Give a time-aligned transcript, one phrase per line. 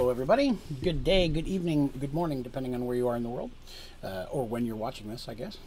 [0.00, 0.56] Hello, everybody.
[0.82, 3.50] Good day, good evening, good morning, depending on where you are in the world,
[4.02, 5.58] uh, or when you're watching this, I guess.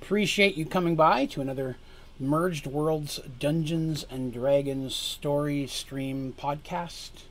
[0.00, 1.76] Appreciate you coming by to another
[2.20, 7.24] Merged Worlds Dungeons and Dragons story stream podcast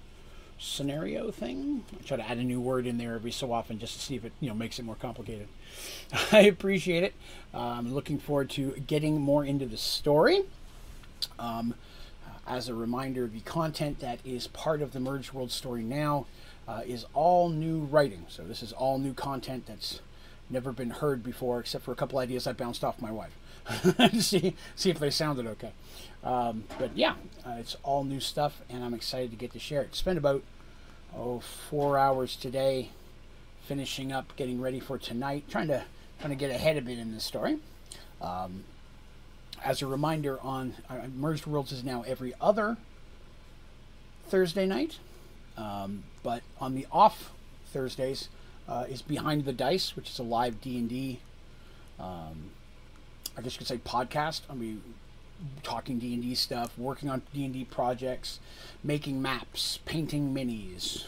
[0.59, 1.85] scenario thing.
[1.97, 4.17] I try to add a new word in there every so often just to see
[4.17, 5.47] if it you know makes it more complicated.
[6.33, 7.13] I appreciate it.
[7.53, 10.41] I'm looking forward to getting more into the story.
[11.39, 11.75] Um,
[12.47, 16.25] as a reminder, the content that is part of the Merged World story now
[16.67, 18.25] uh, is all new writing.
[18.29, 20.01] So this is all new content that's
[20.49, 23.35] never been heard before, except for a couple ideas I bounced off my wife
[23.95, 25.71] to see see if they sounded okay.
[26.23, 29.81] Um, but yeah, uh, it's all new stuff, and I'm excited to get to share
[29.81, 29.95] it.
[29.95, 30.43] Spent about
[31.15, 32.89] oh four hours today
[33.65, 35.83] finishing up, getting ready for tonight, trying to
[36.19, 37.57] trying to get ahead of it in this story.
[38.21, 38.63] Um,
[39.63, 42.77] as a reminder, on uh, Merged Worlds is now every other
[44.27, 44.99] Thursday night,
[45.57, 47.31] um, but on the off
[47.67, 48.29] Thursdays
[48.67, 51.19] uh, is Behind the Dice, which is a live D and D.
[51.99, 52.51] Um,
[53.37, 54.41] I guess you could say podcast.
[54.49, 54.81] I mean,
[55.63, 58.39] talking D and D stuff, working on D and D projects,
[58.83, 61.05] making maps, painting minis,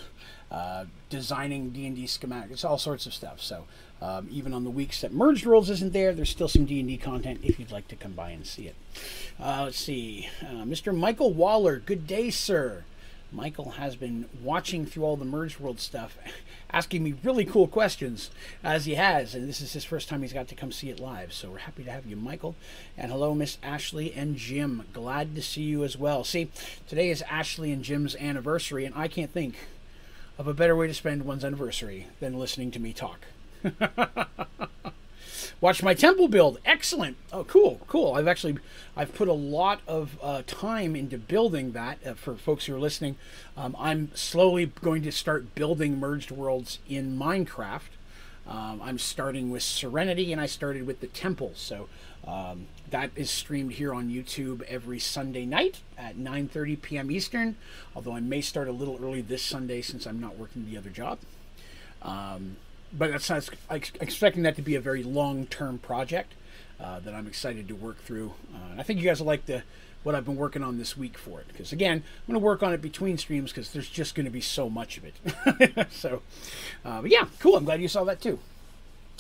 [0.50, 3.42] uh, designing D and D schematics, all sorts of stuff.
[3.42, 3.66] So
[4.01, 7.39] um, even on the weeks that Merged Worlds isn't there, there's still some D&D content
[7.43, 8.75] if you'd like to come by and see it.
[9.39, 10.29] Uh, let's see.
[10.41, 10.95] Uh, Mr.
[10.95, 12.83] Michael Waller, good day, sir.
[13.31, 16.17] Michael has been watching through all the Merged World stuff,
[16.71, 18.31] asking me really cool questions,
[18.63, 20.99] as he has, and this is his first time he's got to come see it
[20.99, 21.33] live.
[21.33, 22.55] So we're happy to have you, Michael.
[22.97, 24.86] And hello, Miss Ashley and Jim.
[24.93, 26.23] Glad to see you as well.
[26.23, 26.49] See,
[26.87, 29.55] today is Ashley and Jim's anniversary, and I can't think
[30.37, 33.25] of a better way to spend one's anniversary than listening to me talk.
[35.61, 36.59] Watch my temple build.
[36.65, 37.17] Excellent.
[37.31, 38.14] Oh, cool, cool.
[38.14, 38.58] I've actually
[38.95, 42.05] I've put a lot of uh, time into building that.
[42.05, 43.15] Uh, for folks who are listening,
[43.58, 47.81] um, I'm slowly going to start building merged worlds in Minecraft.
[48.48, 51.53] Um, I'm starting with Serenity, and I started with the temple.
[51.55, 51.87] So
[52.27, 57.09] um, that is streamed here on YouTube every Sunday night at 9:30 p.m.
[57.09, 57.55] Eastern.
[57.95, 60.89] Although I may start a little early this Sunday since I'm not working the other
[60.89, 61.17] job.
[62.02, 62.58] Um,
[62.93, 66.33] but that's not, I'm expecting that to be a very long-term project
[66.79, 68.33] uh, that I'm excited to work through.
[68.53, 69.63] Uh, and I think you guys will like the
[70.03, 71.47] what I've been working on this week for it.
[71.47, 74.31] Because again, I'm going to work on it between streams because there's just going to
[74.31, 75.87] be so much of it.
[75.91, 76.21] so,
[76.85, 77.57] uh, but yeah, cool.
[77.57, 78.37] I'm glad you saw that too.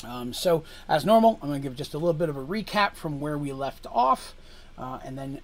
[0.03, 2.93] Um, so, as normal, I'm going to give just a little bit of a recap
[2.93, 4.35] from where we left off,
[4.77, 5.41] uh, and then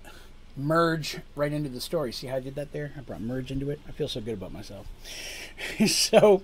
[0.55, 2.11] merge right into the story.
[2.11, 2.91] See how I did that there?
[2.95, 3.79] I brought merge into it.
[3.87, 4.85] I feel so good about myself.
[5.87, 6.43] so,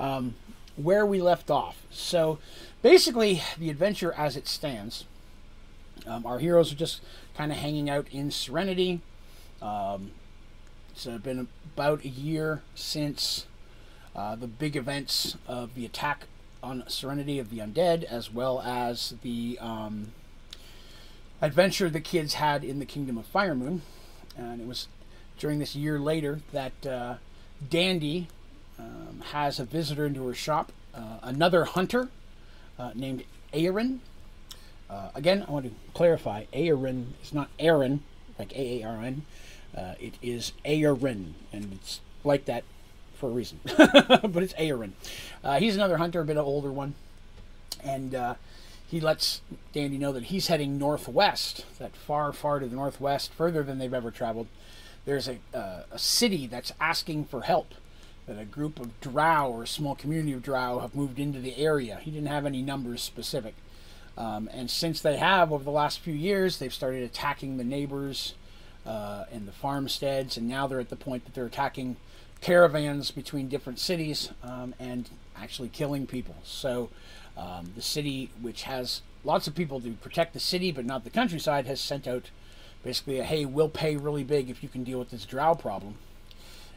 [0.00, 0.34] um,
[0.76, 1.82] where we left off.
[1.90, 2.38] So,
[2.82, 5.04] basically, the adventure as it stands,
[6.06, 7.00] um, our heroes are just
[7.36, 9.00] kind of hanging out in Serenity.
[9.60, 10.12] Um,
[10.90, 13.46] it's uh, been about a year since
[14.14, 16.26] uh, the big events of the attack
[16.62, 20.12] on Serenity of the Undead, as well as the um,
[21.40, 23.80] adventure the kids had in the Kingdom of Firemoon.
[24.36, 24.88] And it was
[25.38, 27.14] during this year later that uh,
[27.68, 28.28] Dandy,
[28.82, 32.08] um, has a visitor into her shop, uh, another hunter
[32.78, 34.00] uh, named Aaron.
[34.90, 38.02] Uh, again, I want to clarify Aaron is not Aaron,
[38.38, 39.22] like A A R N.
[39.76, 42.64] Uh, it is Aaron, and it's like that
[43.14, 43.60] for a reason.
[43.64, 44.94] but it's Aaron.
[45.42, 46.94] Uh, he's another hunter, a bit of older one.
[47.82, 48.14] And
[48.92, 49.40] he lets
[49.72, 53.94] Dandy know that he's heading northwest, that far, far to the northwest, further than they've
[53.94, 54.48] ever traveled.
[55.06, 57.72] There's a, uh, a city that's asking for help
[58.26, 61.56] that a group of drow or a small community of drow have moved into the
[61.56, 61.98] area.
[62.02, 63.54] He didn't have any numbers specific.
[64.16, 68.34] Um, and since they have, over the last few years, they've started attacking the neighbors
[68.86, 71.96] uh, and the farmsteads, and now they're at the point that they're attacking
[72.40, 76.34] caravans between different cities um, and actually killing people.
[76.44, 76.90] So
[77.36, 81.10] um, the city, which has lots of people to protect the city but not the
[81.10, 82.30] countryside, has sent out
[82.84, 85.94] basically a hey, we'll pay really big if you can deal with this drow problem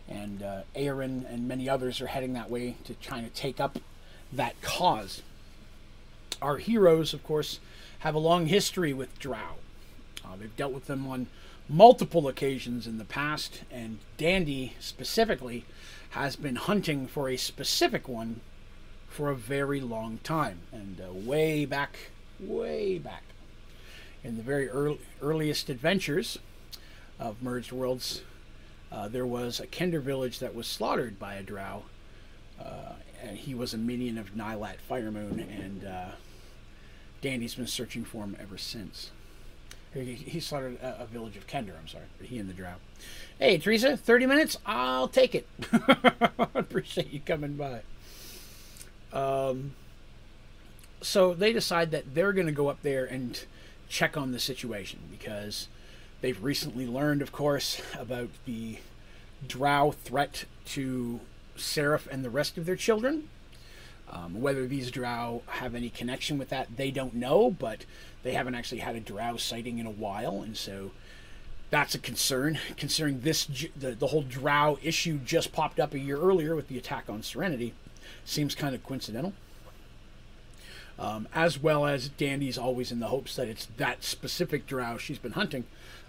[0.08, 3.80] and uh, Aaron and many others are heading that way to try to take up
[4.32, 5.22] that cause.
[6.42, 7.60] Our heroes, of course,
[8.00, 9.56] have a long history with Drow.
[10.24, 11.28] Uh, they've dealt with them on
[11.68, 15.66] multiple occasions in the past, and Dandy specifically
[16.12, 18.42] has been hunting for a specific one
[19.10, 20.60] for a very long time.
[20.72, 21.98] And uh, way back,
[22.40, 23.24] way back
[24.24, 26.38] in the very early, earliest adventures
[27.20, 28.22] of Merged Worlds,
[28.96, 31.84] uh, there was a Kender village that was slaughtered by a drow.
[32.60, 36.12] Uh, and he was a minion of Nylat Firemoon, and uh,
[37.22, 39.12] Dandy's been searching for him ever since.
[39.94, 41.72] He, he slaughtered a, a, village of Kender.
[41.80, 42.76] I'm sorry, he and the Drow.
[43.40, 44.58] Hey, Teresa, 30 minutes?
[44.66, 45.48] I'll take it.
[45.72, 47.82] I Appreciate you coming by.
[49.14, 49.74] Um,
[51.02, 53.44] so they decide that they're going to go up there and
[53.88, 55.68] check on the situation because
[56.26, 58.80] they've recently learned, of course, about the
[59.48, 61.20] drow threat to
[61.56, 63.30] Seraph and the rest of their children.
[64.12, 67.86] Um, whether these drow have any connection with that, they don't know, but
[68.24, 70.90] they haven't actually had a drow sighting in a while, and so
[71.70, 72.58] that's a concern.
[72.76, 73.46] Considering this,
[73.78, 77.22] the, the whole drow issue just popped up a year earlier with the attack on
[77.22, 77.76] Serenity,
[78.24, 79.34] seems kind of coincidental.
[80.98, 85.20] Um, as well as Dandy's always in the hopes that it's that specific drow she's
[85.20, 85.66] been hunting,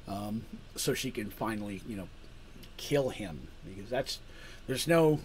[0.09, 0.45] um,
[0.75, 2.09] so she can finally, you know,
[2.77, 4.19] kill him because that's
[4.67, 5.21] there's no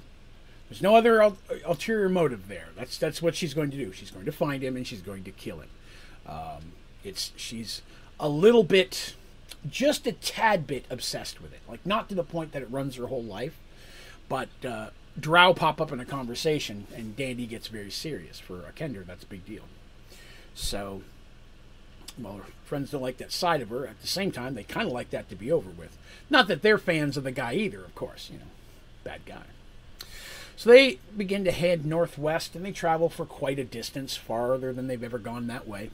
[0.70, 1.34] there's no other
[1.66, 2.70] ulterior motive there.
[2.76, 3.92] That's that's what she's going to do.
[3.92, 5.70] She's going to find him and she's going to kill him.
[6.28, 6.74] Um,
[7.04, 7.82] it's she's
[8.20, 9.16] a little bit
[9.70, 11.60] just a tad bit obsessed with it.
[11.68, 13.58] Like, not to the point that it runs her whole life,
[14.30, 14.90] but uh,
[15.20, 18.40] Drow pop up in a conversation, and Dandy gets very serious.
[18.40, 19.64] For a Kender, that's a big deal.
[20.56, 21.02] So,
[22.18, 23.88] well, her friends don't like that side of her.
[23.88, 25.98] At the same time, they kind of like that to be over with.
[26.30, 28.30] Not that they're fans of the guy either, of course.
[28.32, 28.46] You know,
[29.04, 29.44] bad guy.
[30.56, 34.88] So they begin to head northwest, and they travel for quite a distance, farther than
[34.88, 35.90] they've ever gone that way.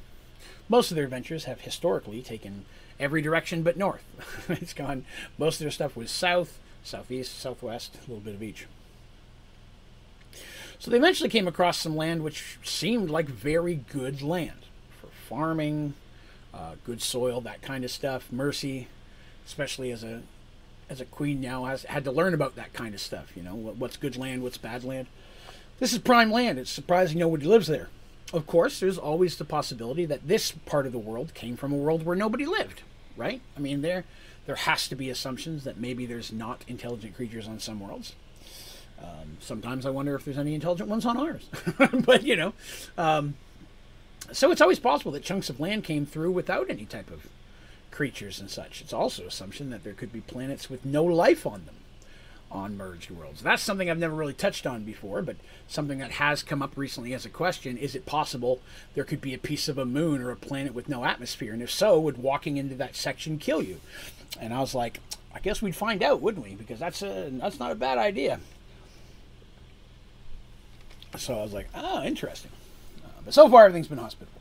[0.68, 2.66] Most of their adventures have historically taken
[3.00, 4.04] every direction but north.
[4.50, 5.06] it's gone.
[5.38, 8.68] Most of their stuff was south, southeast, southwest, a little bit of each.
[10.80, 14.66] So they eventually came across some land which seemed like very good land
[15.00, 15.94] for farming,
[16.54, 18.32] uh, good soil, that kind of stuff.
[18.32, 18.88] Mercy,
[19.46, 20.22] especially as a
[20.90, 23.34] as a queen now, has had to learn about that kind of stuff.
[23.36, 25.08] You know, what's good land, what's bad land.
[25.80, 26.58] This is prime land.
[26.58, 27.90] It's surprising nobody lives there.
[28.34, 31.78] Of course, there's always the possibility that this part of the world came from a
[31.78, 32.82] world where nobody lived,
[33.16, 33.42] right?
[33.56, 34.06] I mean, there
[34.46, 38.16] there has to be assumptions that maybe there's not intelligent creatures on some worlds.
[39.00, 41.48] Um, sometimes I wonder if there's any intelligent ones on ours,
[42.06, 42.54] but you know,
[42.98, 43.36] um,
[44.32, 47.28] so it's always possible that chunks of land came through without any type of
[47.92, 48.82] creatures and such.
[48.82, 51.76] It's also assumption that there could be planets with no life on them
[52.52, 53.42] on merged worlds.
[53.42, 55.36] That's something I've never really touched on before, but
[55.68, 57.78] something that has come up recently as a question.
[57.78, 58.62] Is it possible
[58.94, 61.54] there could be a piece of a moon or a planet with no atmosphere?
[61.54, 63.82] And if so, would walking into that section kill you?
[64.40, 65.00] And I was like,
[65.34, 66.56] I guess we'd find out, wouldn't we?
[66.56, 68.40] Because that's a that's not a bad idea.
[71.18, 72.52] So I was like, oh, interesting.
[73.28, 74.40] But so far, everything's been hospitable.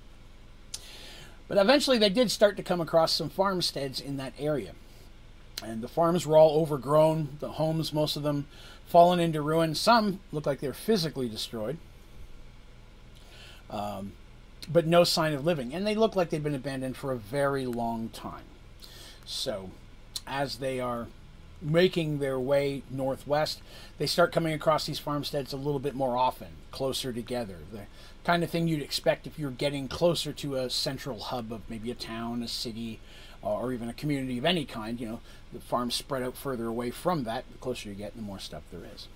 [1.48, 4.74] But eventually, they did start to come across some farmsteads in that area.
[5.60, 8.46] And the farms were all overgrown, the homes, most of them,
[8.86, 9.74] fallen into ruin.
[9.74, 11.78] Some look like they're physically destroyed,
[13.70, 14.12] um,
[14.68, 15.74] but no sign of living.
[15.74, 18.44] And they look like they've been abandoned for a very long time.
[19.24, 19.72] So,
[20.28, 21.08] as they are
[21.60, 23.60] making their way northwest,
[23.98, 27.56] they start coming across these farmsteads a little bit more often, closer together.
[27.72, 27.86] The
[28.26, 31.92] kind of thing you'd expect if you're getting closer to a central hub of maybe
[31.92, 32.98] a town, a city,
[33.40, 35.20] or even a community of any kind, you know,
[35.52, 37.44] the farms spread out further away from that.
[37.52, 39.06] The closer you get, the more stuff there is.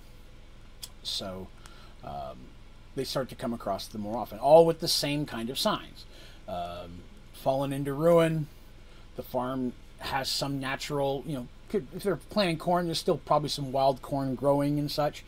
[1.03, 1.49] So
[2.05, 2.37] um,
[2.95, 6.05] they start to come across them more often, all with the same kind of signs.
[6.47, 7.01] Um,
[7.33, 8.47] fallen into ruin.
[9.17, 13.49] The farm has some natural, you know, could, if they're planting corn, there's still probably
[13.49, 15.25] some wild corn growing and such.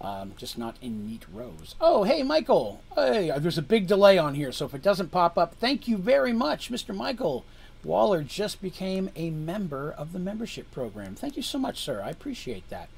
[0.00, 1.74] Um, just not in neat rows.
[1.80, 2.82] Oh, hey, Michael.
[2.94, 5.96] Hey, there's a big delay on here, so if it doesn't pop up, thank you
[5.96, 6.94] very much, Mr.
[6.94, 7.44] Michael.
[7.82, 11.14] Waller just became a member of the membership program.
[11.14, 12.00] Thank you so much, sir.
[12.00, 12.88] I appreciate that.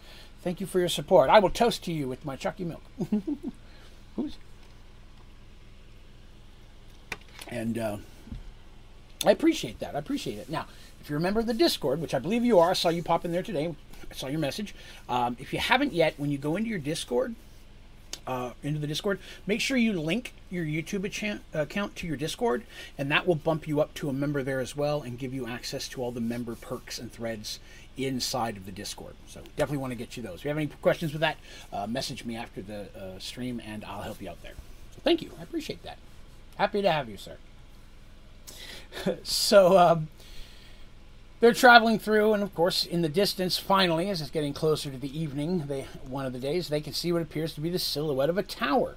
[0.42, 1.30] Thank you for your support.
[1.30, 2.82] I will toast to you with my Chucky milk.
[4.16, 4.36] Who's?
[7.48, 7.96] And uh,
[9.26, 9.94] I appreciate that.
[9.94, 10.48] I appreciate it.
[10.48, 10.66] Now,
[11.00, 13.02] if you're a member of the Discord, which I believe you are, I saw you
[13.02, 13.74] pop in there today.
[14.10, 14.74] I saw your message.
[15.08, 17.34] Um, if you haven't yet, when you go into your Discord,
[18.26, 21.04] uh, into the Discord, make sure you link your YouTube
[21.54, 22.64] account to your Discord,
[22.98, 25.46] and that will bump you up to a member there as well and give you
[25.46, 27.60] access to all the member perks and threads
[27.96, 29.14] inside of the Discord.
[29.26, 30.40] So definitely want to get you those.
[30.40, 31.38] If you have any questions with that,
[31.72, 34.54] uh, message me after the uh, stream, and I'll help you out there.
[34.94, 35.30] So thank you.
[35.38, 35.98] I appreciate that.
[36.56, 37.36] Happy to have you, sir.
[39.22, 39.78] so.
[39.78, 40.08] Um,
[41.40, 44.98] they're traveling through, and of course, in the distance, finally, as it's getting closer to
[44.98, 47.78] the evening, they one of the days, they can see what appears to be the
[47.78, 48.96] silhouette of a tower.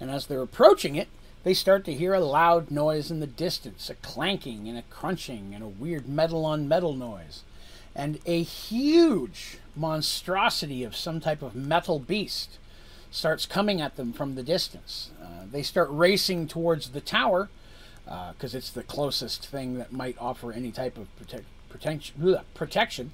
[0.00, 1.08] And as they're approaching it,
[1.44, 5.54] they start to hear a loud noise in the distance, a clanking and a crunching
[5.54, 7.42] and a weird metal on metal noise.
[7.94, 12.58] And a huge monstrosity of some type of metal beast
[13.10, 15.10] starts coming at them from the distance.
[15.20, 17.50] Uh, they start racing towards the tower,
[18.04, 22.36] because uh, it's the closest thing that might offer any type of protect, protection.
[22.54, 23.12] protection.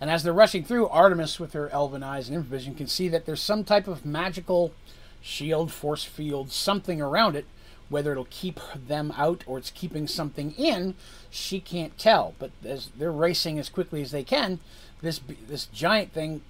[0.00, 3.26] And as they're rushing through, Artemis, with her elven eyes and infravision, can see that
[3.26, 4.72] there's some type of magical
[5.20, 7.46] shield, force field, something around it.
[7.88, 10.94] Whether it'll keep them out or it's keeping something in,
[11.30, 12.34] she can't tell.
[12.38, 14.60] But as they're racing as quickly as they can,
[15.00, 16.42] this this giant thing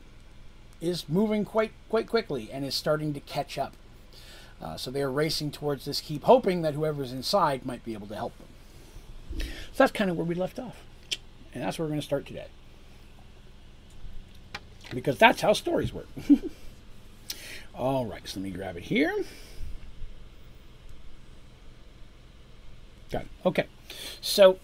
[0.81, 3.75] is moving quite quite quickly and is starting to catch up.
[4.61, 8.09] Uh, so they are racing towards this keep, hoping that whoever's inside might be able
[8.09, 8.49] to help them.
[9.39, 10.83] So that's kind of where we left off,
[11.55, 12.47] and that's where we're going to start today,
[14.93, 16.09] because that's how stories work.
[17.75, 19.15] All right, so let me grab it here.
[23.11, 23.29] Got it.
[23.47, 23.67] Okay.
[24.21, 24.59] So,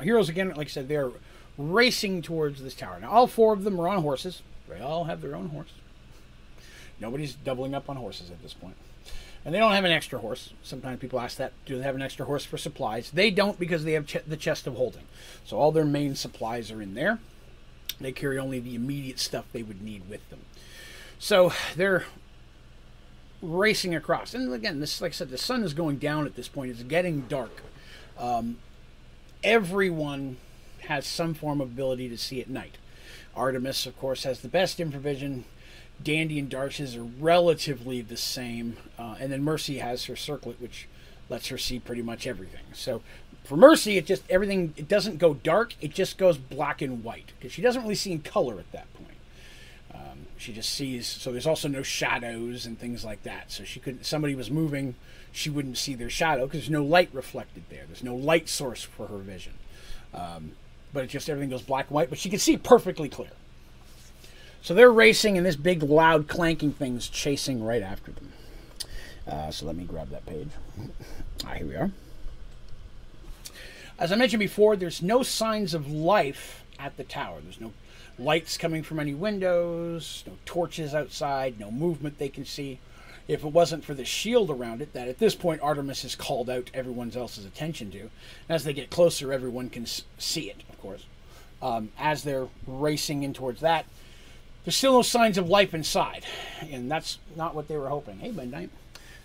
[0.00, 1.10] heroes again, like I said, they're
[1.58, 2.98] racing towards this tower.
[3.00, 4.42] Now, all four of them are on horses.
[4.68, 5.72] They all have their own horse.
[7.00, 8.76] Nobody's doubling up on horses at this point.
[9.44, 10.50] And they don't have an extra horse.
[10.62, 13.10] Sometimes people ask that, do they have an extra horse for supplies?
[13.10, 15.04] They don't because they have ch- the chest of holding.
[15.44, 17.18] So all their main supplies are in there.
[18.00, 20.40] They carry only the immediate stuff they would need with them.
[21.18, 22.04] So they're
[23.42, 24.34] racing across.
[24.34, 26.70] And again, this, like I said, the sun is going down at this point.
[26.70, 27.62] It's getting dark.
[28.18, 28.56] Um,
[29.42, 30.38] everyone
[30.88, 32.76] has some form of ability to see at night.
[33.36, 35.44] Artemis, of course, has the best infravision.
[36.04, 38.76] Dandy and Darsh's are relatively the same.
[38.98, 40.86] Uh, and then Mercy has her circlet, which
[41.28, 42.64] lets her see pretty much everything.
[42.74, 43.02] So
[43.44, 47.32] for Mercy, it just everything it doesn't go dark; it just goes black and white
[47.38, 49.10] because she doesn't really see in color at that point.
[49.94, 51.06] Um, she just sees.
[51.06, 53.50] So there's also no shadows and things like that.
[53.50, 54.94] So she could somebody was moving,
[55.32, 57.84] she wouldn't see their shadow because there's no light reflected there.
[57.86, 59.54] There's no light source for her vision.
[60.12, 60.52] Um,
[60.92, 62.08] but it just everything goes black and white.
[62.08, 63.30] But she can see perfectly clear.
[64.64, 68.32] So they're racing, and this big, loud, clanking thing's chasing right after them.
[69.28, 70.48] Uh, so let me grab that page.
[71.44, 71.90] Ah, here we are.
[73.98, 77.40] As I mentioned before, there's no signs of life at the tower.
[77.42, 77.74] There's no
[78.18, 82.80] lights coming from any windows, no torches outside, no movement they can see.
[83.28, 86.48] If it wasn't for the shield around it, that at this point Artemis has called
[86.48, 88.08] out everyone else's attention to.
[88.48, 89.84] As they get closer, everyone can
[90.16, 91.04] see it, of course.
[91.60, 93.84] Um, as they're racing in towards that,
[94.64, 96.24] there's still no signs of life inside,
[96.70, 98.18] and that's not what they were hoping.
[98.18, 98.70] Hey, midnight.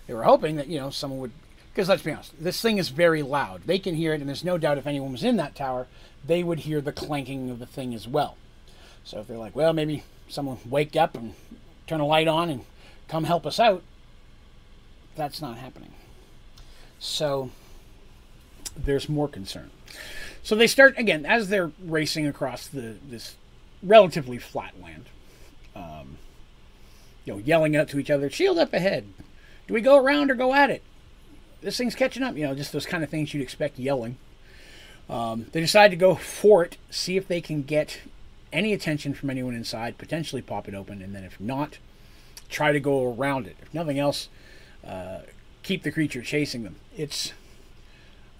[0.06, 1.32] They were hoping that you know someone would,
[1.72, 3.62] because let's be honest, this thing is very loud.
[3.64, 5.86] They can hear it, and there's no doubt if anyone was in that tower,
[6.26, 8.36] they would hear the clanking of the thing as well.
[9.04, 11.34] So if they're like, well, maybe someone wake up and
[11.86, 12.64] turn a light on and
[13.08, 13.82] come help us out,
[15.16, 15.92] that's not happening.
[16.98, 17.50] So
[18.76, 19.70] there's more concern.
[20.42, 23.36] So they start again as they're racing across the this
[23.82, 25.06] relatively flat land
[25.74, 26.18] um,
[27.24, 29.04] you know, yelling out to each other, shield up ahead.
[29.66, 30.82] Do we go around or go at it?
[31.60, 32.36] This thing's catching up.
[32.36, 34.16] You know, just those kind of things you'd expect yelling.
[35.08, 38.00] Um, they decide to go for it, see if they can get
[38.52, 41.78] any attention from anyone inside, potentially pop it open, and then if not,
[42.48, 43.56] try to go around it.
[43.60, 44.28] If nothing else,
[44.86, 45.20] uh,
[45.62, 46.76] keep the creature chasing them.
[46.96, 47.32] It's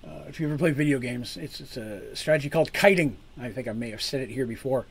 [0.06, 3.16] uh, if you ever play video games, it's, it's a strategy called kiting.
[3.40, 4.86] I think I may have said it here before.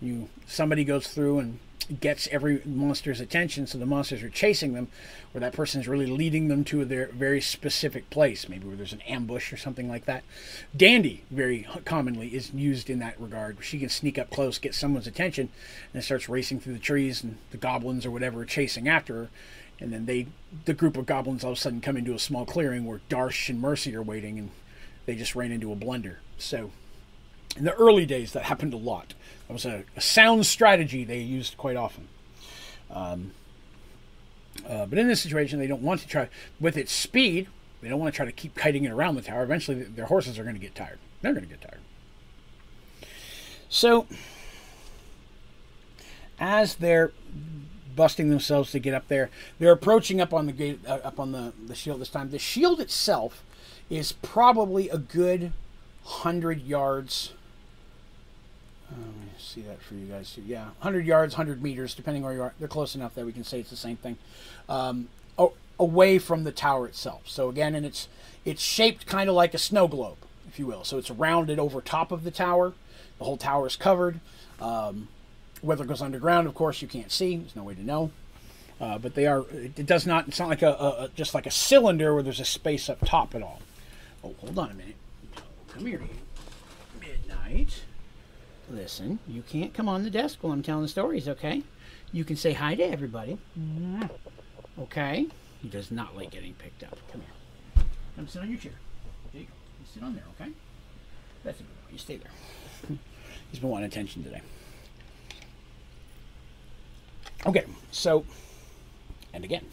[0.00, 1.58] You somebody goes through and
[2.00, 4.88] gets every monster's attention, so the monsters are chasing them,
[5.34, 8.92] or that person is really leading them to their very specific place, maybe where there's
[8.92, 10.22] an ambush or something like that.
[10.76, 13.58] Dandy, very commonly, is used in that regard.
[13.62, 15.48] She can sneak up close, get someone's attention,
[15.94, 19.28] and starts racing through the trees, and the goblins or whatever are chasing after her.
[19.80, 20.26] And then they,
[20.64, 23.48] the group of goblins, all of a sudden come into a small clearing where Darsh
[23.48, 24.50] and Mercy are waiting, and
[25.06, 26.16] they just ran into a blender.
[26.36, 26.70] So,
[27.56, 29.14] in the early days, that happened a lot.
[29.46, 32.08] That was a, a sound strategy they used quite often.
[32.90, 33.32] Um,
[34.68, 36.28] uh, but in this situation, they don't want to try
[36.60, 37.48] with its speed.
[37.80, 39.42] They don't want to try to keep kiting it around the tower.
[39.42, 40.98] Eventually, their horses are going to get tired.
[41.22, 41.80] They're going to get tired.
[43.68, 44.06] So,
[46.40, 47.12] as they're
[47.94, 51.32] busting themselves to get up there, they're approaching up on the gate, uh, up on
[51.32, 52.30] the, the shield this time.
[52.30, 53.44] The shield itself
[53.90, 55.52] is probably a good
[56.04, 57.32] hundred yards
[58.90, 60.42] let me see that for you guys too.
[60.42, 62.54] Yeah, 100 yards, 100 meters, depending where you are.
[62.58, 64.16] They're close enough that we can say it's the same thing.
[64.68, 65.08] Um,
[65.78, 67.22] away from the tower itself.
[67.26, 68.08] So again, and it's
[68.44, 70.18] it's shaped kind of like a snow globe,
[70.48, 70.84] if you will.
[70.84, 72.74] So it's rounded over top of the tower.
[73.18, 74.20] The whole tower is covered.
[74.60, 75.08] Um,
[75.60, 77.36] whether it goes underground, of course, you can't see.
[77.36, 78.10] There's no way to know.
[78.80, 79.44] Uh, but they are.
[79.52, 80.28] It does not.
[80.28, 83.34] It's not like a, a, just like a cylinder where there's a space up top
[83.34, 83.60] at all.
[84.22, 84.96] Oh, hold on a minute.
[85.68, 86.00] Come here,
[87.00, 87.82] midnight.
[88.70, 91.62] Listen, you can't come on the desk while I'm telling the stories, okay?
[92.12, 93.38] You can say hi to everybody.
[93.58, 94.04] Mm-hmm.
[94.82, 95.26] Okay?
[95.62, 96.98] He does not like getting picked up.
[97.10, 97.84] Come here.
[98.16, 98.72] Come sit on your chair.
[99.32, 99.52] There You go.
[99.92, 100.52] sit on there, okay?
[101.44, 101.92] That's a good one.
[101.92, 102.98] You stay there.
[103.50, 104.42] He's been wanting attention today.
[107.46, 108.24] Okay, so,
[109.32, 109.64] and again,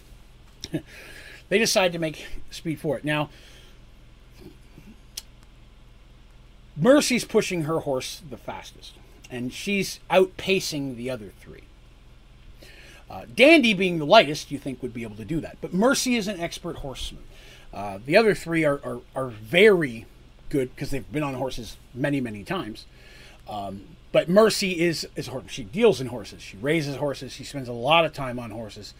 [1.50, 3.04] they decide to make speed for it.
[3.04, 3.30] Now,
[6.77, 8.94] Mercy's pushing her horse the fastest,
[9.29, 11.63] and she's outpacing the other three.
[13.10, 16.15] Uh, Dandy, being the lightest, you think would be able to do that, but Mercy
[16.15, 17.24] is an expert horseman.
[17.74, 20.05] Uh, the other three are, are, are very
[20.50, 22.86] good because they've been on horses many, many times.
[23.50, 25.44] Um, but Mercy is is horse.
[25.50, 26.41] She deals in horses.
[26.41, 27.34] She raises horses.
[27.34, 28.94] She spends a lot of time on horses,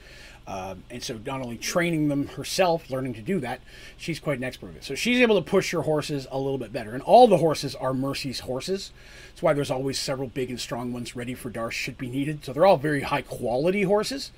[0.48, 3.62] um, and so not only training them herself, learning to do that,
[3.98, 4.84] she's quite an expert at it.
[4.84, 6.94] So she's able to push her horses a little bit better.
[6.94, 8.92] And all the horses are Mercy's horses.
[9.30, 12.46] That's why there's always several big and strong ones ready for Darsh should be needed.
[12.46, 14.32] So they're all very high quality horses,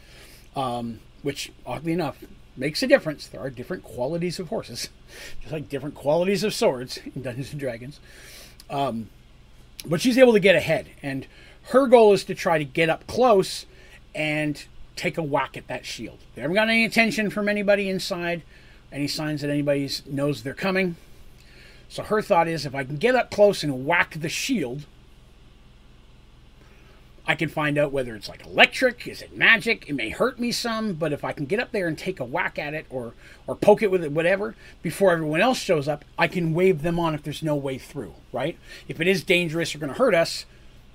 [0.56, 2.24] um, which oddly enough
[2.56, 3.28] makes a difference.
[3.28, 4.90] There are different qualities of horses,
[5.42, 8.00] just like different qualities of swords in Dungeons and Dragons.
[8.70, 9.10] Um,
[9.86, 11.28] but she's able to get ahead, and
[11.70, 13.66] her goal is to try to get up close
[14.16, 14.66] and
[14.98, 16.20] take a whack at that shield.
[16.36, 18.44] They haven't got any attention from anybody inside,
[18.92, 20.96] any signs that anybody knows they're coming.
[21.89, 24.86] So her thought is if I can get up close and whack the shield,
[27.30, 29.89] I can find out whether it's like electric, is it magic?
[29.89, 32.25] It may hurt me some, but if I can get up there and take a
[32.25, 33.13] whack at it or
[33.46, 36.98] or poke it with it, whatever, before everyone else shows up, I can wave them
[36.98, 38.58] on if there's no way through, right?
[38.88, 40.46] If it is dangerous or going to hurt us,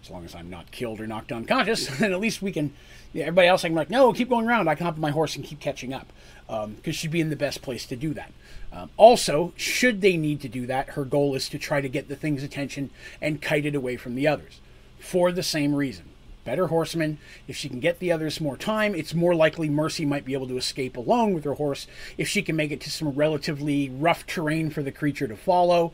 [0.03, 2.73] as long as I'm not killed or knocked unconscious, then at least we can.
[3.13, 4.69] Yeah, everybody else, I can like, no, keep going around.
[4.69, 6.13] I can hop on my horse and keep catching up,
[6.47, 8.33] because um, she'd be in the best place to do that.
[8.73, 12.09] Um, also, should they need to do that, her goal is to try to get
[12.09, 14.61] the thing's attention and kite it away from the others,
[14.99, 16.07] for the same reason
[16.45, 17.19] better horseman.
[17.47, 20.49] If she can get the others more time, it's more likely Mercy might be able
[20.49, 21.87] to escape alone with her horse
[22.19, 25.93] if she can make it to some relatively rough terrain for the creature to follow.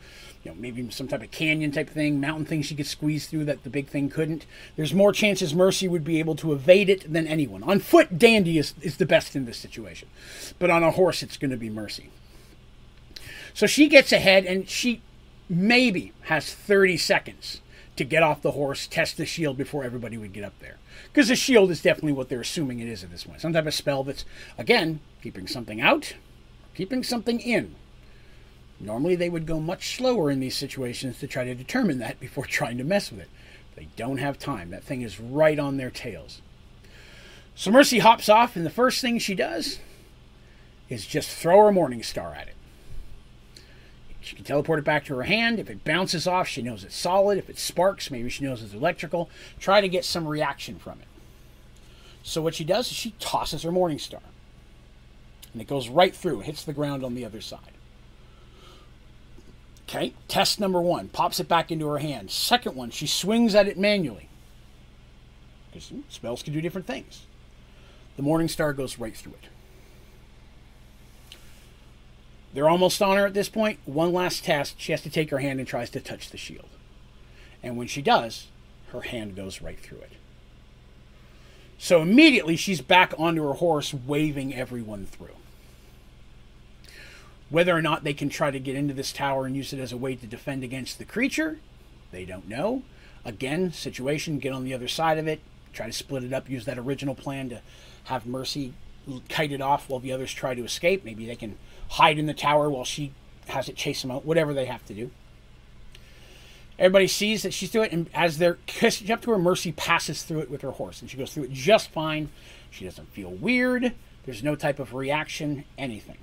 [0.49, 3.45] You know, maybe some type of canyon type thing, mountain thing she could squeeze through
[3.45, 4.47] that the big thing couldn't.
[4.75, 7.61] There's more chances Mercy would be able to evade it than anyone.
[7.61, 10.07] On foot, Dandy is, is the best in this situation.
[10.57, 12.09] But on a horse, it's going to be Mercy.
[13.53, 15.03] So she gets ahead and she
[15.47, 17.61] maybe has 30 seconds
[17.95, 20.77] to get off the horse, test the shield before everybody would get up there.
[21.13, 23.41] Because the shield is definitely what they're assuming it is at this point.
[23.41, 24.25] Some type of spell that's,
[24.57, 26.15] again, keeping something out,
[26.73, 27.75] keeping something in.
[28.79, 32.45] Normally they would go much slower in these situations to try to determine that before
[32.47, 33.29] trying to mess with it.
[33.75, 34.71] They don't have time.
[34.71, 36.41] That thing is right on their tails.
[37.55, 39.79] So Mercy hops off, and the first thing she does
[40.87, 42.55] is just throw her Morning Star at it.
[44.21, 45.59] She can teleport it back to her hand.
[45.59, 47.37] If it bounces off, she knows it's solid.
[47.37, 49.29] If it sparks, maybe she knows it's electrical.
[49.59, 51.07] Try to get some reaction from it.
[52.21, 54.21] So what she does is she tosses her Morning Star.
[55.53, 57.73] And it goes right through, hits the ground on the other side.
[59.89, 61.07] Okay, test number one.
[61.07, 62.29] Pops it back into her hand.
[62.29, 64.29] Second one, she swings at it manually.
[65.71, 67.25] Because spells can do different things.
[68.15, 69.49] The Morning Star goes right through it.
[72.53, 73.79] They're almost on her at this point.
[73.85, 74.79] One last test.
[74.79, 76.69] She has to take her hand and tries to touch the shield.
[77.63, 78.47] And when she does,
[78.91, 80.11] her hand goes right through it.
[81.79, 85.38] So immediately she's back onto her horse, waving everyone through.
[87.49, 89.91] Whether or not they can try to get into this tower and use it as
[89.91, 91.59] a way to defend against the creature,
[92.11, 92.83] they don't know.
[93.25, 95.41] Again, situation, get on the other side of it,
[95.73, 97.61] try to split it up, use that original plan to
[98.05, 98.73] have Mercy
[99.27, 101.03] kite it off while the others try to escape.
[101.03, 101.57] Maybe they can
[101.89, 103.13] hide in the tower while she
[103.47, 105.11] has it chase them out, whatever they have to do.
[106.77, 110.23] Everybody sees that she's doing it, and as they're kissing up to her, Mercy passes
[110.23, 112.29] through it with her horse, and she goes through it just fine.
[112.69, 113.93] She doesn't feel weird.
[114.25, 116.17] There's no type of reaction, anything.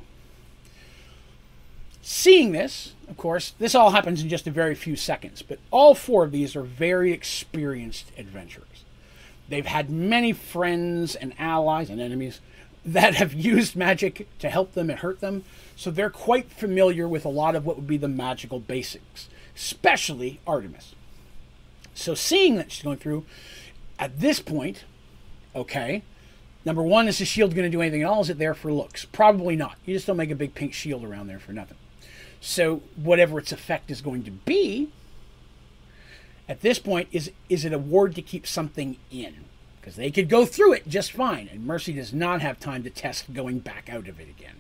[2.09, 5.93] Seeing this, of course, this all happens in just a very few seconds, but all
[5.93, 8.85] four of these are very experienced adventurers.
[9.49, 12.41] They've had many friends and allies and enemies
[12.85, 15.43] that have used magic to help them and hurt them,
[15.75, 20.39] so they're quite familiar with a lot of what would be the magical basics, especially
[20.47, 20.95] Artemis.
[21.93, 23.25] So seeing that she's going through,
[23.99, 24.85] at this point,
[25.57, 26.05] okay,
[26.65, 28.21] number one, is the shield going to do anything at all?
[28.21, 29.05] Is it there for looks?
[29.07, 29.75] Probably not.
[29.85, 31.79] You just don't make a big pink shield around there for nothing.
[32.47, 34.93] So whatever its effect is going to be,
[36.49, 39.47] at this point, is is it a ward to keep something in?
[39.87, 42.91] because they could go through it just fine, and Mercy does not have time to
[42.91, 44.57] test going back out of it again.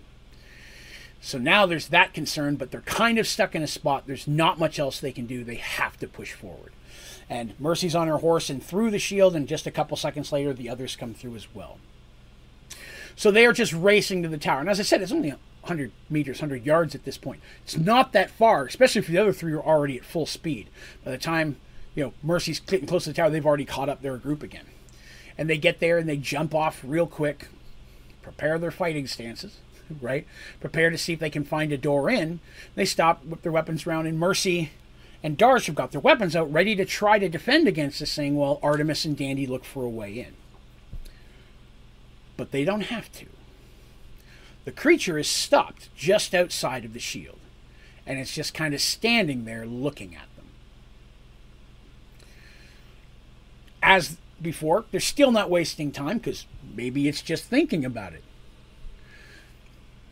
[1.20, 4.04] So now there's that concern, but they're kind of stuck in a spot.
[4.06, 5.42] There's not much else they can do.
[5.42, 6.72] They have to push forward.
[7.28, 10.52] And Mercy's on her horse and through the shield, and just a couple seconds later,
[10.52, 11.78] the others come through as well.
[13.16, 14.60] So they are just racing to the tower.
[14.60, 15.34] And as I said, it's only
[15.66, 17.40] 100 meters, 100 yards at this point.
[17.64, 20.68] It's not that far, especially if the other three are already at full speed.
[21.04, 21.56] By the time
[21.94, 24.66] you know Mercy's getting close to the tower, they've already caught up their group again.
[25.36, 27.48] And they get there and they jump off real quick,
[28.22, 29.58] prepare their fighting stances,
[30.00, 30.26] right?
[30.60, 32.40] Prepare to see if they can find a door in.
[32.74, 34.70] They stop, whip their weapons around, and Mercy
[35.22, 38.36] and Darsh have got their weapons out, ready to try to defend against this thing
[38.36, 40.34] while Artemis and Dandy look for a way in.
[42.36, 43.26] But they don't have to.
[44.66, 47.38] The creature is stopped just outside of the shield,
[48.04, 50.46] and it's just kind of standing there looking at them.
[53.80, 58.24] As before, they're still not wasting time because maybe it's just thinking about it.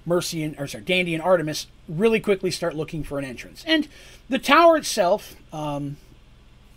[0.06, 3.88] Mercy and or sorry, Dandy and Artemis really quickly start looking for an entrance, and
[4.28, 5.96] the tower itself um,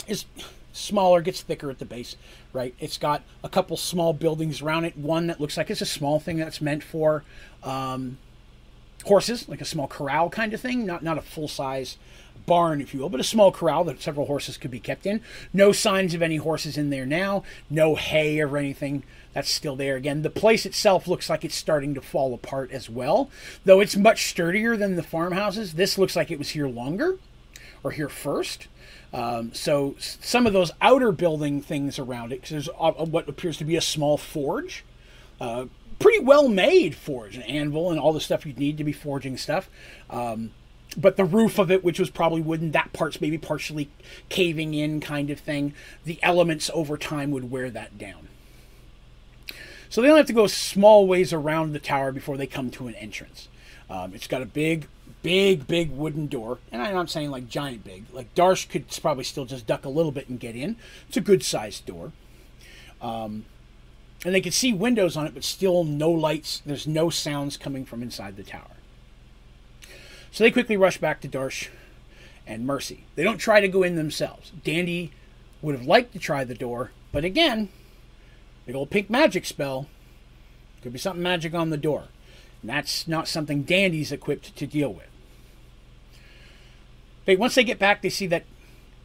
[0.08, 0.26] is
[0.74, 2.16] smaller, gets thicker at the base.
[2.54, 4.98] Right, it's got a couple small buildings around it.
[4.98, 7.24] One that looks like it's a small thing that's meant for
[7.62, 8.18] um,
[9.04, 11.98] horses, like a small corral kind of thing, not not a full size
[12.46, 15.22] barn, if you will, but a small corral that several horses could be kept in.
[15.54, 17.44] No signs of any horses in there now.
[17.70, 19.96] No hay or anything that's still there.
[19.96, 23.30] Again, the place itself looks like it's starting to fall apart as well.
[23.66, 27.20] Though it's much sturdier than the farmhouses, this looks like it was here longer
[27.84, 28.68] or here first.
[29.14, 33.66] Um, so some of those outer building things around it, because there's what appears to
[33.66, 34.84] be a small forge,
[35.40, 35.66] uh,
[36.00, 39.38] pretty well made forge, an anvil and all the stuff you'd need to be forging
[39.38, 39.70] stuff.
[40.10, 40.52] Um,
[40.96, 43.90] but the roof of it, which was probably wooden, that part's maybe partially
[44.30, 45.74] caving in, kind of thing.
[46.06, 48.28] The elements over time would wear that down.
[49.90, 52.88] So they only have to go small ways around the tower before they come to
[52.88, 53.48] an entrance.
[53.90, 54.88] Um, it's got a big,
[55.28, 58.06] big, big wooden door, and I'm not saying like giant big.
[58.14, 60.78] Like Darsh could probably still just duck a little bit and get in.
[61.10, 62.14] It's a good sized door.
[63.02, 63.44] Um,
[64.24, 66.62] and they can see windows on it, but still no lights.
[66.66, 68.78] There's no sounds coming from inside the tower.
[70.32, 71.68] So they quickly rush back to Darsh
[72.46, 73.04] and Mercy.
[73.16, 74.54] They don't try to go in themselves.
[74.64, 75.12] Dandy
[75.62, 77.68] would have liked to try the door, but again,
[78.66, 79.88] big old pink magic spell.
[80.82, 82.06] Could be something magic on the door.
[82.62, 85.10] And that's not something Dandy's equipped to deal with.
[87.28, 88.46] But once they get back, they see that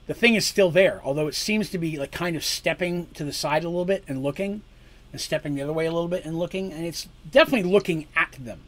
[0.06, 3.24] the thing is still there, although it seems to be like kind of stepping to
[3.24, 4.62] the side a little bit and looking,
[5.10, 8.36] and stepping the other way a little bit and looking, and it's definitely looking at
[8.38, 8.60] them.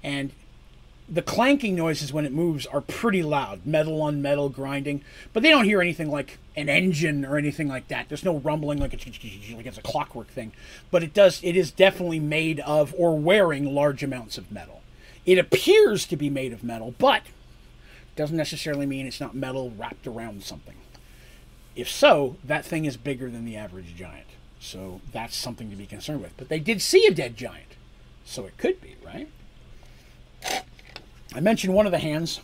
[0.00, 0.30] And
[1.08, 5.00] the clanking noises when it moves are pretty loud metal on metal grinding
[5.32, 8.80] but they don't hear anything like an engine or anything like that there's no rumbling
[8.80, 10.50] like it's, like it's a clockwork thing
[10.90, 14.82] but it does it is definitely made of or wearing large amounts of metal
[15.24, 17.22] it appears to be made of metal but
[18.16, 20.76] doesn't necessarily mean it's not metal wrapped around something
[21.74, 24.26] if so that thing is bigger than the average giant
[24.58, 27.76] so that's something to be concerned with but they did see a dead giant
[28.24, 29.28] so it could be right
[31.36, 32.40] I mentioned one of the hands.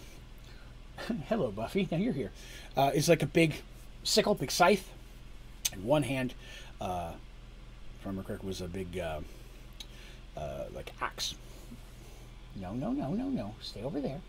[1.29, 1.89] Hello, Buffy.
[1.91, 2.31] Now you're here.
[2.77, 3.63] Uh, is like a big
[4.05, 4.91] sickle, big scythe,
[5.73, 6.35] and one hand,
[6.79, 7.13] uh,
[8.05, 9.21] correctly, was a big uh,
[10.37, 11.35] uh, like axe.
[12.57, 13.55] No, no, no, no, no.
[13.63, 14.21] Stay over there.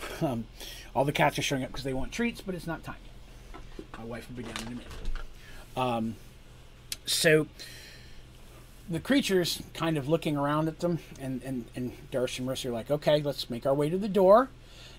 [0.22, 0.44] Um,
[0.94, 2.96] all the cats are showing up because they want treats, but it's not time.
[3.96, 4.86] My wife will be down in a minute.
[5.76, 6.16] Um,
[7.06, 7.46] so
[8.88, 12.72] the creatures kind of looking around at them, and, and, and Darcy and Mercy are
[12.72, 14.50] like, okay, let's make our way to the door.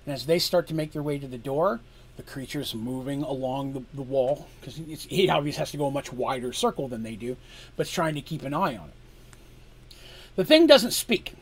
[0.06, 1.82] And as they start to make their way to the door,
[2.18, 6.14] the creature's moving along the, the wall, because he obviously has to go a much
[6.14, 7.36] wider circle than they do,
[7.76, 9.96] but it's trying to keep an eye on it.
[10.36, 11.34] The thing doesn't speak,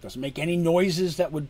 [0.00, 1.48] doesn't make any noises that would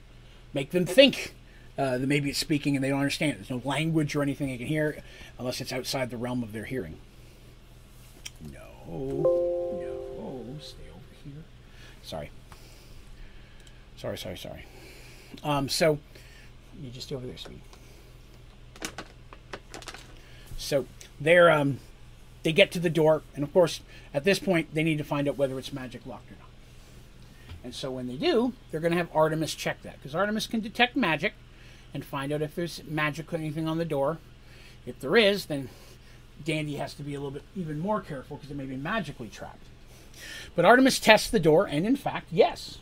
[0.52, 1.34] make them think
[1.80, 3.38] uh, that maybe it's speaking and they don't understand.
[3.38, 5.02] There's no language or anything they can hear
[5.38, 6.98] unless it's outside the realm of their hearing.
[8.52, 11.42] No no, stay over here.
[12.02, 12.30] Sorry.
[13.96, 14.66] Sorry, sorry, sorry.
[15.42, 15.98] Um, so,
[16.82, 17.62] you just over there, sweetie.
[20.58, 20.86] So,
[21.18, 21.78] they're, um,
[22.42, 23.80] they get to the door, and of course,
[24.12, 26.48] at this point, they need to find out whether it's magic locked or not.
[27.64, 30.60] And so when they do, they're going to have Artemis check that, because Artemis can
[30.60, 31.34] detect magic
[31.92, 34.18] and find out if there's magic or anything on the door.
[34.86, 35.68] If there is, then
[36.44, 39.28] Dandy has to be a little bit even more careful because it may be magically
[39.28, 39.64] trapped.
[40.54, 42.78] But Artemis tests the door, and in fact, yes,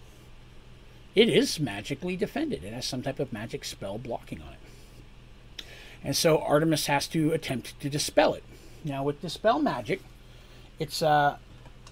[1.15, 2.65] it is magically defended.
[2.65, 5.65] It has some type of magic spell blocking on it.
[6.05, 8.45] And so Artemis has to attempt to dispel it.
[8.85, 10.01] Now, with dispel magic,
[10.79, 11.39] it's, uh,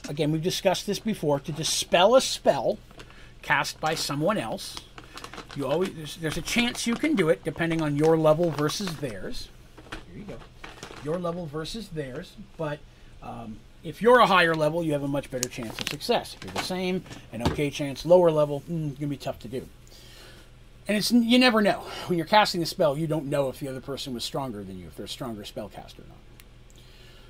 [0.08, 2.78] again, we've discussed this before, to dispel a spell
[3.42, 4.76] cast by someone else.
[5.56, 8.96] You always there's, there's a chance you can do it depending on your level versus
[8.96, 9.48] theirs.
[10.12, 10.36] Here you go.
[11.04, 12.78] Your level versus theirs, but
[13.22, 16.34] um, If you're a higher level, you have a much better chance of success.
[16.34, 18.04] If you're the same, an okay chance.
[18.04, 19.68] Lower level, mm, gonna be tough to do.
[20.88, 22.98] And it's you never know when you're casting a spell.
[22.98, 25.42] You don't know if the other person was stronger than you, if they're a stronger
[25.42, 26.18] spellcaster or not.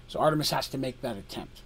[0.09, 1.61] So Artemis has to make that attempt.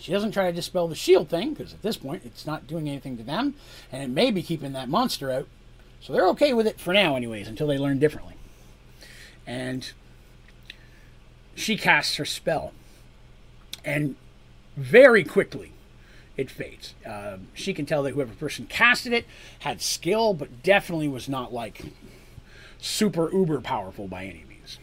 [0.00, 2.88] She doesn't try to dispel the shield thing because at this point it's not doing
[2.88, 3.54] anything to them,
[3.90, 5.46] and it may be keeping that monster out.
[6.00, 8.34] So they're okay with it for now, anyways, until they learn differently.
[9.46, 9.92] And
[11.54, 12.72] she casts her spell,
[13.84, 14.16] and
[14.76, 15.72] very quickly
[16.36, 16.94] it fades.
[17.06, 19.26] Um, she can tell that whoever person casted it
[19.60, 21.82] had skill, but definitely was not like
[22.80, 24.78] super uber powerful by any means.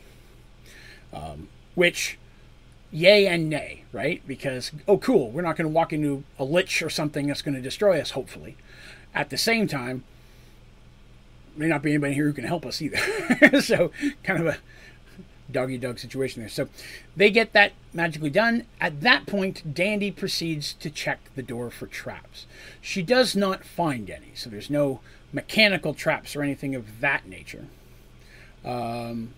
[1.11, 2.18] Um, which
[2.91, 4.21] yay and nay, right?
[4.27, 7.55] Because, oh, cool, we're not going to walk into a lich or something that's going
[7.55, 8.57] to destroy us, hopefully.
[9.13, 10.03] At the same time,
[11.55, 12.97] may not be anybody here who can help us either.
[13.61, 13.91] so,
[14.23, 14.57] kind of a
[15.51, 16.49] doggy dog situation there.
[16.49, 16.69] So,
[17.15, 18.65] they get that magically done.
[18.79, 22.45] At that point, Dandy proceeds to check the door for traps.
[22.81, 24.99] She does not find any, so there's no
[25.31, 27.67] mechanical traps or anything of that nature.
[28.65, 29.33] Um,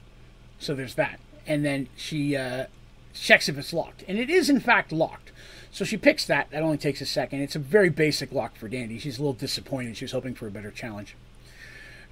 [0.60, 1.20] so, there's that.
[1.48, 2.68] And then she uh,
[3.14, 4.04] checks if it's locked.
[4.08, 5.32] And it is, in fact, locked.
[5.72, 6.52] So she picks that.
[6.52, 7.42] That only takes a second.
[7.42, 9.00] It's a very basic lock for Dandy.
[9.00, 9.98] She's a little disappointed.
[9.98, 11.16] She was hoping for a better challenge.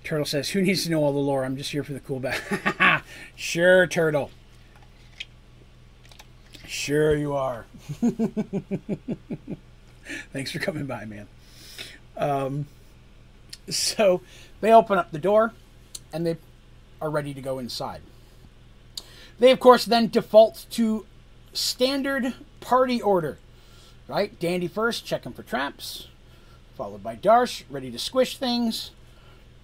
[0.03, 1.43] Turtle says, Who needs to know all the lore?
[1.43, 3.03] I'm just here for the cool back.
[3.35, 4.31] sure, Turtle.
[6.65, 7.65] Sure, you are.
[10.31, 11.27] Thanks for coming by, man.
[12.15, 12.67] Um,
[13.69, 14.21] so
[14.62, 15.53] they open up the door
[16.13, 16.38] and they
[17.01, 18.01] are ready to go inside.
[19.39, 21.06] They, of course, then default to
[21.54, 23.38] standard party order.
[24.08, 24.38] Right?
[24.39, 26.08] Dandy first, checking for traps.
[26.75, 28.91] Followed by Darsh, ready to squish things.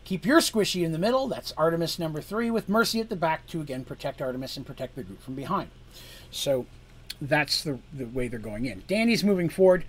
[0.04, 1.28] Keep your squishy in the middle.
[1.28, 4.96] That's Artemis number three, with Mercy at the back to again protect Artemis and protect
[4.96, 5.70] the group from behind.
[6.30, 6.68] So
[7.20, 8.84] that's the, the way they're going in.
[8.88, 9.84] Dandy's moving forward.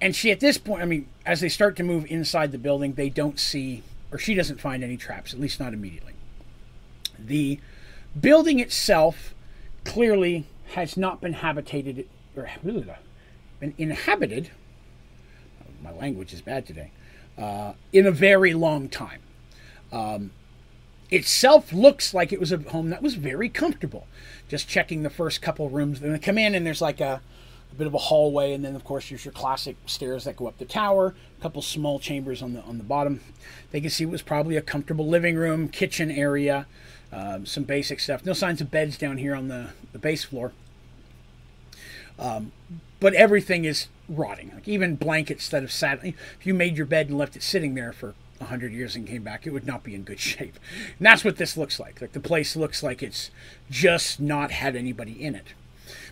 [0.00, 2.94] And she, at this point, I mean, as they start to move inside the building,
[2.94, 6.14] they don't see, or she doesn't find any traps, at least not immediately.
[7.18, 7.60] The
[8.20, 9.34] building itself
[9.84, 12.48] clearly has not been habitated or
[13.60, 14.50] been inhabited.
[15.82, 16.90] My language is bad today.
[17.36, 19.20] Uh, in a very long time.
[19.92, 20.30] Um,
[21.10, 24.06] itself looks like it was a home that was very comfortable.
[24.48, 27.20] Just checking the first couple rooms, then they come in and there's like a,
[27.72, 30.46] a, bit of a hallway, and then of course there's your classic stairs that go
[30.46, 31.14] up the tower.
[31.38, 33.20] A couple small chambers on the on the bottom.
[33.72, 36.66] They can see it was probably a comfortable living room, kitchen area.
[37.14, 38.26] Um, some basic stuff.
[38.26, 40.52] No signs of beds down here on the, the base floor.
[42.18, 42.50] Um,
[42.98, 44.50] but everything is rotting.
[44.52, 47.74] Like even blankets that have sat, if you made your bed and left it sitting
[47.74, 50.58] there for 100 years and came back, it would not be in good shape.
[50.98, 52.00] And that's what this looks like.
[52.00, 53.30] Like the place looks like it's
[53.70, 55.54] just not had anybody in it.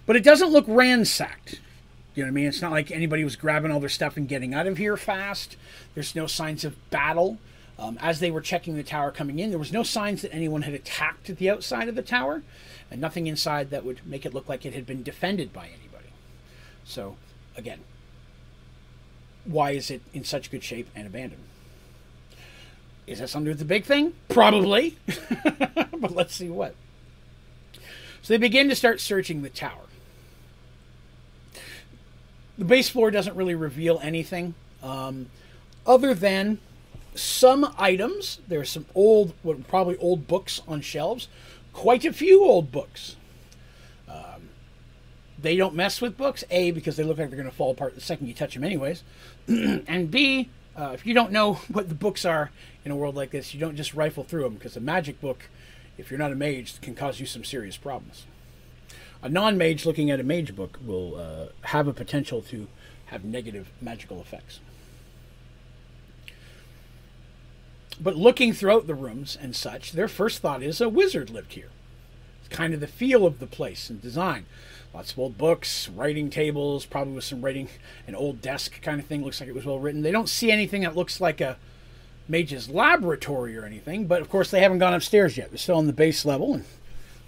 [0.06, 1.60] But it doesn't look ransacked.
[2.14, 2.46] You know what I mean?
[2.46, 5.56] It's not like anybody was grabbing all their stuff and getting out of here fast.
[5.94, 7.38] There's no signs of battle.
[7.78, 10.62] Um, as they were checking the tower coming in, there was no signs that anyone
[10.62, 12.42] had attacked the outside of the tower,
[12.90, 16.10] and nothing inside that would make it look like it had been defended by anybody.
[16.84, 17.16] So,
[17.56, 17.80] again,
[19.44, 21.42] why is it in such good shape and abandoned?
[23.06, 24.14] Is that something with the big thing?
[24.28, 24.96] Probably.
[25.98, 26.74] but let's see what.
[28.22, 29.86] So they begin to start searching the tower.
[32.56, 35.26] The base floor doesn't really reveal anything um,
[35.84, 36.58] other than
[37.14, 38.40] some items.
[38.48, 39.34] There's some old,
[39.68, 41.28] probably old books on shelves.
[41.72, 43.16] Quite a few old books.
[44.08, 44.50] Um,
[45.38, 46.44] they don't mess with books.
[46.50, 48.64] A because they look like they're going to fall apart the second you touch them,
[48.64, 49.02] anyways.
[49.48, 52.50] and B, uh, if you don't know what the books are
[52.84, 55.48] in a world like this, you don't just rifle through them because a magic book,
[55.98, 58.26] if you're not a mage, can cause you some serious problems.
[59.22, 62.66] A non-mage looking at a mage book will uh, have a potential to
[63.06, 64.58] have negative magical effects.
[68.00, 71.70] But looking throughout the rooms and such, their first thought is a wizard lived here.
[72.40, 74.46] It's kind of the feel of the place and design.
[74.94, 77.68] Lots of old books, writing tables, probably with some writing,
[78.06, 79.24] an old desk kind of thing.
[79.24, 80.02] Looks like it was well written.
[80.02, 81.56] They don't see anything that looks like a
[82.28, 85.50] mage's laboratory or anything, but of course they haven't gone upstairs yet.
[85.50, 86.64] They're still on the base level, and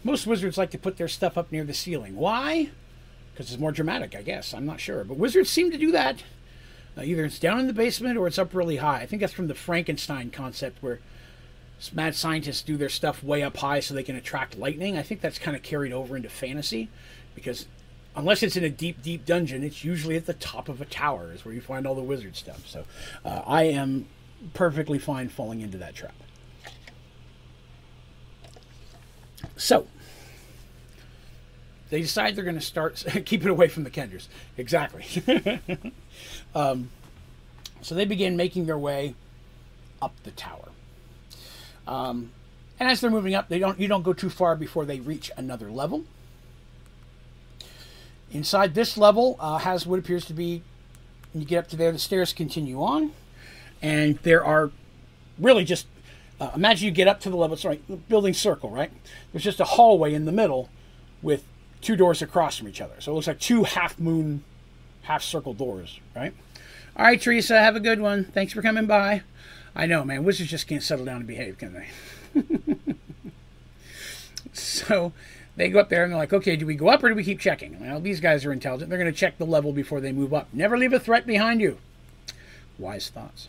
[0.03, 2.16] most wizards like to put their stuff up near the ceiling.
[2.16, 2.70] Why?
[3.33, 4.53] Because it's more dramatic, I guess.
[4.55, 5.03] I'm not sure.
[5.05, 6.22] But wizards seem to do that.
[6.97, 9.01] Uh, either it's down in the basement or it's up really high.
[9.01, 11.01] I think that's from the Frankenstein concept where
[11.93, 14.97] mad scientists do their stuff way up high so they can attract lightning.
[14.97, 16.89] I think that's kind of carried over into fantasy
[17.35, 17.67] because
[18.17, 21.33] unless it's in a deep, deep dungeon, it's usually at the top of a tower
[21.33, 22.67] is where you find all the wizard stuff.
[22.67, 22.85] So
[23.25, 24.07] uh, I am
[24.53, 26.15] perfectly fine falling into that trap.
[29.57, 29.87] So
[31.91, 34.29] they decide they're going to start keep it away from the Kenders.
[34.57, 35.05] Exactly.
[36.55, 36.90] um,
[37.83, 39.14] so they begin making their way
[40.01, 40.69] up the tower.
[41.87, 42.31] Um,
[42.81, 45.31] and as they're moving up, they don't you don't go too far before they reach
[45.37, 46.05] another level.
[48.31, 50.62] Inside this level uh, has what appears to be.
[51.33, 53.12] When you get up to there, the stairs continue on,
[53.83, 54.71] and there are
[55.38, 55.87] really just
[56.40, 57.57] uh, imagine you get up to the level.
[57.57, 58.90] Sorry, building circle, right?
[59.33, 60.69] There's just a hallway in the middle
[61.23, 61.45] with
[61.81, 62.95] two doors across from each other.
[62.99, 64.43] So it looks like two half moon,
[65.05, 66.35] half circle doors, right?
[66.97, 68.25] All right, Teresa, have a good one.
[68.25, 69.23] Thanks for coming by.
[69.75, 70.25] I know, man.
[70.25, 72.95] Wizards just can't settle down and behave, can they?
[74.53, 75.12] so
[75.57, 77.25] they go up there and they're like, okay, do we go up or do we
[77.25, 77.81] keep checking?
[77.81, 78.90] Well, these guys are intelligent.
[78.90, 80.49] They're going to check the level before they move up.
[80.53, 81.79] Never leave a threat behind you.
[82.79, 83.49] Wise thoughts.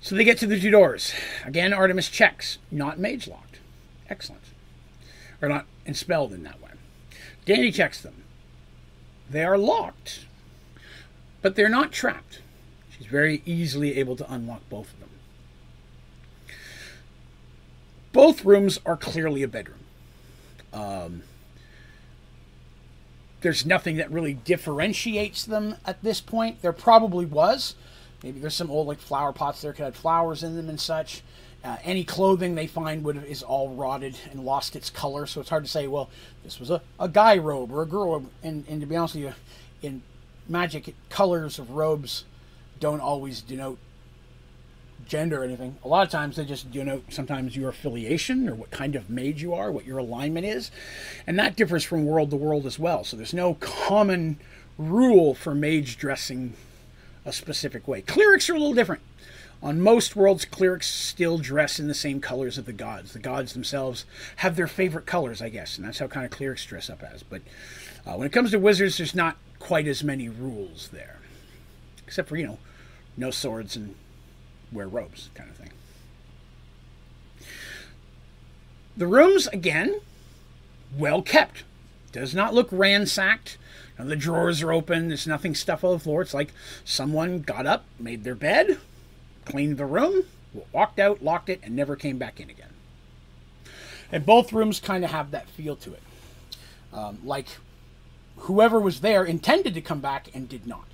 [0.00, 1.12] So they get to the two doors.
[1.44, 2.58] Again, Artemis checks.
[2.70, 3.58] Not mage locked.
[4.08, 4.42] Excellent.
[5.40, 6.70] Or not enspelled in that way.
[7.44, 8.21] Dandy checks them.
[9.32, 10.26] They are locked.
[11.40, 12.40] But they're not trapped.
[12.96, 15.08] She's very easily able to unlock both of them.
[18.12, 19.80] Both rooms are clearly a bedroom.
[20.72, 21.22] Um,
[23.40, 26.62] there's nothing that really differentiates them at this point.
[26.62, 27.74] There probably was,
[28.22, 31.22] Maybe there's some old like flower pots there could have flowers in them and such.
[31.64, 35.50] Uh, any clothing they find would is all rotted and lost its color, so it's
[35.50, 35.86] hard to say.
[35.86, 36.10] Well,
[36.42, 38.30] this was a, a guy robe or a girl robe.
[38.42, 39.34] And, and to be honest with you,
[39.80, 40.02] in
[40.48, 42.24] magic, colors of robes
[42.80, 43.78] don't always denote
[45.06, 45.76] gender or anything.
[45.84, 49.42] A lot of times they just denote sometimes your affiliation or what kind of mage
[49.42, 50.70] you are, what your alignment is,
[51.26, 53.04] and that differs from world to world as well.
[53.04, 54.38] So there's no common
[54.78, 56.54] rule for mage dressing
[57.24, 58.02] a specific way.
[58.02, 59.02] Clerics are a little different.
[59.62, 63.12] On most worlds, clerics still dress in the same colors of the gods.
[63.12, 64.04] The gods themselves
[64.36, 67.22] have their favorite colors, I guess, and that's how kind of clerics dress up as.
[67.22, 67.42] But
[68.04, 71.18] uh, when it comes to wizards, there's not quite as many rules there,
[72.04, 72.58] except for you know,
[73.16, 73.94] no swords and
[74.72, 75.70] wear robes, kind of thing.
[78.96, 80.00] The rooms, again,
[80.98, 81.62] well kept.
[82.10, 83.58] Does not look ransacked.
[83.96, 85.08] And the drawers are open.
[85.08, 86.22] There's nothing stuffed on the floor.
[86.22, 86.52] It's like
[86.84, 88.78] someone got up, made their bed,
[89.44, 90.24] cleaned the room,
[90.72, 92.70] walked out, locked it, and never came back in again.
[94.10, 96.02] And both rooms kind of have that feel to it.
[96.92, 97.46] Um, like
[98.36, 100.84] whoever was there intended to come back and did not.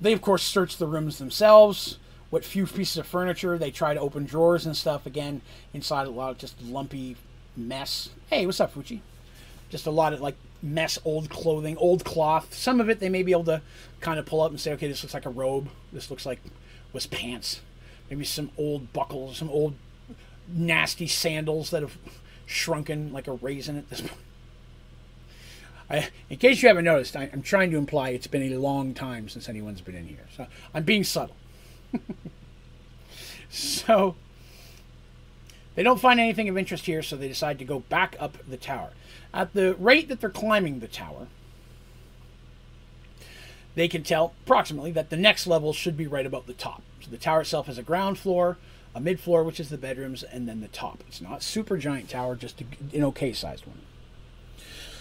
[0.00, 1.98] They, of course, search the rooms themselves.
[2.30, 5.04] What few pieces of furniture, they try to open drawers and stuff.
[5.04, 5.42] Again,
[5.74, 7.16] inside a lot of just lumpy
[7.56, 8.10] mess.
[8.28, 9.00] Hey, what's up, Fuchi?
[9.70, 12.54] just a lot of like mess, old clothing, old cloth.
[12.54, 13.62] Some of it they may be able to
[14.00, 15.68] kind of pull up and say, okay, this looks like a robe.
[15.92, 16.40] This looks like
[16.92, 17.60] was pants.
[18.08, 19.74] Maybe some old buckles, some old
[20.48, 21.96] nasty sandals that have
[22.46, 24.14] shrunken like a raisin at this point.
[25.88, 28.94] I, in case you haven't noticed, I, am trying to imply it's been a long
[28.94, 30.26] time since anyone's been in here.
[30.36, 31.36] So I'm being subtle.
[33.50, 34.14] so
[35.74, 38.56] they don't find anything of interest here, so they decide to go back up the
[38.56, 38.90] tower.
[39.32, 41.28] At the rate that they're climbing the tower,
[43.74, 46.82] they can tell approximately that the next level should be right about the top.
[47.00, 48.58] So the tower itself has a ground floor,
[48.94, 51.02] a mid floor, which is the bedrooms, and then the top.
[51.06, 53.80] It's not super giant tower, just an okay sized one.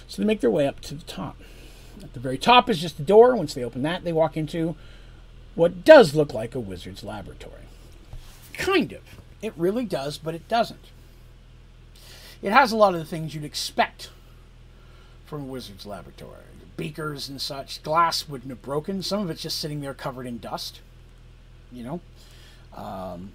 [0.08, 1.38] So they make their way up to the top.
[2.02, 3.36] At the very top is just a door.
[3.36, 4.76] Once they open that, they walk into
[5.56, 7.63] what does look like a wizard's laboratory.
[8.54, 9.02] Kind of.
[9.42, 10.92] It really does, but it doesn't.
[12.42, 14.10] It has a lot of the things you'd expect
[15.30, 16.42] from a wizard's laboratory.
[16.76, 17.84] Beakers and such.
[17.84, 19.04] Glass wouldn't have broken.
[19.04, 20.80] Some of it's just sitting there covered in dust.
[21.72, 22.02] You know?
[22.76, 23.34] Um,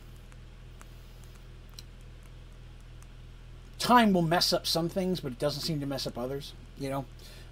[3.78, 6.52] time will mess up some things, but it doesn't seem to mess up others.
[6.78, 7.04] You know?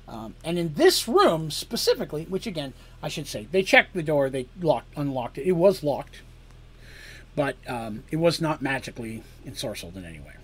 [0.09, 4.29] Um, and in this room specifically, which again, I should say, they checked the door,
[4.29, 5.47] they locked, unlocked it.
[5.47, 6.23] It was locked,
[7.37, 10.35] but um, it was not magically ensorcelled in any way.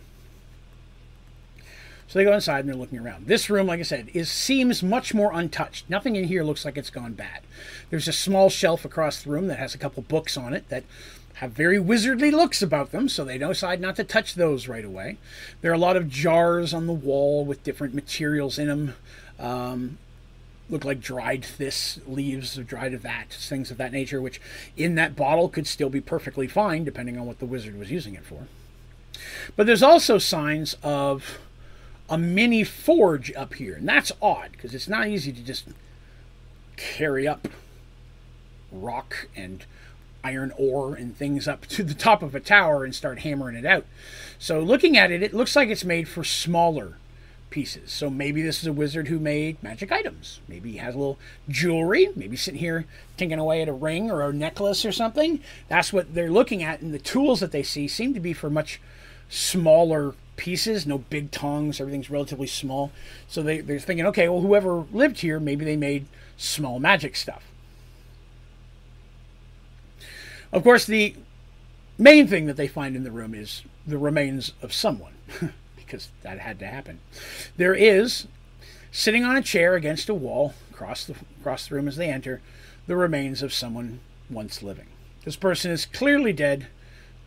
[2.09, 3.27] So they go inside and they're looking around.
[3.27, 5.91] This room, like I said, is seems much more untouched.
[5.91, 7.43] Nothing in here looks like it's gone bad.
[7.91, 10.85] There's a small shelf across the room that has a couple books on it that
[11.35, 15.19] have very wizardly looks about them, so they decide not to touch those right away.
[15.61, 18.95] There are a lot of jars on the wall with different materials in them.
[19.39, 19.99] Um,
[20.71, 24.41] look like dried this, leaves of dried of that, things of that nature, which
[24.77, 28.15] in that bottle could still be perfectly fine depending on what the wizard was using
[28.15, 28.47] it for.
[29.57, 31.39] But there's also signs of
[32.09, 33.75] a mini forge up here.
[33.75, 35.67] And that's odd because it's not easy to just
[36.77, 37.49] carry up
[38.71, 39.65] rock and
[40.23, 43.65] iron ore and things up to the top of a tower and start hammering it
[43.65, 43.87] out.
[44.39, 46.97] So looking at it, it looks like it's made for smaller
[47.51, 47.91] pieces.
[47.93, 50.41] So maybe this is a wizard who made magic items.
[50.49, 52.85] Maybe he has a little jewelry, maybe sitting here
[53.17, 55.41] tinking away at a ring or a necklace or something.
[55.69, 58.51] That's what they're looking at, and the tools that they see seem to be for
[58.51, 58.81] much
[59.31, 62.91] smaller pieces, no big tongs, everything's relatively small.
[63.28, 66.07] So they, they're thinking, okay, well, whoever lived here, maybe they made
[66.39, 67.45] small magic stuff.
[70.51, 71.14] Of course, the
[71.99, 75.12] main thing that they find in the room is the remains of someone,
[75.76, 77.01] because that had to happen.
[77.59, 78.26] There is,
[78.91, 82.41] sitting on a chair against a wall across the, across the room as they enter,
[82.86, 84.86] the remains of someone once living.
[85.24, 86.68] This person is clearly dead,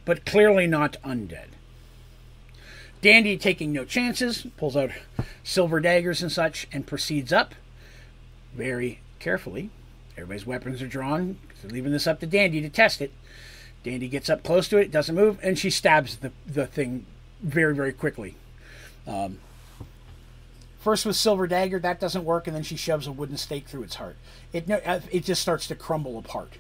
[0.05, 1.49] but clearly not undead.
[3.02, 4.91] Dandy, taking no chances, pulls out
[5.43, 7.56] silver daggers and such and proceeds up
[8.54, 9.72] very carefully.
[10.16, 11.38] Everybody's weapons are drawn.
[11.62, 13.12] They're leaving this up to Dandy to test it.
[13.84, 17.08] Dandy gets up close to it, doesn't move, and she stabs the, the thing
[17.41, 18.36] very, very quickly.
[19.08, 19.39] Um,
[20.80, 23.82] first with silver dagger, that doesn't work, and then she shoves a wooden stake through
[23.82, 24.18] its heart.
[24.54, 26.54] It uh, it just starts to crumble apart.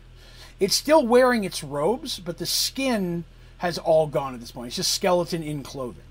[0.59, 3.25] It's still wearing its robes, but the skin
[3.59, 4.67] has all gone at this point.
[4.69, 6.01] It's just skeleton in clothing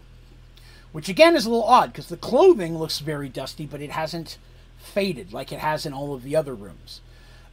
[0.93, 4.39] which again is a little odd because the clothing looks very dusty, but it hasn't
[4.79, 7.01] faded like it has in all of the other rooms.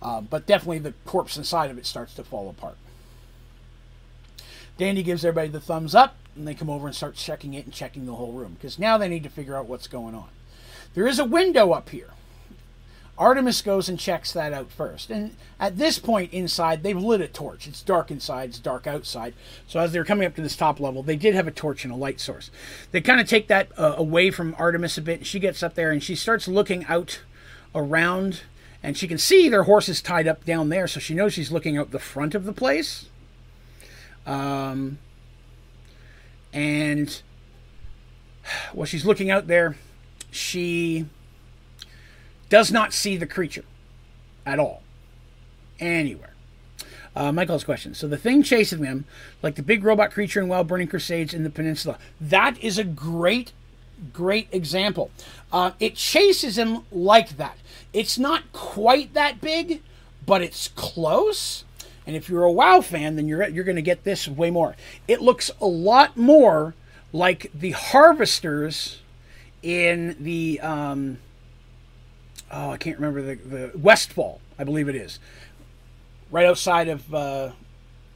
[0.02, 2.78] Uh, but definitely the corpse inside of it starts to fall apart.
[4.78, 7.74] Dandy gives everybody the thumbs up, and they come over and start checking it and
[7.74, 10.30] checking the whole room because now they need to figure out what's going on.
[10.94, 12.12] There is a window up here
[13.18, 15.10] Artemis goes and checks that out first.
[15.10, 17.68] And at this point inside, they've lit a torch.
[17.68, 19.34] It's dark inside, it's dark outside.
[19.68, 21.92] So as they're coming up to this top level, they did have a torch and
[21.92, 22.52] a light source.
[22.92, 25.26] They kind of take that uh, away from Artemis a bit.
[25.26, 27.22] She gets up there and she starts looking out
[27.74, 28.42] around,
[28.84, 30.88] and she can see their horses tied up down there.
[30.88, 33.10] So she knows she's looking out the front of the place.
[34.28, 35.00] Um,
[36.54, 37.20] and
[38.74, 39.76] while she's looking out there,
[40.30, 41.08] she
[42.50, 43.66] does not see the creature
[44.46, 44.82] at all,
[45.80, 46.34] anywhere.
[47.16, 47.96] Uh, Michael's question.
[47.96, 49.06] So the thing chasing them,
[49.42, 52.84] like the big robot creature in Wild Burning Crusades in the Peninsula, that is a
[52.84, 53.54] great,
[54.14, 55.10] great example.
[55.52, 57.58] Uh, it chases him like that.
[57.92, 59.82] It's not quite that big,
[60.28, 61.64] but it's close.
[62.06, 64.76] And if you're a WoW fan, then you're you're going to get this way more.
[65.08, 66.76] It looks a lot more
[67.12, 69.02] like the harvesters
[69.64, 71.18] in the um,
[72.52, 75.20] oh, I can't remember the, the Westfall, I believe it is.
[76.32, 77.52] Right outside of uh,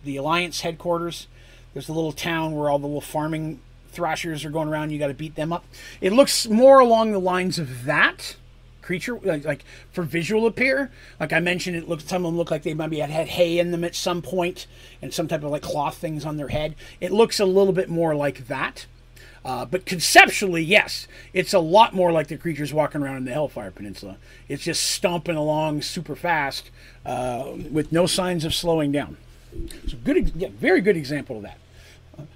[0.03, 1.27] the Alliance headquarters,
[1.73, 3.61] there's a little town where all the little farming
[3.91, 4.91] thrashers are going around.
[4.91, 5.65] You got to beat them up.
[6.01, 8.35] It looks more along the lines of that
[8.81, 10.91] creature, like, like, for visual appear.
[11.19, 13.59] Like I mentioned, it looks some of them look like they maybe had had hay
[13.59, 14.67] in them at some point,
[15.01, 16.75] and some type of like cloth things on their head.
[16.99, 18.87] It looks a little bit more like that.
[19.43, 23.31] Uh, but conceptually, yes, it's a lot more like the creatures walking around in the
[23.31, 24.17] Hellfire Peninsula.
[24.47, 26.69] It's just stomping along super fast
[27.05, 29.17] uh, with no signs of slowing down.
[29.87, 31.57] So good, yeah, very good example of that.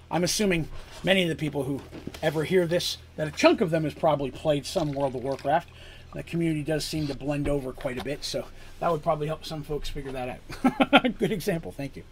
[0.10, 0.68] I'm assuming
[1.04, 1.82] many of the people who
[2.24, 5.70] ever hear this, that a chunk of them has probably played some World of Warcraft.
[6.14, 8.46] The community does seem to blend over quite a bit, so
[8.80, 11.18] that would probably help some folks figure that out.
[11.20, 12.04] good example, thank you.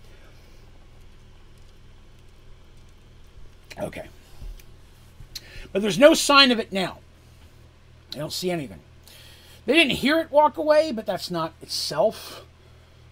[3.80, 4.08] Okay.
[5.74, 7.00] But there's no sign of it now.
[8.14, 8.80] I don't see anything.
[9.66, 12.46] They didn't hear it walk away, but that's not itself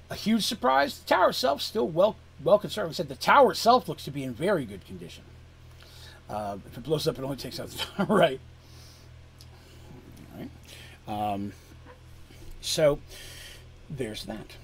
[0.09, 0.99] a huge surprise.
[0.99, 2.89] The tower itself still well well conserved.
[2.89, 5.23] I said the tower itself looks to be in very good condition.
[6.29, 8.39] Uh, if it blows up, it only takes out the tower, right?
[10.33, 11.33] All right.
[11.33, 11.53] Um,
[12.61, 12.99] so
[13.89, 14.55] there's that.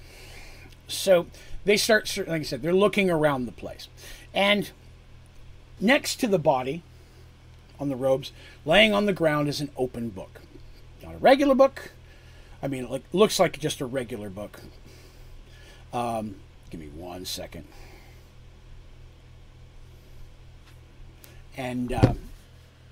[0.86, 1.26] So
[1.64, 3.88] they start, like I said, they're looking around the place,
[4.32, 4.70] and
[5.80, 6.82] next to the body
[7.80, 8.32] on the robes.
[8.64, 10.40] Laying on the ground is an open book.
[11.02, 11.92] Not a regular book.
[12.62, 14.60] I mean, it like, looks like just a regular book.
[15.92, 16.36] Um,
[16.70, 17.66] give me one second.
[21.56, 22.14] And uh,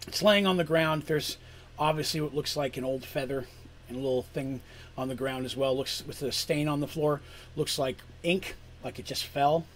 [0.06, 1.04] it's laying on the ground.
[1.04, 1.36] There's
[1.78, 3.46] obviously what looks like an old feather
[3.88, 4.60] and a little thing
[4.96, 5.76] on the ground as well.
[5.76, 7.20] Looks with a stain on the floor.
[7.54, 9.66] Looks like ink, like it just fell.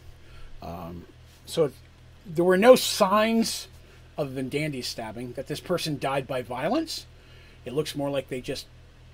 [0.62, 1.04] Um,
[1.46, 1.72] so it,
[2.26, 3.68] there were no signs
[4.20, 7.06] other than Dandy's stabbing, that this person died by violence.
[7.64, 8.66] It looks more like they just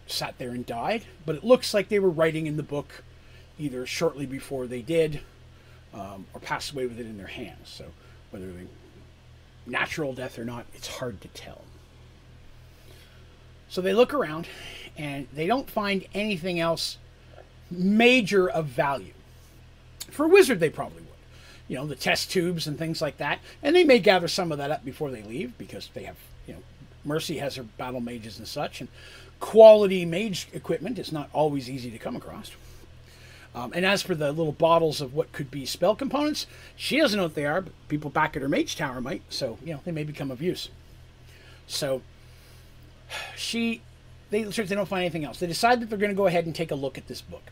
[0.09, 3.05] sat there and died, but it looks like they were writing in the book
[3.57, 5.21] either shortly before they did
[5.95, 7.69] um, or passed away with it in their hands.
[7.69, 7.85] So
[8.33, 8.67] whether they
[9.65, 11.63] natural death or not, it's hard to tell.
[13.69, 14.49] So they look around
[14.97, 16.99] and they don't find anything else
[17.71, 19.13] major of value.
[20.11, 21.06] For a wizard, they probably.
[21.69, 23.41] You know, the test tubes and things like that.
[23.63, 26.55] And they may gather some of that up before they leave because they have, you
[26.55, 26.61] know,
[27.05, 28.81] Mercy has her battle mages and such.
[28.81, 28.89] And
[29.41, 32.53] quality mage equipment is not always easy to come across.
[33.55, 36.47] Um, and as for the little bottles of what could be spell components,
[36.77, 39.23] she doesn't know what they are, but people back at her mage tower might.
[39.31, 40.69] So, you know, they may become of use.
[41.67, 42.03] So,
[43.35, 43.81] she,
[44.31, 45.41] they, they don't find anything else.
[45.41, 47.51] They decide that they're going to go ahead and take a look at this book.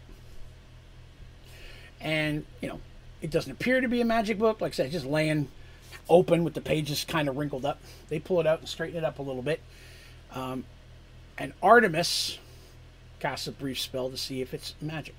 [2.01, 2.81] And, you know,
[3.25, 4.61] it doesn't appear to be a magic book.
[4.61, 5.49] Like I said, just laying
[6.11, 7.81] open with the pages kind of wrinkled up.
[8.11, 9.63] They pull it out and straighten it up a little bit.
[10.35, 10.65] Um,
[11.39, 12.39] and Artemis
[13.21, 15.15] casts a brief spell to see if it's magic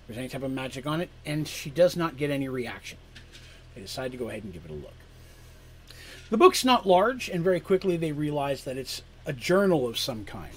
[0.00, 2.98] If there's any type of magic on it, and she does not get any reaction.
[3.76, 4.94] They decide to go ahead and give it a look.
[6.30, 10.24] The book's not large, and very quickly they realize that it's a journal of some
[10.24, 10.52] kind.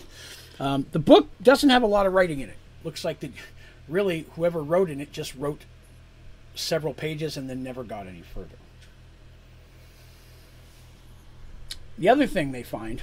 [0.60, 2.58] Um, the book doesn't have a lot of writing in it.
[2.84, 3.32] Looks like that
[3.88, 5.66] really whoever wrote in it just wrote
[6.56, 8.58] several pages and then never got any further.
[11.98, 13.02] The other thing they find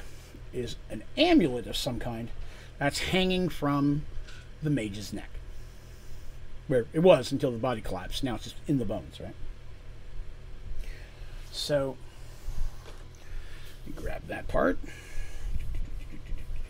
[0.53, 2.31] is an amulet of some kind
[2.79, 4.05] that's hanging from
[4.63, 5.29] the mage's neck
[6.67, 8.25] where it was until the body collapsed.
[8.25, 9.35] Now it's just in the bones, right?
[11.53, 11.97] So,
[13.95, 14.79] grab that part.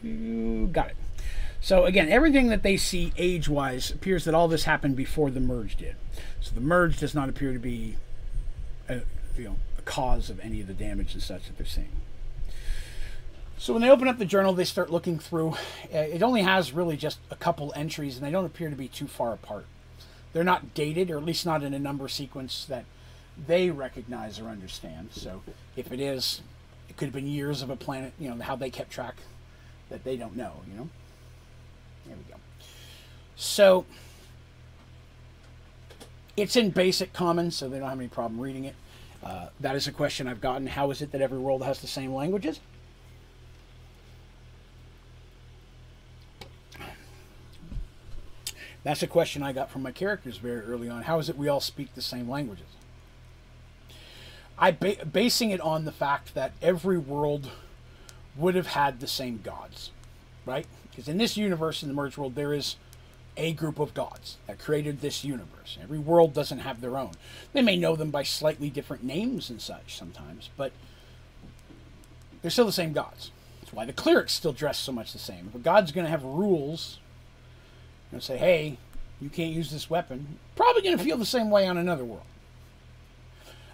[0.02, 0.96] Got it.
[1.66, 5.74] So again, everything that they see age-wise appears that all this happened before the merge
[5.74, 5.96] did.
[6.40, 7.96] So the merge does not appear to be,
[8.88, 9.00] a,
[9.36, 11.90] you know, a cause of any of the damage and such that they're seeing.
[13.58, 15.54] So when they open up the journal, they start looking through.
[15.92, 18.86] Uh, it only has really just a couple entries, and they don't appear to be
[18.86, 19.66] too far apart
[20.36, 22.84] they're not dated, or at least not in a number sequence that
[23.46, 25.08] they recognize or understand.
[25.12, 25.42] So
[25.76, 26.42] if it is,
[26.90, 29.16] it could have been years of a planet, you know, how they kept track
[29.88, 30.88] that they don't know, you know?
[32.06, 32.38] There we go.
[33.36, 33.84] So
[36.36, 38.74] it's in basic common, so they don't have any problem reading it.
[39.22, 40.66] Uh, that is a question I've gotten.
[40.66, 42.60] How is it that every world has the same languages?
[48.84, 51.02] That's a question I got from my characters very early on.
[51.02, 52.66] How is it we all speak the same languages?
[54.56, 57.50] I ba- basing it on the fact that every world
[58.36, 59.90] would have had the same gods,
[60.44, 60.66] right?
[60.96, 62.76] Because in this universe, in the merge world, there is
[63.36, 65.76] a group of gods that created this universe.
[65.82, 67.12] Every world doesn't have their own.
[67.52, 70.72] They may know them by slightly different names and such sometimes, but
[72.40, 73.30] they're still the same gods.
[73.60, 75.48] That's why the clerics still dress so much the same.
[75.48, 76.98] If a god's going to have rules
[78.10, 78.78] and say, hey,
[79.20, 82.24] you can't use this weapon, probably going to feel the same way on another world.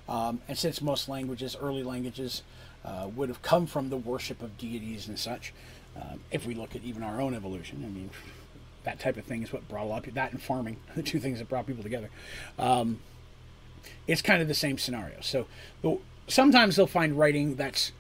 [0.09, 2.43] Um, and since most languages, early languages,
[2.85, 5.53] uh, would have come from the worship of deities and such,
[5.97, 8.11] um, if we look at even our own evolution, I mean,
[8.85, 11.03] that type of thing is what brought a lot of people, that and farming, the
[11.03, 12.11] two things that brought people together.
[12.59, 13.01] Um,
[14.07, 15.21] it's kind of the same scenario.
[15.21, 15.47] So
[16.29, 17.93] sometimes they'll find writing that's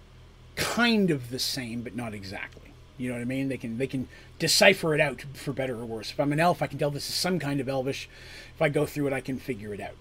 [0.57, 2.63] kind of the same, but not exactly.
[2.99, 3.49] You know what I mean?
[3.49, 6.11] They can they can decipher it out for better or worse.
[6.11, 8.09] If I'm an elf, I can tell this is some kind of elvish.
[8.55, 9.97] If I go through it, I can figure it out.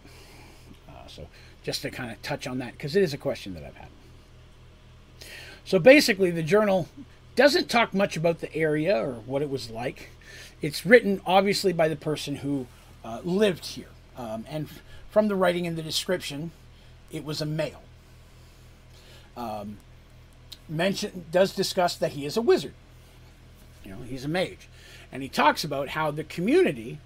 [0.89, 1.27] Uh, so
[1.63, 3.87] just to kind of touch on that, because it is a question that I've had.
[5.63, 6.89] So basically, the journal
[7.41, 10.11] doesn't talk much about the area or what it was like.
[10.61, 12.67] It's written obviously by the person who
[13.03, 14.69] uh, lived here, um, and
[15.09, 16.51] from the writing in the description,
[17.11, 17.81] it was a male.
[19.35, 19.77] Um,
[20.69, 22.75] mention does discuss that he is a wizard.
[23.83, 24.69] You know, he's a mage.
[25.11, 26.99] And he talks about how the community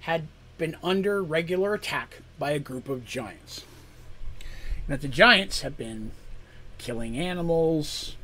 [0.00, 0.26] had
[0.58, 3.64] been under regular attack by a group of giants.
[4.40, 6.10] And that the giants have been
[6.76, 8.16] killing animals,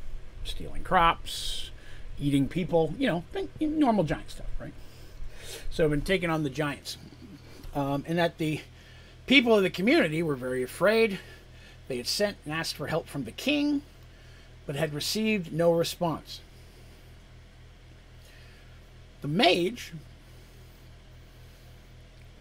[0.43, 1.71] stealing crops,
[2.19, 3.23] eating people, you know,
[3.59, 4.73] normal giant stuff, right?
[5.69, 6.97] So, been taking on the giants.
[7.75, 8.61] Um, and that the
[9.25, 11.19] people of the community were very afraid.
[11.87, 13.81] They had sent and asked for help from the king,
[14.65, 16.39] but had received no response.
[19.21, 19.93] The mage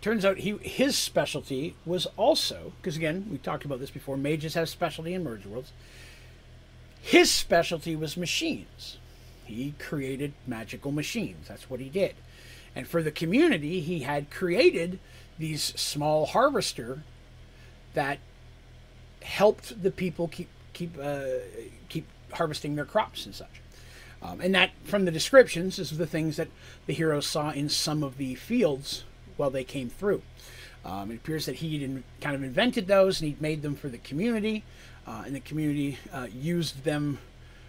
[0.01, 4.17] turns out he his specialty was also because again we talked about this before.
[4.17, 5.73] Mages have specialty in merge worlds.
[7.03, 8.97] His specialty was machines.
[9.45, 11.49] He created magical machines.
[11.49, 12.15] That's what he did.
[12.75, 14.99] And for the community, he had created
[15.39, 17.03] these small harvester
[17.93, 18.19] that
[19.21, 21.25] helped the people keep keep uh,
[21.89, 23.61] keep harvesting their crops and such.
[24.23, 26.49] Um, and that, from the descriptions, is the things that
[26.87, 29.05] the heroes saw in some of the fields
[29.37, 30.23] while they came through.
[30.85, 33.99] Um, it appears that he kind of invented those and he'd made them for the
[33.99, 34.65] community,
[35.07, 37.19] uh, and the community uh, used them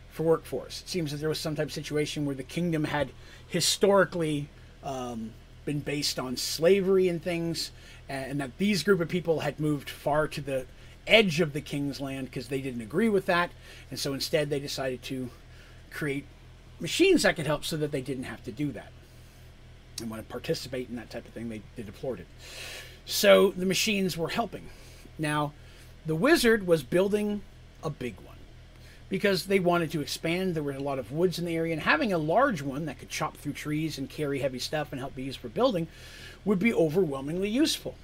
[0.10, 0.82] for workforce.
[0.82, 3.12] It seems that there was some type of situation where the kingdom had
[3.48, 4.48] historically
[4.84, 5.32] um,
[5.66, 7.72] been based on slavery and things,
[8.08, 10.66] and that these group of people had moved far to the
[11.08, 13.52] edge of the king's land because they didn't agree with that,
[13.90, 15.30] and so instead they decided to
[15.92, 16.26] create
[16.80, 18.92] machines that could help so that they didn't have to do that
[20.02, 21.50] and want to participate in that type of thing.
[21.50, 22.28] They, they deplored it.
[23.06, 24.70] So the machines were helping.
[25.18, 25.54] Now,
[26.06, 27.42] the wizard was building
[27.84, 28.38] a big one
[29.10, 30.56] because they wanted to expand.
[30.56, 33.00] There were a lot of woods in the area, and having a large one that
[33.00, 35.88] could chop through trees and carry heavy stuff and help be used for building
[36.46, 37.96] would be overwhelmingly useful.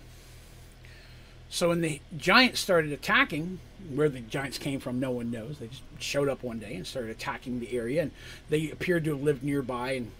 [1.49, 3.59] So when the giants started attacking,
[3.93, 5.57] where the giants came from, no one knows.
[5.57, 8.11] They just showed up one day and started attacking the area, and
[8.49, 10.11] they appeared to have lived nearby in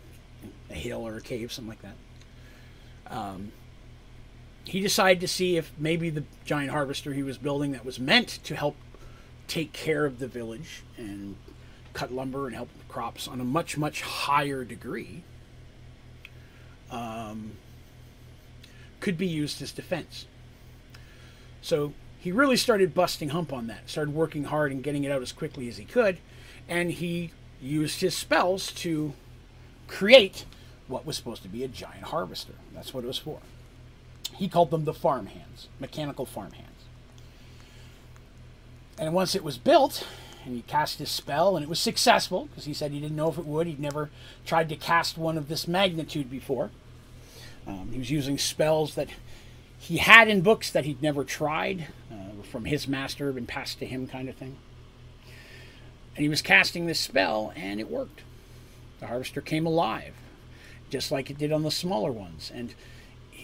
[0.72, 3.16] a hill or a cave, something like that.
[3.16, 3.52] Um,
[4.70, 8.28] he decided to see if maybe the giant harvester he was building that was meant
[8.44, 8.76] to help
[9.48, 11.36] take care of the village and
[11.94, 15.24] cut lumber and help the crops on a much much higher degree
[16.92, 17.54] um,
[19.00, 20.28] could be used as defense.
[21.64, 25.24] So he really started busting hump on that started working hard and getting it out
[25.24, 26.20] as quickly as he could
[26.68, 29.14] and he used his spells to
[29.88, 30.46] create
[30.88, 32.54] what was supposed to be a giant harvester.
[32.72, 33.40] That's what it was for
[34.36, 36.70] he called them the farm hands mechanical farm hands
[39.00, 40.06] and once it was built,
[40.46, 43.30] and he cast his spell, and it was successful because he said he didn't know
[43.30, 43.66] if it would.
[43.66, 44.10] He'd never
[44.46, 46.70] tried to cast one of this magnitude before.
[47.66, 49.08] Um, he was using spells that
[49.78, 53.86] he had in books that he'd never tried uh, from his master, been passed to
[53.86, 54.58] him, kind of thing.
[56.16, 58.22] And he was casting this spell, and it worked.
[59.00, 60.14] The harvester came alive,
[60.90, 62.74] just like it did on the smaller ones, and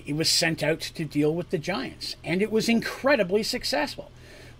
[0.06, 4.12] it was sent out to deal with the giants, and it was incredibly successful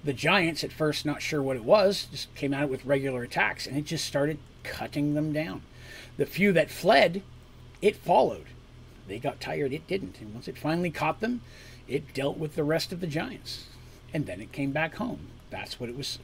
[0.06, 3.66] the Giants, at first not sure what it was, just came out with regular attacks
[3.66, 5.64] and it just started cutting them down.
[6.18, 7.24] The few that fled,
[7.82, 8.46] it followed.
[9.08, 10.22] They got tired, it didn't.
[10.22, 11.42] And once it finally caught them,
[11.88, 13.66] it dealt with the rest of the Giants.
[14.14, 15.28] And then it came back home.
[15.50, 16.20] That's what it was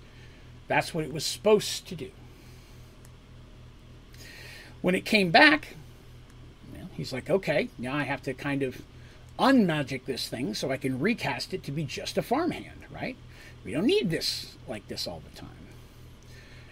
[0.67, 2.11] that's what it was supposed to do.
[4.81, 5.75] When it came back,
[6.73, 8.81] well, he's like, okay, now I have to kind of
[9.41, 13.17] unmagic this thing so I can recast it to be just a farmhand, right?
[13.65, 15.49] We don't need this like this all the time.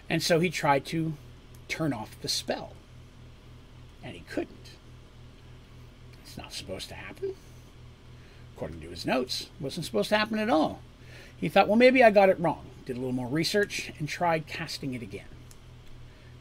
[0.09, 1.13] And so he tried to
[1.67, 2.73] turn off the spell.
[4.03, 4.71] And he couldn't.
[6.23, 7.35] It's not supposed to happen.
[8.55, 10.81] According to his notes, wasn't supposed to happen at all.
[11.37, 12.65] He thought, well, maybe I got it wrong.
[12.85, 15.25] Did a little more research and tried casting it again.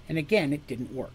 [0.08, 1.12] And again, it didn't work.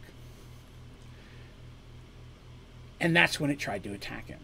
[3.00, 4.40] And that's when it tried to attack him.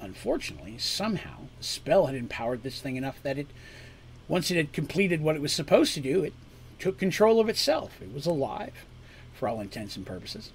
[0.00, 3.48] Unfortunately, somehow, the spell had empowered this thing enough that it
[4.28, 6.32] once it had completed what it was supposed to do, it
[6.78, 8.00] took control of itself.
[8.00, 8.86] It was alive,
[9.34, 10.52] for all intents and purposes.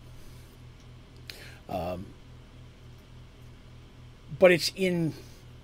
[1.68, 2.06] Um,
[4.40, 5.14] but it's in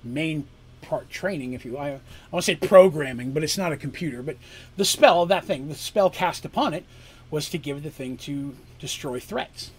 [0.04, 0.46] main
[0.82, 2.00] part training, if you I, I
[2.32, 4.22] want to say programming, but it's not a computer.
[4.22, 4.36] But
[4.76, 6.84] the spell, of that thing, the spell cast upon it,
[7.30, 9.72] was to give the thing to destroy threats.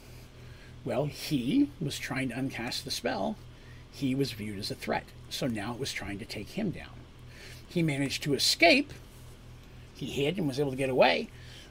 [0.85, 3.37] Well, he was trying to uncast the spell.
[3.93, 5.05] He was viewed as a threat.
[5.31, 7.01] So now it was trying to take him down.
[7.69, 8.93] He managed to escape.
[9.95, 11.29] He hid and was able to get away.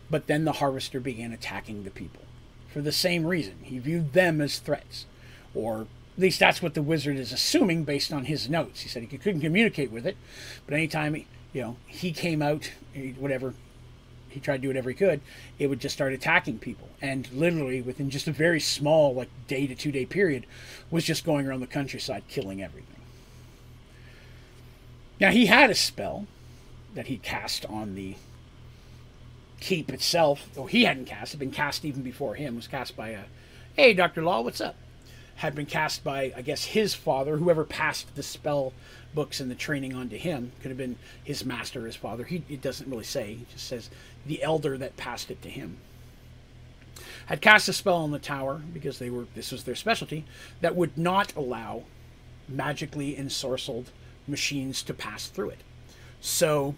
[0.09, 2.23] But then the harvester began attacking the people
[2.71, 3.55] for the same reason.
[3.61, 5.05] He viewed them as threats.
[5.53, 8.81] Or at least that's what the wizard is assuming based on his notes.
[8.81, 10.17] He said he couldn't communicate with it,
[10.65, 13.53] but anytime you know he came out, eh, whatever,
[14.31, 15.21] he tried to do whatever he could,
[15.59, 16.89] it would just start attacking people.
[17.01, 20.45] And literally within just a very small, like day to two day period,
[20.89, 22.87] was just going around the countryside killing everything.
[25.19, 26.25] Now he had a spell
[26.95, 28.15] that he cast on the
[29.59, 30.49] keep itself.
[30.57, 32.55] Oh, he hadn't cast; it had been cast even before him.
[32.55, 33.23] It was cast by a,
[33.75, 34.75] hey, Doctor Law, what's up?
[35.35, 38.73] Had been cast by, I guess, his father, whoever passed the spell
[39.13, 40.51] books and the training onto him.
[40.61, 42.23] Could have been his master, his father.
[42.23, 43.33] He it doesn't really say.
[43.33, 43.89] He just says
[44.25, 45.77] the elder that passed it to him.
[47.25, 50.25] Had cast a spell on the tower because they were this was their specialty
[50.61, 51.83] that would not allow
[52.47, 53.87] magically ensorcelled
[54.27, 55.59] machines to pass through it.
[56.19, 56.75] So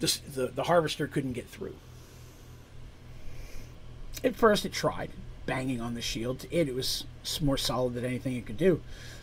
[0.00, 1.74] this, the, the harvester couldn't get through.
[4.24, 5.10] At first, it tried
[5.46, 6.46] banging on the shield.
[6.50, 7.04] It, it was
[7.40, 8.80] more solid than anything it could do.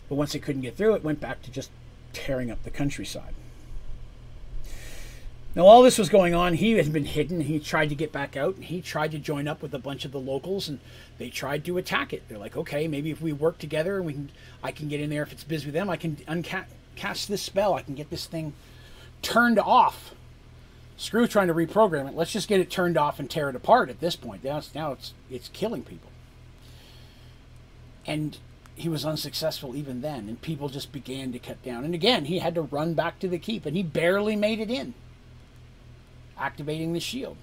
[0.08, 1.70] But once it couldn't get through, it went back to just
[2.12, 3.34] tearing up the countryside.
[5.54, 6.54] Now, all this was going on.
[6.54, 7.42] He had been hidden.
[7.42, 8.56] He tried to get back out.
[8.56, 10.80] And he tried to join up with a bunch of the locals, and
[11.18, 12.28] they tried to attack it.
[12.28, 14.30] They're like, okay, maybe if we work together and we can,
[14.64, 15.22] I can get in there.
[15.22, 17.74] If it's busy with them, I can uncast this spell.
[17.74, 18.52] I can get this thing
[19.22, 20.14] turned off.
[20.96, 22.16] Screw trying to reprogram it.
[22.16, 23.90] Let's just get it turned off and tear it apart.
[23.90, 26.10] At this point, now it's now it's it's killing people.
[28.06, 28.38] And
[28.74, 31.84] he was unsuccessful even then, and people just began to cut down.
[31.84, 34.70] And again, he had to run back to the keep, and he barely made it
[34.70, 34.94] in,
[36.38, 37.36] activating the shield.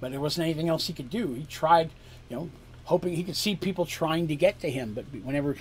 [0.00, 1.34] But there wasn't anything else he could do.
[1.34, 1.90] He tried,
[2.28, 2.50] you know,
[2.84, 5.56] hoping he could see people trying to get to him, but whenever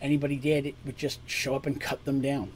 [0.00, 2.52] anybody did, it would just show up and cut them down.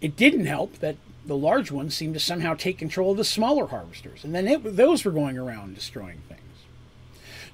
[0.00, 3.66] It didn't help that the large ones seemed to somehow take control of the smaller
[3.66, 6.39] harvesters, and then it, those were going around destroying things.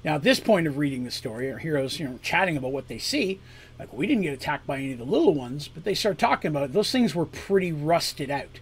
[0.03, 2.87] Now, at this point of reading the story, our heroes, you know, chatting about what
[2.87, 3.39] they see.
[3.79, 6.49] Like, we didn't get attacked by any of the little ones, but they start talking
[6.49, 6.73] about it.
[6.73, 8.59] Those things were pretty rusted out.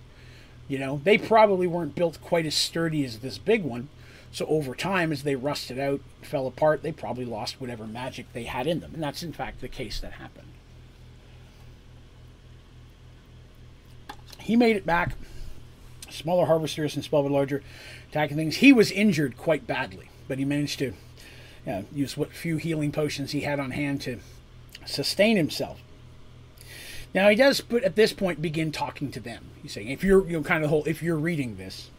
[0.67, 3.89] You know, they probably weren't built quite as sturdy as this big one.
[4.31, 8.43] So over time, as they rusted out, fell apart, they probably lost whatever magic they
[8.43, 8.91] had in them.
[8.93, 10.47] And that's in fact the case that happened.
[14.39, 15.15] He made it back.
[16.09, 17.63] Smaller harvesters and spelled larger,
[18.09, 18.57] attacking things.
[18.57, 20.93] He was injured quite badly, but he managed to
[21.68, 24.20] uh, use what few healing potions he had on hand to
[24.86, 25.82] sustain himself.
[27.13, 29.45] Now he does, but at this point, begin talking to them.
[29.61, 31.89] He's saying, if you're, you know, kind of the whole, if you're reading this,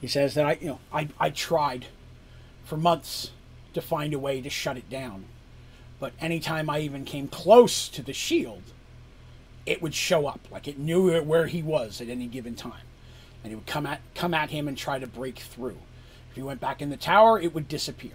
[0.00, 1.86] he says that I, you know, I, I tried
[2.64, 3.30] for months
[3.72, 5.26] to find a way to shut it down,
[6.00, 8.62] but anytime I even came close to the shield,
[9.64, 12.82] it would show up like it knew where he was at any given time,
[13.44, 15.78] and it would come at come at him and try to break through.
[16.32, 18.14] If he went back in the tower, it would disappear.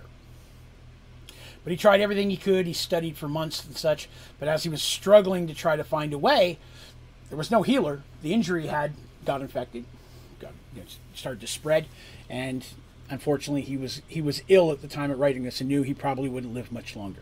[1.64, 2.66] But he tried everything he could.
[2.66, 4.10] He studied for months and such.
[4.40, 6.58] But as he was struggling to try to find a way,
[7.30, 8.02] there was no healer.
[8.24, 8.94] The injury had
[9.24, 9.86] got infected,
[10.40, 11.86] got, you know, started to spread,
[12.28, 12.66] and
[13.08, 15.94] unfortunately, he was he was ill at the time of writing this and knew he
[15.94, 17.22] probably wouldn't live much longer.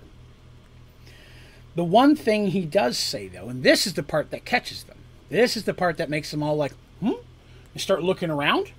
[1.76, 5.00] The one thing he does say, though, and this is the part that catches them.
[5.28, 6.72] This is the part that makes them all like,
[7.02, 7.20] hmm,
[7.74, 8.72] and start looking around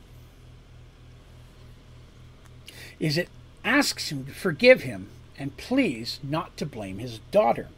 [2.99, 3.29] is it
[3.65, 7.69] asks him to forgive him and please not to blame his daughter.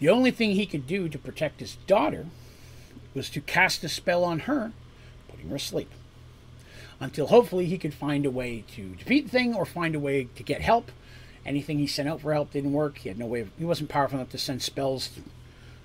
[0.00, 2.26] The only thing he could do to protect his daughter
[3.14, 4.72] was to cast a spell on her,
[5.28, 5.90] putting her asleep.
[7.00, 10.28] Until hopefully he could find a way to defeat the thing or find a way
[10.36, 10.90] to get help.
[11.46, 12.98] Anything he sent out for help didn't work.
[12.98, 15.10] He had no way of, he wasn't powerful enough to send spells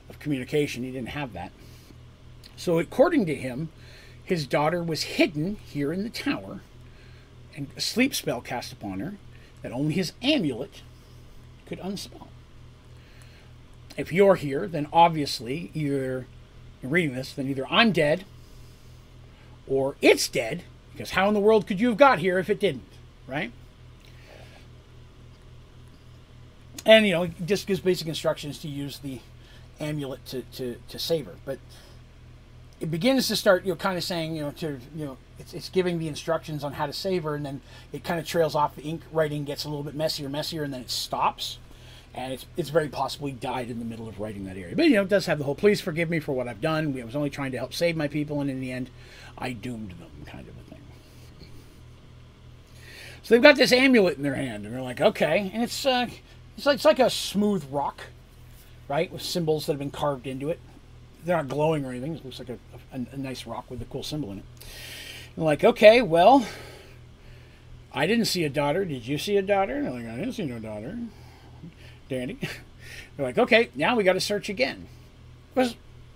[0.09, 0.83] of communication.
[0.83, 1.51] He didn't have that.
[2.57, 3.69] So according to him,
[4.23, 6.61] his daughter was hidden here in the tower
[7.55, 9.15] and a sleep spell cast upon her
[9.61, 10.81] that only his amulet
[11.65, 12.27] could unspell.
[13.97, 16.25] If you're here, then obviously either
[16.81, 18.25] you're reading this, then either I'm dead
[19.67, 22.59] or it's dead, because how in the world could you have got here if it
[22.59, 22.83] didn't,
[23.27, 23.51] right?
[26.85, 29.19] And you know, just gives basic instructions to use the
[29.79, 31.35] amulet to, to, to save her.
[31.45, 31.59] But
[32.81, 35.53] it begins to start, you know, kind of saying, you know, to you know, it's,
[35.53, 37.61] it's giving the instructions on how to save her, and then
[37.91, 38.75] it kind of trails off.
[38.75, 41.57] The ink writing gets a little bit messier, messier, and then it stops.
[42.15, 44.75] And it's it's very possibly died in the middle of writing that area.
[44.75, 46.95] But you know, it does have the whole "please forgive me for what I've done."
[46.99, 48.91] I was only trying to help save my people, and in the end,
[49.35, 50.79] I doomed them, kind of a thing.
[53.23, 56.05] So they've got this amulet in their hand, and they're like, "Okay," and it's uh,
[56.55, 58.01] it's like it's like a smooth rock,
[58.87, 60.59] right, with symbols that have been carved into it
[61.25, 62.15] they're not glowing or anything.
[62.15, 62.57] It looks like a,
[62.93, 64.45] a, a nice rock with a cool symbol in it.
[65.37, 66.45] I'm like, okay, well,
[67.93, 68.85] I didn't see a daughter.
[68.85, 69.75] Did you see a daughter?
[69.75, 70.97] And they're like, I didn't see no daughter.
[72.09, 72.37] Dandy.
[73.17, 74.87] They're like, okay, now we got to search again.
[75.53, 75.75] Because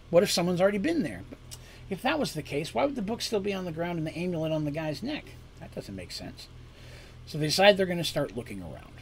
[0.10, 1.22] what if someone's already been there?
[1.90, 4.08] If that was the case, why would the book still be on the ground and
[4.08, 5.26] the amulet on the guy's neck?
[5.60, 6.48] That doesn't make sense.
[7.26, 8.94] So they decide they're going to start looking around.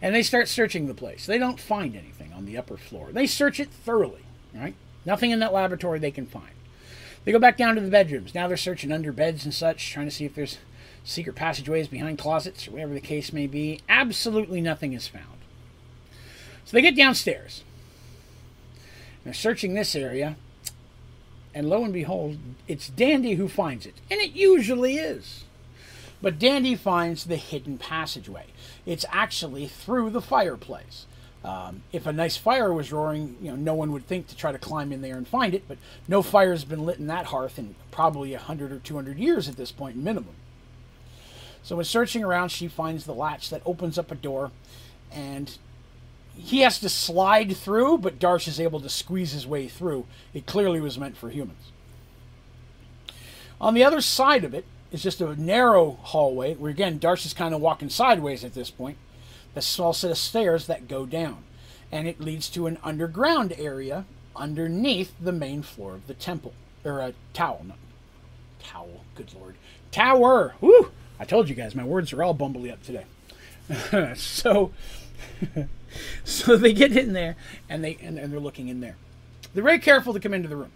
[0.00, 1.26] And they start searching the place.
[1.26, 3.08] They don't find anything on the upper floor.
[3.10, 4.22] They search it thoroughly,
[4.54, 4.74] right?
[5.04, 6.52] Nothing in that laboratory they can find.
[7.24, 8.34] They go back down to the bedrooms.
[8.34, 10.58] Now they're searching under beds and such, trying to see if there's
[11.04, 13.80] secret passageways behind closets or whatever the case may be.
[13.88, 15.38] Absolutely nothing is found.
[16.64, 17.64] So they get downstairs.
[19.24, 20.36] They're searching this area,
[21.54, 23.94] and lo and behold, it's Dandy who finds it.
[24.10, 25.44] And it usually is.
[26.20, 28.46] But Dandy finds the hidden passageway.
[28.84, 31.06] It's actually through the fireplace.
[31.44, 34.50] Um, if a nice fire was roaring, you know, no one would think to try
[34.50, 35.78] to climb in there and find it, but
[36.08, 39.56] no fire has been lit in that hearth in probably 100 or 200 years at
[39.56, 40.34] this point, minimum.
[41.62, 44.50] So, when searching around, she finds the latch that opens up a door,
[45.12, 45.56] and
[46.36, 50.06] he has to slide through, but Darsh is able to squeeze his way through.
[50.32, 51.72] It clearly was meant for humans.
[53.60, 57.54] On the other side of it's just a narrow hallway where again Darsh is kind
[57.54, 58.96] of walking sideways at this point.
[59.56, 61.44] A small set of stairs that go down,
[61.90, 64.04] and it leads to an underground area
[64.36, 67.64] underneath the main floor of the temple or uh, a towel.
[67.66, 67.74] No,
[68.62, 69.04] towel.
[69.14, 69.56] Good lord,
[69.90, 70.54] tower.
[70.60, 70.90] Woo!
[71.18, 73.04] I told you guys, my words are all bumbly up today.
[74.14, 74.72] so,
[76.24, 77.36] so they get in there
[77.68, 78.96] and they and, and they're looking in there.
[79.54, 80.72] They're very careful to come into the room,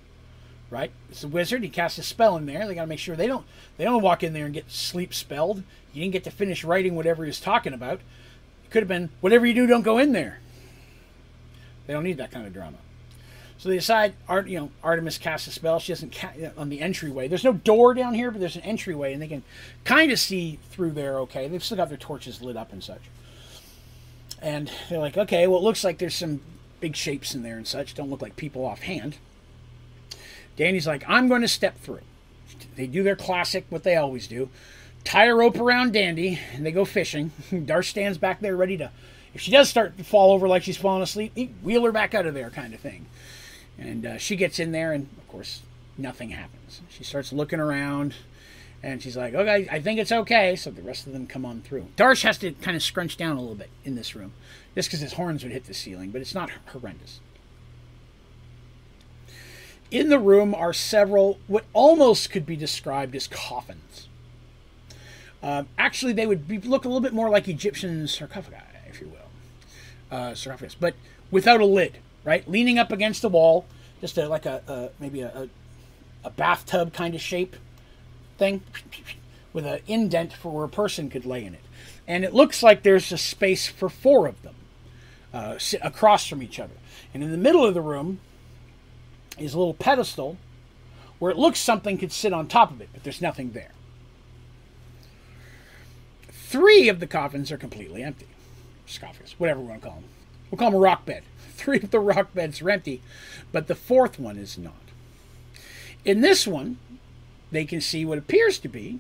[0.70, 0.90] right?
[1.10, 1.62] It's a wizard.
[1.62, 2.66] He casts a spell in there.
[2.66, 3.46] They got to make sure they don't
[3.76, 5.62] they don't walk in there and get sleep spelled.
[5.92, 8.00] You didn't get to finish writing whatever he's talking about.
[8.72, 10.40] Could have been whatever you do, don't go in there.
[11.86, 12.78] They don't need that kind of drama.
[13.58, 15.78] So they decide, Art, you know, Artemis casts a spell.
[15.78, 17.28] She doesn't ca- on the entryway.
[17.28, 19.42] There's no door down here, but there's an entryway, and they can
[19.84, 21.18] kind of see through there.
[21.20, 23.02] Okay, they've still got their torches lit up and such.
[24.40, 26.40] And they're like, okay, well, it looks like there's some
[26.80, 27.94] big shapes in there and such.
[27.94, 29.18] Don't look like people offhand.
[30.56, 32.00] Dandy's like, I'm going to step through.
[32.74, 34.48] They do their classic, what they always do.
[35.04, 37.32] Tie a rope around Dandy, and they go fishing.
[37.50, 38.90] Darsh stands back there ready to,
[39.34, 41.32] if she does start to fall over like she's falling asleep,
[41.62, 43.06] wheel her back out of there, kind of thing.
[43.78, 45.62] And uh, she gets in there, and of course,
[45.98, 46.80] nothing happens.
[46.88, 48.14] She starts looking around,
[48.82, 50.56] and she's like, okay, I think it's okay.
[50.56, 51.86] So the rest of them come on through.
[51.96, 54.32] Darsh has to kind of scrunch down a little bit in this room,
[54.74, 57.20] just because his horns would hit the ceiling, but it's not horrendous.
[59.90, 63.91] In the room are several, what almost could be described as coffins.
[65.42, 68.56] Uh, actually, they would be, look a little bit more like Egyptian sarcophagi,
[68.88, 70.94] if you will, uh, sarcophagus, but
[71.30, 72.48] without a lid right?
[72.48, 73.66] Leaning up against the wall,
[74.00, 75.48] just a, like a, a maybe a,
[76.24, 77.56] a, bathtub kind of shape
[78.38, 78.62] thing
[79.52, 81.60] with an indent for where a person could lay in it.
[82.06, 84.54] And it looks like there's a space for four of them
[85.32, 86.74] uh, across from each other.
[87.14, 88.20] And in the middle of the room
[89.38, 90.36] is a little pedestal
[91.18, 93.70] where it looks something could sit on top of it, but there's nothing there.
[96.52, 98.26] Three of the coffins are completely empty.
[98.84, 100.04] Sarcophagus, whatever we want to call them.
[100.50, 101.22] We'll call them a rock bed
[101.54, 103.00] three of the rock beds are empty,
[103.52, 104.74] but the fourth one is not.
[106.04, 106.76] In this one,
[107.50, 108.98] they can see what appears to be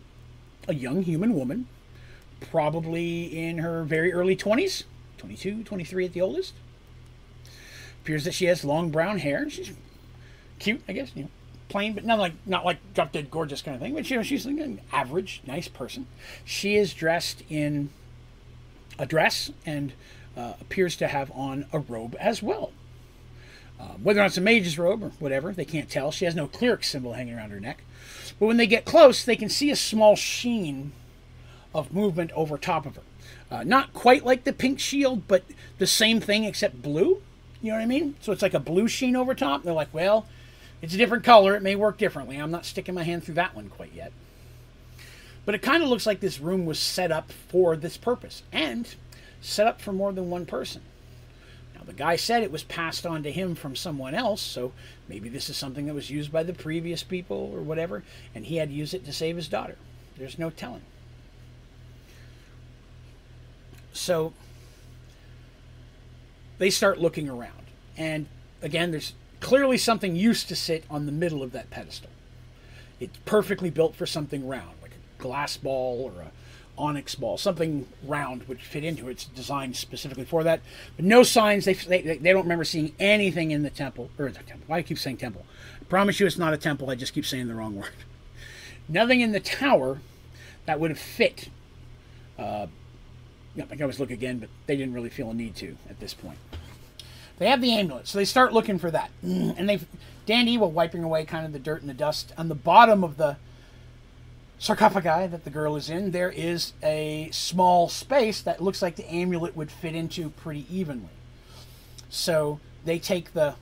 [0.66, 1.66] a young human woman,
[2.40, 4.84] probably in her very early 20s,
[5.18, 6.54] 22, 23 at the oldest.
[8.02, 9.50] Appears that she has long brown hair.
[9.50, 9.72] She's
[10.58, 11.30] cute, I guess, you know,
[11.72, 13.94] plain, but not like not like drop dead gorgeous kind of thing.
[13.94, 16.06] But you know, she's like an average, nice person.
[16.44, 17.90] She is dressed in
[18.98, 19.92] a dress and
[20.36, 22.72] uh, appears to have on a robe as well.
[23.80, 26.12] Uh, whether or not it's a mage's robe or whatever, they can't tell.
[26.12, 27.82] She has no cleric symbol hanging around her neck.
[28.38, 30.92] But when they get close, they can see a small sheen
[31.74, 33.02] of movement over top of her.
[33.50, 35.42] Uh, not quite like the pink shield, but
[35.78, 37.22] the same thing except blue.
[37.60, 38.14] You know what I mean?
[38.20, 39.62] So it's like a blue sheen over top.
[39.62, 40.26] They're like, well,
[40.82, 41.54] it's a different color.
[41.54, 42.36] It may work differently.
[42.36, 44.12] I'm not sticking my hand through that one quite yet.
[45.44, 48.42] But it kind of looks like this room was set up for this purpose.
[48.52, 48.94] And
[49.40, 50.82] set up for more than one person.
[51.74, 54.72] Now, the guy said it was passed on to him from someone else, so
[55.08, 58.04] maybe this is something that was used by the previous people or whatever,
[58.34, 59.76] and he had to use it to save his daughter.
[60.16, 60.82] There's no telling.
[63.92, 64.32] So
[66.58, 67.66] they start looking around.
[67.96, 68.26] And
[68.62, 69.12] again, there's
[69.42, 72.10] clearly something used to sit on the middle of that pedestal.
[73.00, 76.30] It's perfectly built for something round, like a glass ball or a
[76.78, 79.12] onyx ball, something round would fit into it.
[79.12, 80.60] It's designed specifically for that.
[80.96, 81.64] But no signs.
[81.64, 84.64] They, they, they don't remember seeing anything in the temple or the temple.
[84.66, 85.44] Why do I keep saying temple?
[85.80, 86.88] I promise you, it's not a temple.
[86.90, 87.90] I just keep saying the wrong word.
[88.88, 90.00] Nothing in the tower
[90.66, 91.48] that would have fit.
[92.38, 92.66] Uh,
[93.56, 96.14] I can always look again, but they didn't really feel a need to at this
[96.14, 96.38] point.
[97.42, 99.80] They have the amulet, so they start looking for that, and they,
[100.26, 103.16] Dandy, while wiping away kind of the dirt and the dust on the bottom of
[103.16, 103.36] the
[104.60, 109.12] sarcophagi that the girl is in, there is a small space that looks like the
[109.12, 111.08] amulet would fit into pretty evenly.
[112.10, 113.56] So they take the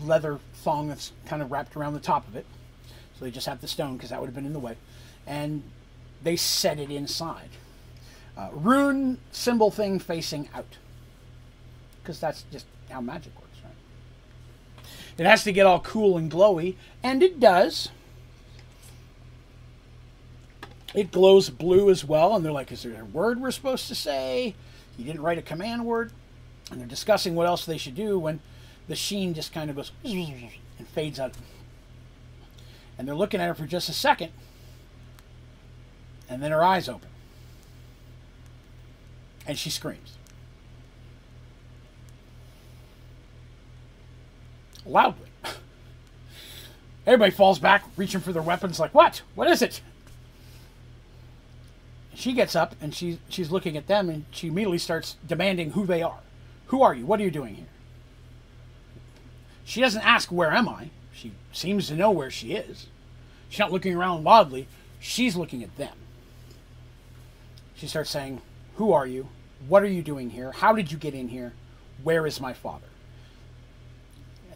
[0.00, 2.46] leather thong that's kind of wrapped around the top of it.
[3.18, 4.78] So they just have the stone because that would have been in the way.
[5.26, 5.64] And
[6.22, 7.50] they set it inside.
[8.38, 10.78] Uh, rune symbol thing facing out.
[12.02, 14.84] Because that's just how magic works, right?
[15.18, 17.90] It has to get all cool and glowy, and it does.
[20.94, 23.94] It glows blue as well, and they're like, is there a word we're supposed to
[23.94, 24.54] say?
[24.96, 26.12] He didn't write a command word.
[26.70, 28.40] And they're discussing what else they should do when
[28.88, 31.34] the sheen just kind of goes and fades out.
[32.98, 34.32] And they're looking at her for just a second,
[36.28, 37.08] and then her eyes open.
[39.46, 40.15] And she screams.
[44.86, 45.28] Loudly.
[47.06, 49.22] Everybody falls back, reaching for their weapons, like, what?
[49.34, 49.80] What is it?
[52.16, 55.84] she gets up and she she's looking at them and she immediately starts demanding who
[55.86, 56.20] they are.
[56.66, 57.04] Who are you?
[57.04, 57.66] What are you doing here?
[59.64, 60.90] She doesn't ask where am I.
[61.12, 62.86] She seems to know where she is.
[63.48, 64.66] She's not looking around wildly.
[64.98, 65.96] She's looking at them.
[67.74, 68.40] she starts saying,
[68.76, 69.28] Who are you?
[69.68, 70.52] What are you doing here?
[70.52, 71.52] How did you get in here?
[72.02, 72.86] Where is my father?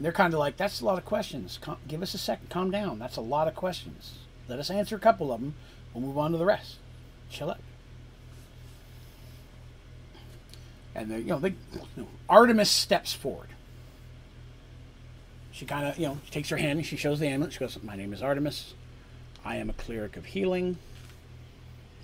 [0.01, 1.59] And they're kind of like, That's a lot of questions.
[1.61, 2.49] Com- give us a second.
[2.49, 2.99] Calm down.
[2.99, 4.15] That's a lot of questions.
[4.49, 5.55] Let us answer a couple of them.
[5.93, 6.77] We'll move on to the rest.
[7.29, 7.59] Chill out.
[10.95, 13.51] And they, you know, they, you know, Artemis steps forward.
[15.53, 17.53] She kind of, you know, takes her hand and she shows the amulet.
[17.53, 18.73] She goes, "My name is Artemis.
[19.45, 20.79] I am a cleric of healing.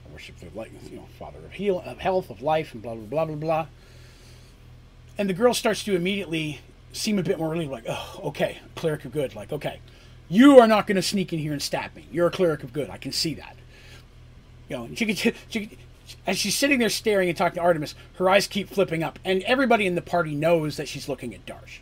[0.06, 2.94] I worship the light, you know, Father of heal, of health, of life, and blah
[2.94, 3.66] blah blah blah blah."
[5.16, 6.60] And the girl starts to immediately
[6.96, 9.34] seem a bit more relieved, like, "Oh, okay, cleric of good.
[9.34, 9.80] Like, okay,
[10.28, 12.06] you are not going to sneak in here and stab me.
[12.10, 12.90] You're a cleric of good.
[12.90, 13.56] I can see that."
[14.68, 15.18] You know, she could,
[15.48, 15.78] she could,
[16.26, 19.42] as she's sitting there staring and talking to Artemis, her eyes keep flipping up, and
[19.42, 21.78] everybody in the party knows that she's looking at Darsh.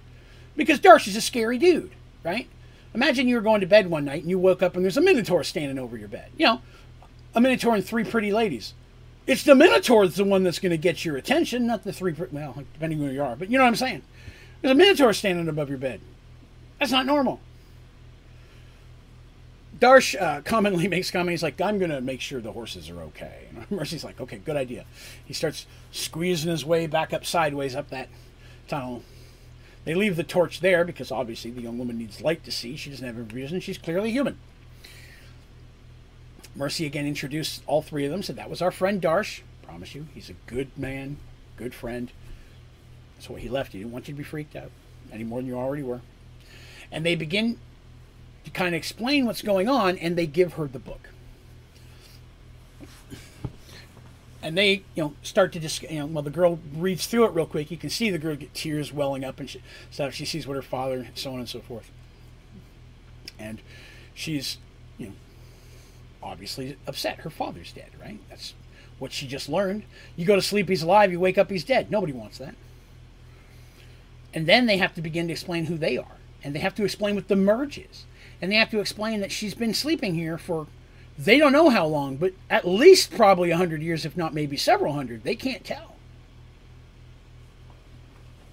[0.57, 1.93] Because Darsh is a scary dude,
[2.23, 2.49] right?
[2.95, 5.01] Imagine you were going to bed one night and you woke up and there's a
[5.01, 6.31] Minotaur standing over your bed.
[6.37, 6.62] You know,
[7.35, 8.73] a Minotaur and three pretty ladies.
[9.27, 12.15] It's the Minotaur that's the one that's going to get your attention, not the three,
[12.31, 14.03] well, depending who you are, but you know what I'm saying.
[14.65, 16.01] There's a Minotaur standing above your bed.
[16.79, 17.39] That's not normal.
[19.79, 23.49] Darsh uh, commonly makes comments like, I'm going to make sure the horses are okay.
[23.57, 24.87] And Mercy's like, okay, good idea.
[25.23, 28.09] He starts squeezing his way back up sideways up that
[28.67, 29.03] tunnel.
[29.85, 32.75] They leave the torch there because obviously the young woman needs light to see.
[32.75, 33.61] She doesn't have a reason.
[33.61, 34.39] She's clearly human.
[36.57, 39.43] Mercy again introduced all three of them, said, That was our friend Darsh.
[39.62, 41.19] Promise you, he's a good man,
[41.59, 42.11] good friend.
[43.17, 43.73] That's why he left.
[43.73, 44.71] He didn't want you to be freaked out
[45.12, 46.01] any more than you already were.
[46.91, 47.59] And they begin
[48.45, 51.09] to kind of explain what's going on, and they give her the book.
[54.43, 57.33] And they, you know, start to just, you know, well, the girl reads through it
[57.33, 57.71] real quick.
[57.71, 60.12] You can see the girl get tears welling up and she, stuff.
[60.12, 61.91] She sees what her father, and so on and so forth.
[63.39, 63.62] And
[64.12, 64.59] she's,
[64.99, 65.12] you know,
[66.23, 67.21] obviously upset.
[67.21, 68.19] Her father's dead, right?
[68.29, 68.53] That's
[68.99, 69.85] what she just learned.
[70.15, 71.11] You go to sleep, he's alive.
[71.11, 71.91] You wake up, he's dead.
[71.91, 72.55] Nobody wants that.
[74.35, 76.16] And then they have to begin to explain who they are.
[76.43, 78.05] And they have to explain what the merge is
[78.45, 80.66] and they have to explain that she's been sleeping here for
[81.16, 84.57] they don't know how long, but at least probably a hundred years, if not maybe
[84.59, 85.22] several hundred.
[85.24, 85.97] They can't tell.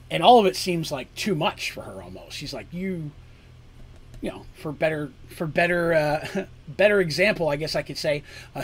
[0.09, 2.37] And all of it seems like too much for her almost.
[2.37, 3.11] She's like, you
[4.21, 8.23] you know, for better for better uh, better example, I guess I could say.
[8.55, 8.63] Uh,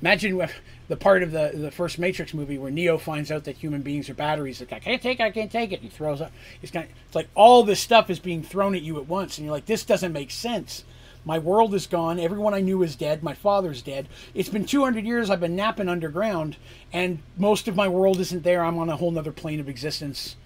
[0.00, 0.48] imagine
[0.88, 4.08] the part of the the first Matrix movie where Neo finds out that human beings
[4.08, 4.60] are batteries.
[4.60, 5.80] Like I can't take it, I can't take it.
[5.80, 6.32] He throws up.
[6.62, 9.38] It's kind of, it's like all this stuff is being thrown at you at once,
[9.38, 10.84] and you're like, this doesn't make sense.
[11.24, 12.20] My world is gone.
[12.20, 13.24] Everyone I knew is dead.
[13.24, 14.06] My father's dead.
[14.32, 15.28] It's been 200 years.
[15.28, 16.56] I've been napping underground,
[16.92, 18.64] and most of my world isn't there.
[18.64, 20.36] I'm on a whole other plane of existence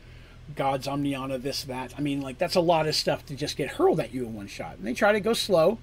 [0.57, 1.95] God's Omniana, this, that.
[1.97, 4.35] I mean, like, that's a lot of stuff to just get hurled at you in
[4.35, 4.77] one shot.
[4.77, 5.79] And they try to go slow.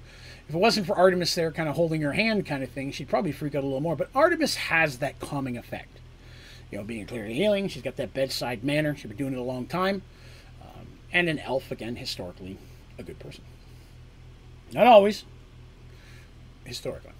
[0.47, 3.09] If it wasn't for Artemis there kind of holding her hand kind of thing, she'd
[3.09, 3.95] probably freak out a little more.
[3.95, 5.99] But Artemis has that calming effect.
[6.71, 8.95] You know, being clearly healing, she's got that bedside manner.
[8.95, 10.01] She's been doing it a long time.
[10.61, 12.57] Um, and an elf, again, historically,
[12.97, 13.43] a good person.
[14.73, 15.23] Not always,
[16.65, 17.11] historically.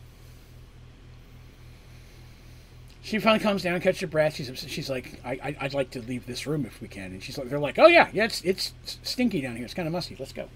[3.07, 4.35] she finally comes down, catches her breath.
[4.35, 7.13] She's she's like, I, I would like to leave this room if we can.
[7.13, 9.63] And she's like, they're like, oh yeah, yeah, it's it's stinky down here.
[9.63, 10.17] It's kind of musty.
[10.19, 10.49] Let's go.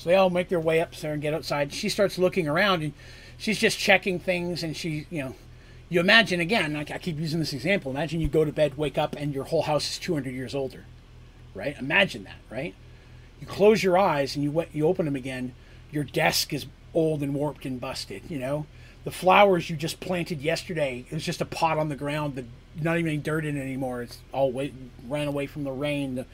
[0.00, 1.74] So they all make their way up there and get outside.
[1.74, 2.94] She starts looking around and
[3.36, 4.62] she's just checking things.
[4.62, 5.34] And she, you know,
[5.90, 6.74] you imagine again.
[6.74, 7.90] I keep using this example.
[7.90, 10.86] Imagine you go to bed, wake up, and your whole house is 200 years older,
[11.52, 11.78] right?
[11.78, 12.74] Imagine that, right?
[13.42, 15.52] You close your eyes and you you open them again.
[15.92, 18.22] Your desk is old and warped and busted.
[18.30, 18.66] You know
[19.04, 22.44] the flowers you just planted yesterday was just a pot on the ground that
[22.80, 24.52] not even any dirt in it anymore it's all
[25.08, 26.26] ran away from the rain the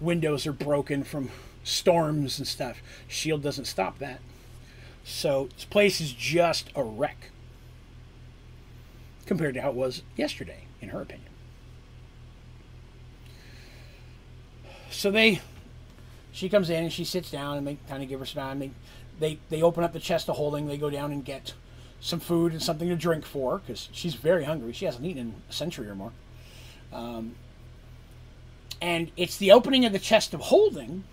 [0.00, 1.30] windows are broken from
[1.62, 4.20] storms and stuff shield doesn't stop that
[5.04, 7.30] so this place is just a wreck
[9.26, 11.30] compared to how it was yesterday in her opinion
[14.90, 15.40] so they
[16.32, 18.74] she comes in and she sits down and they kind of give her some time
[19.18, 21.52] they they, open up the chest of holding they go down and get
[22.00, 24.72] some food and something to drink for because she's very hungry.
[24.72, 26.12] She hasn't eaten in a century or more.
[26.92, 27.36] Um,
[28.80, 31.04] and it's the opening of the chest of holding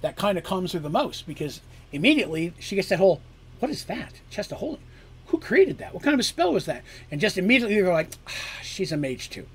[0.00, 1.60] that kind of comes her the most because
[1.92, 3.20] immediately she gets that whole,
[3.58, 4.14] what is that?
[4.30, 4.82] Chest of holding.
[5.26, 5.92] Who created that?
[5.92, 6.82] What kind of a spell was that?
[7.10, 8.32] And just immediately they're like, ah,
[8.62, 9.46] she's a mage too.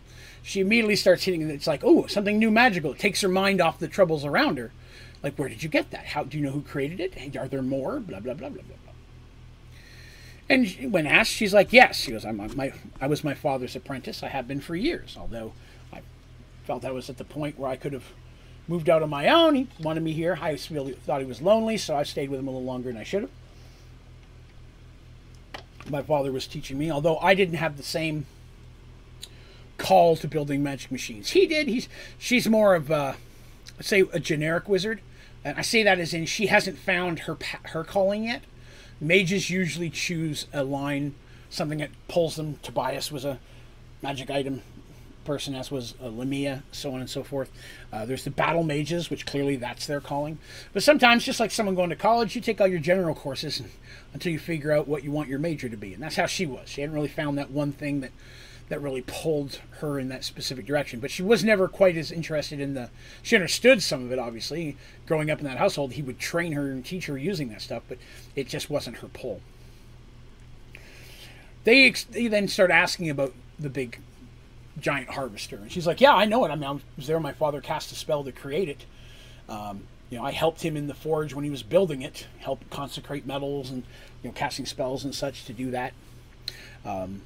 [0.43, 1.49] She immediately starts hitting.
[1.49, 2.91] It's like, oh, something new magical.
[2.91, 4.71] It takes her mind off the troubles around her.
[5.23, 6.07] Like, where did you get that?
[6.07, 7.37] How do you know who created it?
[7.37, 8.01] Are there more?
[8.01, 8.93] Blah blah blah blah blah.
[10.49, 14.21] And when asked, she's like, "Yes." She goes, "I'm my I was my father's apprentice.
[14.21, 15.15] I have been for years.
[15.17, 15.53] Although
[15.93, 16.01] I
[16.65, 18.11] felt I was at the point where I could have
[18.67, 19.55] moved out on my own.
[19.55, 20.37] He wanted me here.
[20.41, 22.97] I really thought he was lonely, so I stayed with him a little longer than
[22.97, 23.31] I should have."
[25.89, 28.25] my father was teaching me, although I didn't have the same
[29.77, 31.31] call to building magic machines.
[31.31, 31.67] He did.
[31.67, 33.15] He's she's more of a,
[33.77, 35.01] let's say a generic wizard,
[35.43, 38.43] and I say that as in she hasn't found her her calling yet.
[39.01, 41.15] Mages usually choose a line,
[41.49, 42.59] something that pulls them.
[42.63, 43.39] Tobias was a
[44.01, 44.61] magic item
[45.23, 47.51] person, as was uh, Lamia, so on and so forth.
[47.91, 50.37] Uh, there's the battle mages, which clearly that's their calling.
[50.73, 53.69] But sometimes, just like someone going to college, you take all your general courses and,
[54.13, 56.45] until you figure out what you want your major to be, and that's how she
[56.45, 56.69] was.
[56.69, 58.11] She hadn't really found that one thing that
[58.69, 60.99] that really pulled her in that specific direction.
[60.99, 62.89] But she was never quite as interested in the.
[63.21, 64.77] She understood some of it, obviously.
[65.05, 67.83] Growing up in that household, he would train her and teach her using that stuff,
[67.87, 67.97] but
[68.35, 69.41] it just wasn't her pull.
[71.65, 73.99] They, they then start asking about the big
[74.79, 75.57] giant harvester.
[75.57, 76.49] And she's like, Yeah, I know it.
[76.49, 77.19] I mean, I was there.
[77.19, 78.85] My father cast a spell to create it.
[79.49, 82.69] Um, you know, I helped him in the forge when he was building it, helped
[82.69, 83.83] consecrate metals and,
[84.21, 85.93] you know, casting spells and such to do that.
[86.85, 87.23] Um,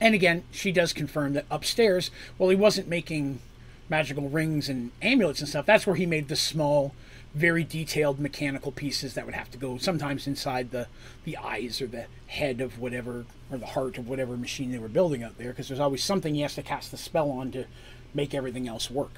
[0.00, 3.40] and again, she does confirm that upstairs, well, he wasn't making
[3.88, 5.66] magical rings and amulets and stuff.
[5.66, 6.94] That's where he made the small,
[7.34, 10.86] very detailed mechanical pieces that would have to go sometimes inside the,
[11.24, 14.88] the eyes or the head of whatever, or the heart of whatever machine they were
[14.88, 17.64] building out there, because there's always something he has to cast the spell on to
[18.12, 19.12] make everything else work.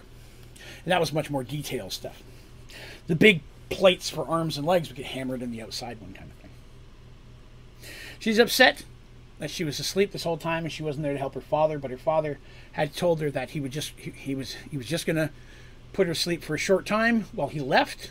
[0.84, 2.22] And that was much more detailed stuff.
[3.08, 6.30] The big plates for arms and legs would get hammered in the outside one kind
[6.30, 7.90] of thing.
[8.20, 8.84] She's upset
[9.40, 11.78] that she was asleep this whole time and she wasn't there to help her father,
[11.78, 12.38] but her father
[12.72, 15.30] had told her that he would just he, he was he was just to
[15.94, 18.10] put her to sleep for a short time while he left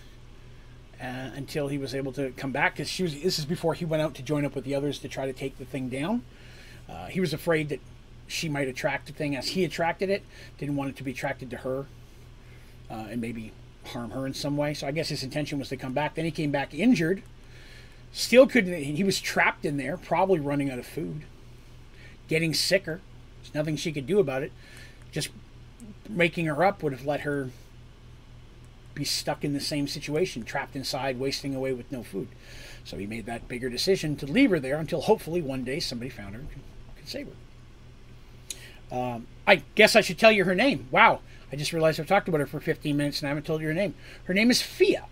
[0.99, 3.85] uh, until he was able to come back because she was this is before he
[3.85, 6.23] went out to join up with the others to try to take the thing down.
[6.89, 7.79] Uh, he was afraid that
[8.25, 10.23] she might attract the thing as he attracted it,
[10.57, 11.85] didn't want it to be attracted to her
[12.89, 13.51] uh, and maybe
[13.85, 14.73] harm her in some way.
[14.73, 16.15] So I guess his intention was to come back.
[16.15, 17.21] Then he came back injured
[18.13, 18.79] Still couldn't.
[18.83, 21.23] He was trapped in there, probably running out of food,
[22.27, 23.01] getting sicker.
[23.41, 24.51] There's nothing she could do about it.
[25.11, 25.29] Just
[26.07, 27.49] making her up would have let her
[28.93, 32.27] be stuck in the same situation, trapped inside, wasting away with no food.
[32.83, 36.09] So he made that bigger decision to leave her there until hopefully one day somebody
[36.09, 38.97] found her and could, save her.
[38.97, 40.87] Um, I guess I should tell you her name.
[40.91, 41.21] Wow,
[41.51, 43.67] I just realized I've talked about her for 15 minutes and I haven't told you
[43.67, 43.95] her name.
[44.25, 45.05] Her name is Fia.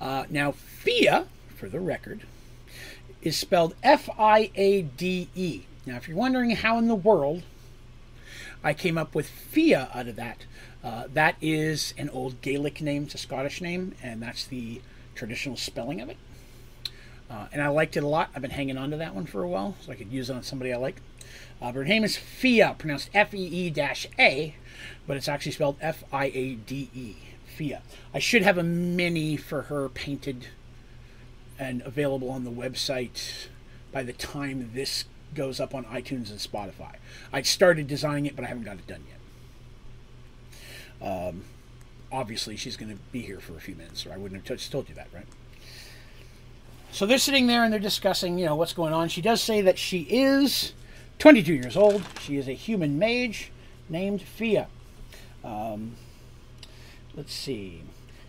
[0.00, 2.22] Uh, now, Fia, for the record,
[3.22, 5.62] is spelled F I A D E.
[5.86, 7.42] Now, if you're wondering how in the world
[8.64, 10.44] I came up with Fia out of that,
[10.82, 14.80] uh, that is an old Gaelic name, it's a Scottish name, and that's the
[15.14, 16.16] traditional spelling of it.
[17.30, 18.30] Uh, and I liked it a lot.
[18.34, 20.36] I've been hanging on to that one for a while, so I could use it
[20.36, 21.00] on somebody I like.
[21.60, 23.74] Uh, but her name is Fia, pronounced F E E
[24.18, 24.54] A,
[25.06, 27.16] but it's actually spelled F I A D E.
[27.52, 27.82] Fia.
[28.14, 30.48] I should have a mini for her painted
[31.58, 33.48] and available on the website
[33.92, 35.04] by the time this
[35.34, 36.96] goes up on iTunes and Spotify.
[37.32, 39.18] I started designing it, but I haven't got it done yet.
[41.02, 41.44] Um,
[42.10, 44.88] obviously, she's going to be here for a few minutes, or I wouldn't have told
[44.88, 45.26] you that, right?
[46.92, 49.08] So they're sitting there and they're discussing, you know, what's going on.
[49.08, 50.74] She does say that she is
[51.18, 52.02] 22 years old.
[52.20, 53.50] She is a human mage
[53.88, 54.68] named Fia.
[55.42, 55.96] Um,
[57.14, 57.82] let's see.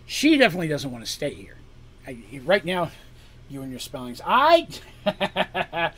[0.06, 1.56] She definitely doesn't want to stay here.
[2.06, 2.90] I, right now,
[3.50, 4.20] you and your spellings.
[4.24, 4.68] I.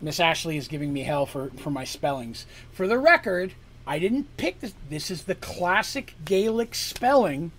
[0.00, 2.46] Miss Ashley is giving me hell for, for my spellings.
[2.72, 3.54] For the record,
[3.86, 4.74] I didn't pick this.
[4.88, 7.52] This is the classic Gaelic spelling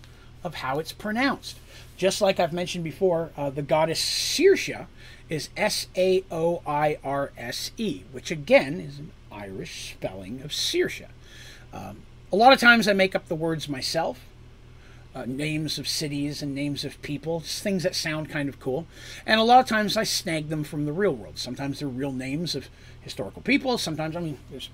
[0.44, 1.58] of how it's pronounced.
[1.98, 4.88] Just like I've mentioned before, uh, the goddess Saoirse
[5.30, 10.52] is S A O I R S E, which again is an Irish spelling of
[10.52, 11.08] Saoirse.
[11.74, 14.20] Um, a lot of times I make up the words myself
[15.16, 18.86] uh, names of cities and names of people, just things that sound kind of cool.
[19.26, 21.38] And a lot of times I snag them from the real world.
[21.38, 22.68] Sometimes they're real names of
[23.00, 23.78] historical people.
[23.78, 24.70] Sometimes, I mean, there's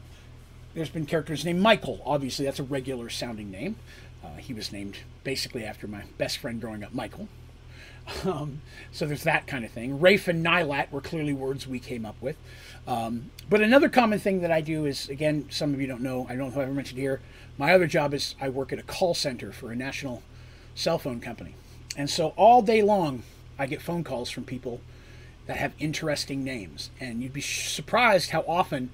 [0.73, 2.01] there's been characters named Michael.
[2.05, 3.75] Obviously, that's a regular sounding name.
[4.23, 7.27] Uh, he was named basically after my best friend growing up, Michael.
[8.25, 8.61] Um,
[8.91, 9.99] so there's that kind of thing.
[9.99, 12.35] Rafe and Nylat were clearly words we came up with.
[12.87, 16.25] Um, but another common thing that I do is, again, some of you don't know,
[16.25, 17.21] I don't know if I ever mentioned here,
[17.57, 20.23] my other job is I work at a call center for a national
[20.73, 21.55] cell phone company.
[21.95, 23.23] And so all day long,
[23.59, 24.81] I get phone calls from people
[25.45, 26.89] that have interesting names.
[26.99, 28.89] And you'd be surprised how often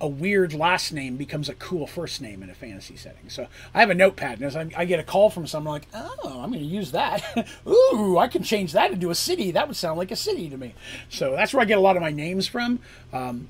[0.00, 3.28] a weird last name becomes a cool first name in a fantasy setting.
[3.28, 6.02] So I have a notepad, and as I, I get a call from someone, I'm
[6.02, 7.48] like, oh, I'm going to use that.
[7.66, 9.50] Ooh, I can change that into a city.
[9.50, 10.74] That would sound like a city to me.
[11.08, 12.80] So that's where I get a lot of my names from.
[13.12, 13.48] Um,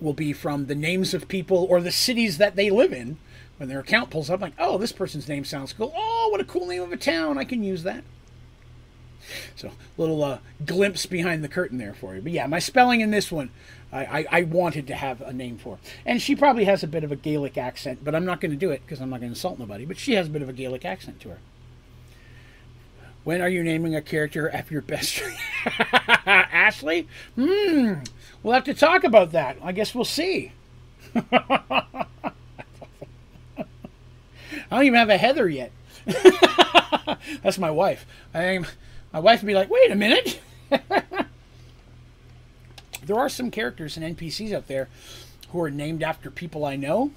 [0.00, 3.16] will be from the names of people or the cities that they live in
[3.56, 5.92] when their account pulls up, like, oh, this person's name sounds cool.
[5.96, 7.38] Oh, what a cool name of a town.
[7.38, 8.04] I can use that.
[9.56, 12.22] So, little uh, glimpse behind the curtain there for you.
[12.22, 13.50] But yeah, my spelling in this one,
[13.90, 15.78] I, I, I wanted to have a name for.
[16.04, 18.56] And she probably has a bit of a Gaelic accent, but I'm not going to
[18.56, 19.84] do it because I'm not going to insult nobody.
[19.84, 21.38] But she has a bit of a Gaelic accent to her.
[23.24, 25.36] When are you naming a character after your best friend?
[26.26, 27.08] Ashley?
[27.34, 27.94] Hmm.
[28.42, 29.56] We'll have to talk about that.
[29.62, 30.52] I guess we'll see.
[31.14, 32.04] I
[34.70, 35.72] don't even have a Heather yet.
[37.42, 38.06] That's my wife.
[38.34, 38.60] I,
[39.12, 40.40] my wife would be like, wait a minute.
[43.08, 44.88] There are some characters and NPCs out there
[45.50, 47.10] who are named after people I know.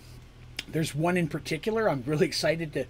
[0.68, 2.85] There's one in particular I'm really excited to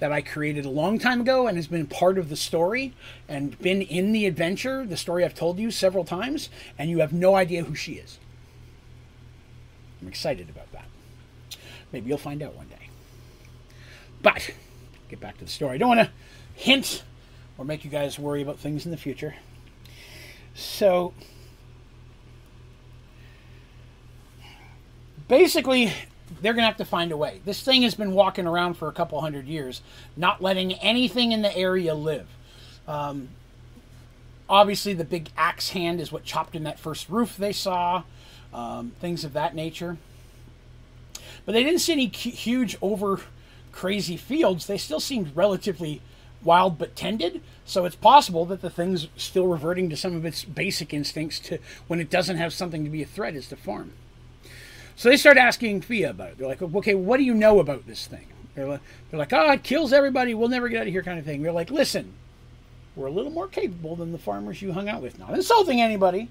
[0.00, 2.92] that I created a long time ago and has been part of the story
[3.28, 7.12] and been in the adventure, the story I've told you several times, and you have
[7.12, 8.18] no idea who she is.
[10.00, 10.86] I'm excited about that.
[11.92, 12.88] Maybe you'll find out one day.
[14.20, 14.50] But,
[15.08, 15.76] get back to the story.
[15.76, 16.10] I don't want to
[16.56, 17.04] hint
[17.56, 19.36] or make you guys worry about things in the future.
[20.54, 21.14] So,
[25.32, 25.90] basically,
[26.42, 27.40] they're going to have to find a way.
[27.46, 29.80] This thing has been walking around for a couple hundred years,
[30.14, 32.28] not letting anything in the area live.
[32.86, 33.30] Um,
[34.46, 38.02] obviously, the big axe hand is what chopped in that first roof they saw,
[38.52, 39.96] um, things of that nature.
[41.46, 43.22] But they didn't see any huge, over
[43.72, 44.66] crazy fields.
[44.66, 46.02] They still seemed relatively
[46.44, 47.40] wild but tended.
[47.64, 51.58] So it's possible that the thing's still reverting to some of its basic instincts to
[51.86, 53.92] when it doesn't have something to be a threat is to farm.
[55.02, 56.38] So they start asking Fia about it.
[56.38, 58.28] They're like, okay, what do you know about this thing?
[58.54, 58.80] They're like,
[59.10, 60.32] they're like, oh, it kills everybody.
[60.32, 61.42] We'll never get out of here, kind of thing.
[61.42, 62.12] They're like, listen,
[62.94, 65.18] we're a little more capable than the farmers you hung out with.
[65.18, 66.28] Not insulting anybody.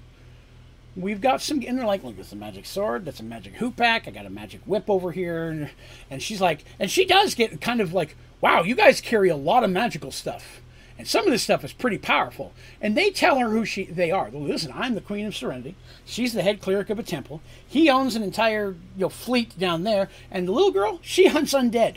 [0.96, 3.04] We've got some, and they're like, look, it's a magic sword.
[3.04, 4.08] That's a magic hoop pack.
[4.08, 5.50] I got a magic whip over here.
[5.50, 5.68] And,
[6.10, 9.36] and she's like, and she does get kind of like, wow, you guys carry a
[9.36, 10.61] lot of magical stuff.
[11.02, 12.52] And some of this stuff is pretty powerful.
[12.80, 14.30] And they tell her who she they are.
[14.30, 15.74] Listen, I'm the Queen of Serenity.
[16.04, 17.40] She's the head cleric of a temple.
[17.66, 20.08] He owns an entire you know, fleet down there.
[20.30, 21.96] And the little girl, she hunts undead.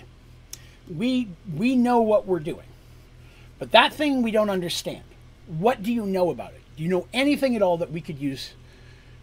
[0.91, 2.65] We we know what we're doing.
[3.59, 5.03] But that thing we don't understand.
[5.45, 6.61] What do you know about it?
[6.75, 8.53] Do you know anything at all that we could use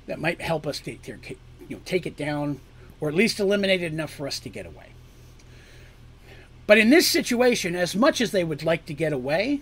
[0.07, 1.37] that might help us to you
[1.69, 2.61] know, take it down
[3.01, 4.93] or at least eliminate it enough for us to get away?
[6.69, 9.61] But in this situation, as much as they would like to get away,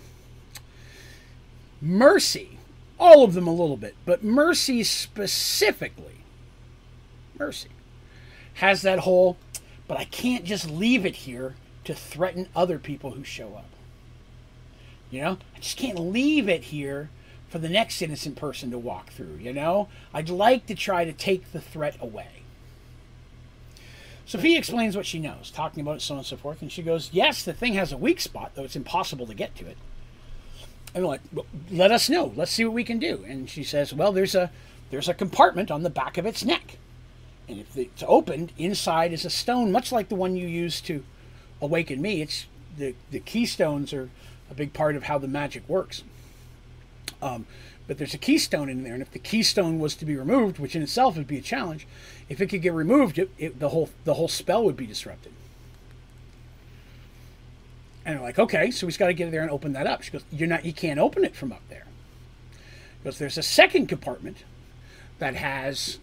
[1.81, 2.59] Mercy,
[2.98, 6.24] all of them a little bit, but Mercy specifically,
[7.39, 7.70] Mercy,
[8.55, 9.39] has that whole,
[9.89, 11.55] but I can't just leave it here
[11.85, 13.70] to threaten other people who show up.
[15.11, 17.11] You know, I just can't leave it here
[17.48, 19.89] for the next innocent person to walk through, you know?
[20.15, 22.43] I'd like to try to take the threat away.
[24.24, 27.11] Sophie explains what she knows, talking about so on and so forth, and she goes,
[27.12, 29.77] Yes, the thing has a weak spot, though it's impossible to get to it.
[30.95, 32.33] And like, well, let us know.
[32.35, 33.25] Let's see what we can do.
[33.27, 34.51] And she says, Well, there's a
[34.91, 36.79] there's a compartment on the back of its neck.
[37.49, 41.05] And if it's opened, inside is a stone, much like the one you used to
[41.61, 42.23] awaken me.
[42.23, 42.47] It's
[42.77, 44.09] the, the keystones are
[44.51, 46.03] a big part of how the magic works.
[47.23, 47.47] Um,
[47.87, 50.77] but there's a keystone in there, and if the keystone was to be removed, which
[50.77, 51.89] in itself would be a challenge,
[52.29, 55.33] if it could get removed, it, it, the whole the whole spell would be disrupted.
[58.11, 60.03] And they're like, okay, so just got to get there and open that up.
[60.03, 61.87] She goes, you're not, you can't open it from up there,
[63.03, 64.39] because there's a second compartment
[65.20, 65.99] that has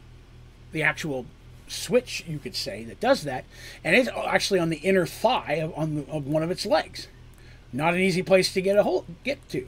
[0.72, 1.26] the actual
[1.68, 3.44] switch, you could say, that does that,
[3.84, 7.08] and it's actually on the inner thigh of, on the, of one of its legs.
[7.74, 9.68] Not an easy place to get a hold, get to.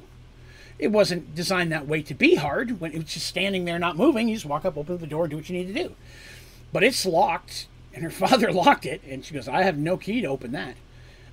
[0.78, 2.80] It wasn't designed that way to be hard.
[2.80, 5.28] When it was just standing there, not moving, you just walk up, open the door,
[5.28, 5.96] do what you need to do.
[6.72, 10.22] But it's locked, and her father locked it, and she goes, "I have no key
[10.22, 10.76] to open that."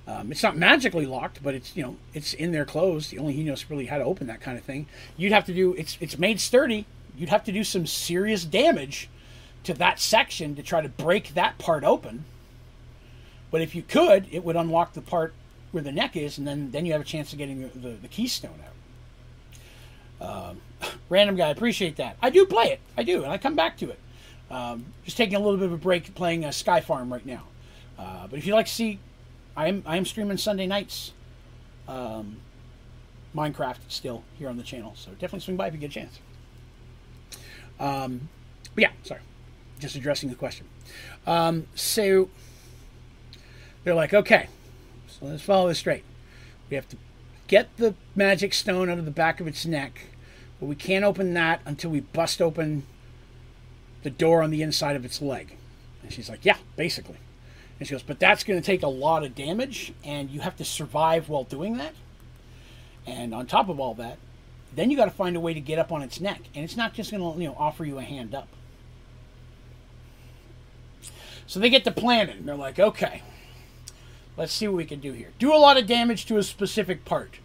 [0.07, 3.11] Um, it's not magically locked, but it's you know it's in there closed.
[3.11, 4.87] The only he knows really how to open that kind of thing.
[5.17, 6.85] You'd have to do it's it's made sturdy.
[7.17, 9.09] You'd have to do some serious damage
[9.63, 12.23] to that section to try to break that part open.
[13.51, 15.33] But if you could, it would unlock the part
[15.71, 17.89] where the neck is, and then then you have a chance of getting the, the,
[17.89, 18.73] the keystone out.
[20.19, 20.61] Um,
[21.09, 22.15] random guy, appreciate that.
[22.21, 22.79] I do play it.
[22.97, 23.99] I do, and I come back to it.
[24.49, 27.43] Um, just taking a little bit of a break playing uh, Sky Farm right now.
[27.99, 28.99] Uh, but if you'd like to see,
[29.57, 31.13] I am I am streaming Sunday nights,
[31.87, 32.37] um,
[33.35, 34.93] Minecraft still here on the channel.
[34.95, 36.19] So definitely swing by if you get a chance.
[37.79, 38.29] Um,
[38.75, 39.21] but yeah, sorry,
[39.79, 40.67] just addressing the question.
[41.25, 42.29] Um, so
[43.83, 44.47] they're like, okay,
[45.07, 46.03] so let's follow this straight.
[46.69, 46.97] We have to
[47.47, 50.01] get the magic stone out of the back of its neck,
[50.59, 52.83] but we can't open that until we bust open
[54.03, 55.55] the door on the inside of its leg.
[56.03, 57.17] And she's like, Yeah, basically.
[57.79, 60.55] And she goes, But that's going to take a lot of damage, and you have
[60.57, 61.93] to survive while doing that.
[63.05, 64.17] And on top of all that,
[64.75, 66.75] then you got to find a way to get up on its neck, and it's
[66.75, 68.47] not just going to you know offer you a hand up.
[71.47, 72.39] So they get to planning.
[72.39, 73.23] And they're like, okay,
[74.35, 75.29] let's see what we can do here.
[75.39, 77.39] Do a lot of damage to a specific part.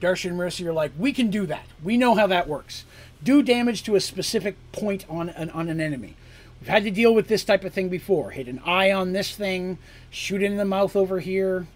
[0.00, 1.66] Darsh and Mercy are like, we can do that.
[1.84, 2.84] We know how that works.
[3.22, 6.16] Do damage to a specific point on an, on an enemy.
[6.62, 8.30] We've had to deal with this type of thing before.
[8.30, 9.78] Hit an eye on this thing,
[10.10, 11.66] shoot it in the mouth over here.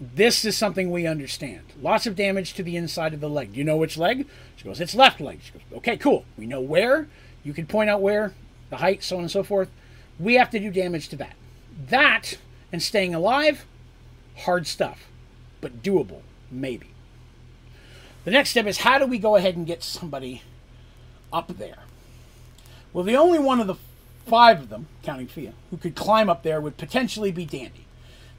[0.00, 1.60] This is something we understand.
[1.82, 3.52] Lots of damage to the inside of the leg.
[3.52, 4.26] Do you know which leg?
[4.56, 5.40] She goes, it's left leg.
[5.42, 6.24] She goes, okay, cool.
[6.38, 7.06] We know where.
[7.42, 8.32] You can point out where,
[8.70, 9.68] the height, so on and so forth.
[10.18, 11.36] We have to do damage to that.
[11.90, 12.38] That
[12.72, 13.66] and staying alive,
[14.38, 15.06] hard stuff,
[15.60, 16.86] but doable, maybe.
[18.24, 20.40] The next step is how do we go ahead and get somebody
[21.30, 21.80] up there?
[22.94, 23.76] Well, the only one of the
[24.26, 27.86] five of them, counting Fia, who could climb up there would potentially be Dandy.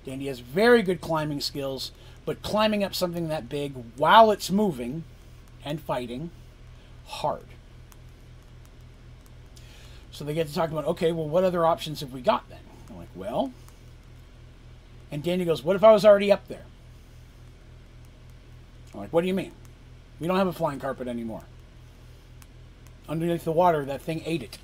[0.06, 1.92] Dandy has very good climbing skills,
[2.26, 5.04] but climbing up something that big while it's moving
[5.64, 6.30] and fighting,
[7.06, 7.46] hard.
[10.12, 12.60] So they get to talk about, okay, well, what other options have we got then?
[12.90, 13.52] I'm like, well,
[15.12, 16.66] and Dandy goes, what if I was already up there?
[18.94, 19.52] I'm like, what do you mean?
[20.20, 21.44] We don't have a flying carpet anymore.
[23.10, 24.58] Underneath the water, that thing ate it.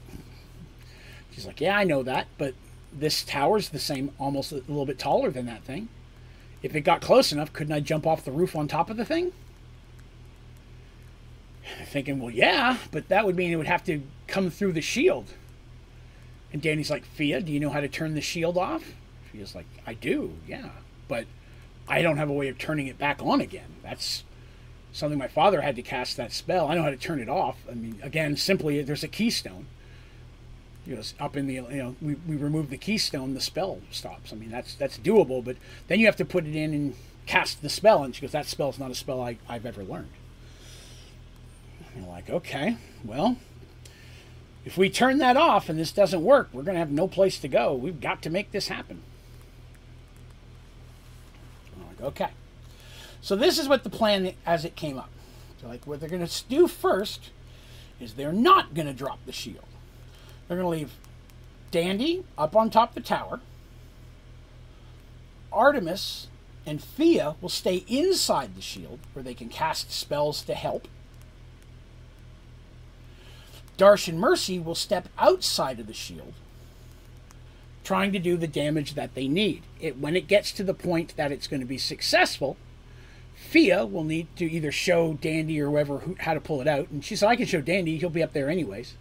[1.31, 2.53] She's like, yeah, I know that, but
[2.93, 5.87] this tower's the same, almost a little bit taller than that thing.
[6.61, 9.05] If it got close enough, couldn't I jump off the roof on top of the
[9.05, 9.31] thing?
[11.85, 15.33] Thinking, well, yeah, but that would mean it would have to come through the shield.
[16.53, 18.83] And Dandy's like, Fia, do you know how to turn the shield off?
[19.31, 20.69] Fia's like, I do, yeah.
[21.07, 21.25] But
[21.87, 23.75] I don't have a way of turning it back on again.
[23.81, 24.23] That's
[24.91, 26.67] something my father had to cast that spell.
[26.67, 27.57] I know how to turn it off.
[27.69, 29.67] I mean, again, simply, there's a keystone.
[30.85, 34.33] You know, up in the, you know, we, we remove the keystone, the spell stops.
[34.33, 36.95] I mean, that's that's doable, but then you have to put it in and
[37.27, 38.03] cast the spell.
[38.03, 40.09] And she goes, that spell's not a spell I, I've ever learned.
[41.93, 43.37] And you're like, okay, well,
[44.65, 47.39] if we turn that off and this doesn't work, we're going to have no place
[47.39, 47.73] to go.
[47.73, 49.01] We've got to make this happen.
[51.75, 52.29] I'm like, okay.
[53.21, 55.09] So this is what the plan as it came up.
[55.61, 57.29] So like what they're going to do first
[57.99, 59.65] is they're not going to drop the shield.
[60.51, 60.97] They're going to leave
[61.71, 63.39] Dandy up on top of the tower.
[65.49, 66.27] Artemis
[66.65, 70.89] and Fia will stay inside the shield where they can cast spells to help.
[73.77, 76.33] Darsh and Mercy will step outside of the shield,
[77.85, 79.63] trying to do the damage that they need.
[79.79, 82.57] It, when it gets to the point that it's going to be successful,
[83.35, 86.89] Fia will need to either show Dandy or whoever who, how to pull it out.
[86.89, 88.95] And she said, I can show Dandy, he'll be up there anyways.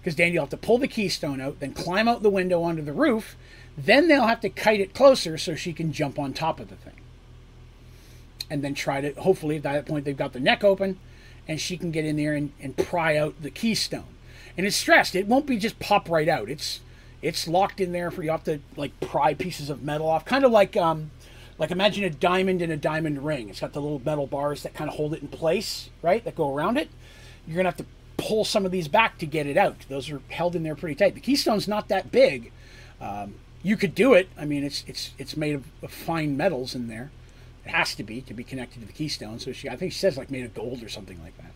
[0.00, 2.82] Because Dandy will have to pull the keystone out, then climb out the window onto
[2.82, 3.36] the roof.
[3.76, 6.76] Then they'll have to kite it closer so she can jump on top of the
[6.76, 6.94] thing.
[8.48, 10.98] And then try to, hopefully, at that point, they've got the neck open
[11.46, 14.04] and she can get in there and, and pry out the keystone.
[14.56, 15.14] And it's stressed.
[15.14, 16.48] It won't be just pop right out.
[16.48, 16.80] It's
[17.22, 20.24] it's locked in there for you have to like pry pieces of metal off.
[20.24, 21.10] Kind of like um
[21.58, 23.48] like imagine a diamond in a diamond ring.
[23.48, 26.24] It's got the little metal bars that kind of hold it in place, right?
[26.24, 26.88] That go around it.
[27.46, 27.86] You're gonna have to
[28.20, 29.76] pull some of these back to get it out.
[29.88, 31.14] Those are held in there pretty tight.
[31.14, 32.52] The keystone's not that big.
[33.00, 34.28] Um, you could do it.
[34.38, 37.10] I mean, it's it's it's made of, of, fine metals in there.
[37.64, 39.38] It has to be to be connected to the keystone.
[39.38, 41.52] So she, I think she says like made of gold or something like that.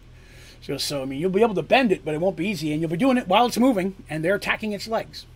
[0.61, 2.73] So, so I mean, you'll be able to bend it, but it won't be easy,
[2.73, 5.27] and you'll be doing it while it's moving, and they're attacking its legs.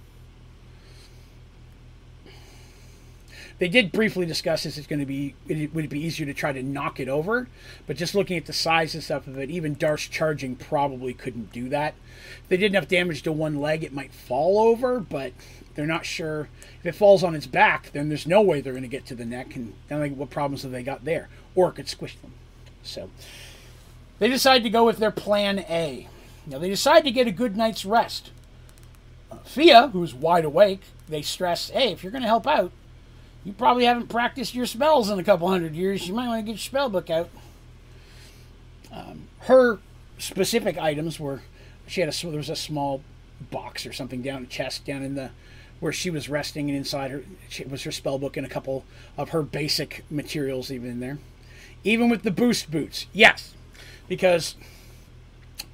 [3.59, 4.79] They did briefly discuss this.
[4.79, 7.49] It's going to be it would be easier to try to knock it over,
[7.87, 11.53] but just looking at the size and stuff of it, even Darsh charging probably couldn't
[11.53, 11.95] do that.
[12.43, 15.33] If they did enough damage to one leg, it might fall over, but
[15.75, 16.49] they're not sure
[16.79, 17.91] if it falls on its back.
[17.93, 20.31] Then there's no way they're going to get to the neck, and then like, what
[20.31, 21.29] problems have they got there?
[21.57, 22.35] Or it could squish them.
[22.85, 23.11] So
[24.21, 26.09] they decide to go with their plan A.
[26.47, 28.31] Now they decide to get a good night's rest.
[29.31, 32.71] Uh, Fia, who's wide awake, they stress, hey, if you're going to help out,
[33.49, 36.07] you probably haven't practiced your spells in a couple hundred years.
[36.07, 37.31] You might want to get your spell book out.
[38.93, 39.79] Um, her
[40.19, 41.41] specific items were
[41.87, 43.03] she had a there was a small
[43.51, 45.31] box or something down the chest down in the
[45.81, 47.23] where she was resting and inside her
[47.59, 48.85] it was her spell book and a couple
[49.17, 51.19] of her basic materials even in there
[51.85, 53.55] even with the boost boots yes
[54.09, 54.57] because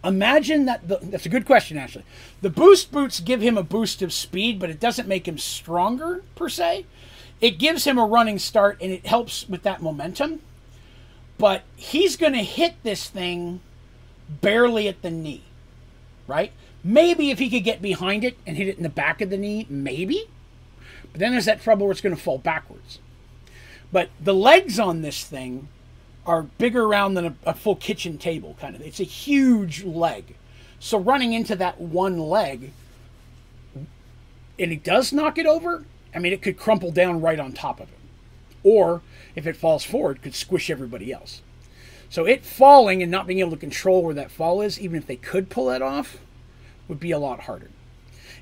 [0.05, 2.05] imagine that the, that's a good question actually
[2.43, 6.23] the boost boots give him a boost of speed but it doesn't make him stronger
[6.35, 6.85] per se
[7.45, 10.41] it gives him a running start and it helps with that momentum.
[11.37, 13.61] But he's going to hit this thing
[14.41, 15.43] barely at the knee,
[16.27, 16.53] right?
[16.83, 19.37] Maybe if he could get behind it and hit it in the back of the
[19.37, 20.31] knee, maybe.
[21.13, 22.99] But then there's that trouble where it's going to fall backwards.
[23.93, 25.69] But the legs on this thing
[26.25, 28.81] are bigger around than a, a full kitchen table, kind of.
[28.81, 30.37] It's a huge leg.
[30.81, 32.73] So running into that one leg,
[34.59, 35.85] and it does knock it over,
[36.15, 37.99] I mean, it could crumple down right on top of it.
[38.63, 39.03] Or
[39.35, 41.43] if it falls forward, could squish everybody else.
[42.09, 45.07] So it falling and not being able to control where that fall is, even if
[45.07, 46.19] they could pull that off,
[46.87, 47.71] would be a lot harder.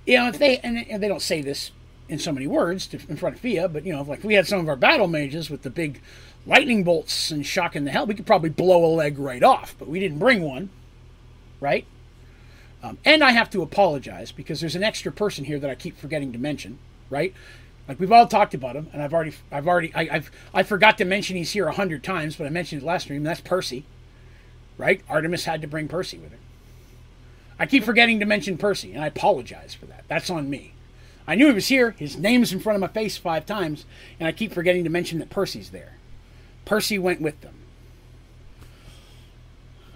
[0.07, 1.71] You know, if they and, and they don't say this
[2.09, 4.47] in so many words to, in front of Fia, but you know, like we had
[4.47, 6.01] some of our battle mages with the big
[6.47, 9.89] lightning bolts and shocking the hell, we could probably blow a leg right off, but
[9.89, 10.71] we didn't bring one,
[11.61, 11.87] right?
[12.83, 15.97] Um, and I have to apologize because there's an extra person here that I keep
[15.97, 16.79] forgetting to mention,
[17.11, 17.33] right?
[17.89, 20.99] Like we've all talked about him, and I've already, I've already, I, have I forgot
[20.99, 23.25] to mention he's here a hundred times, but I mentioned it last stream.
[23.25, 23.85] That's Percy,
[24.79, 25.01] right?
[25.09, 26.39] Artemis had to bring Percy with her.
[27.59, 30.05] I keep forgetting to mention Percy, and I apologize for that.
[30.09, 30.75] That's on me.
[31.27, 31.93] I knew he was here.
[31.99, 33.85] His name's in front of my face five times,
[34.19, 35.95] and I keep forgetting to mention that Percy's there.
[36.65, 37.55] Percy went with them.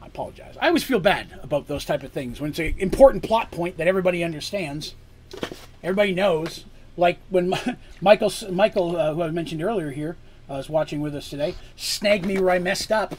[0.02, 0.56] I apologize.
[0.60, 3.76] I always feel bad about those type of things when it's an important plot point
[3.78, 4.94] that everybody understands,
[5.82, 6.64] everybody knows.
[6.96, 7.52] Like when
[8.00, 10.16] Michael, Michael, uh, who I mentioned earlier here,
[10.48, 13.14] uh, was watching with us today, snagged me where I messed up.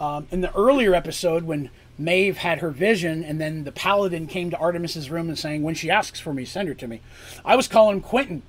[0.00, 4.50] Um, in the earlier episode, when Maeve had her vision, and then the paladin came
[4.50, 7.00] to Artemis's room and saying, "When she asks for me, send her to me."
[7.44, 8.42] I was calling Quentin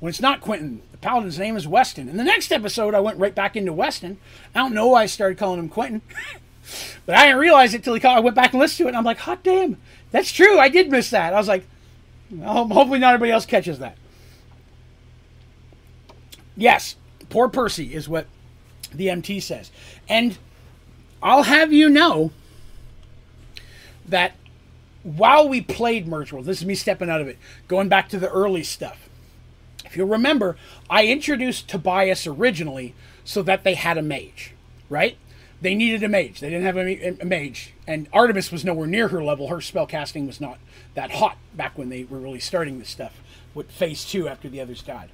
[0.00, 0.82] when it's not Quentin.
[0.92, 2.08] The paladin's name is Weston.
[2.08, 4.18] In the next episode, I went right back into Weston.
[4.54, 6.02] I don't know why I started calling him Quentin,
[7.06, 8.18] but I didn't realize it till he called.
[8.18, 9.78] I went back and listened to it, and I'm like, "Hot damn,
[10.10, 10.58] that's true.
[10.58, 11.66] I did miss that." I was like,
[12.32, 13.96] well, "Hopefully, not everybody else catches that."
[16.56, 16.96] Yes,
[17.28, 18.26] poor Percy is what
[18.92, 19.70] the MT says,
[20.08, 20.38] and
[21.22, 22.32] I'll have you know
[24.06, 24.32] that
[25.02, 27.38] while we played Merge World, this is me stepping out of it,
[27.68, 29.08] going back to the early stuff.
[29.84, 30.56] If you'll remember,
[30.88, 32.94] I introduced Tobias originally
[33.24, 34.54] so that they had a mage,
[34.88, 35.16] right?
[35.62, 36.40] They needed a mage.
[36.40, 39.46] They didn't have a, a mage, and Artemis was nowhere near her level.
[39.46, 40.58] Her spell casting was not
[40.94, 43.20] that hot back when they were really starting this stuff
[43.54, 45.10] with Phase Two after the others died.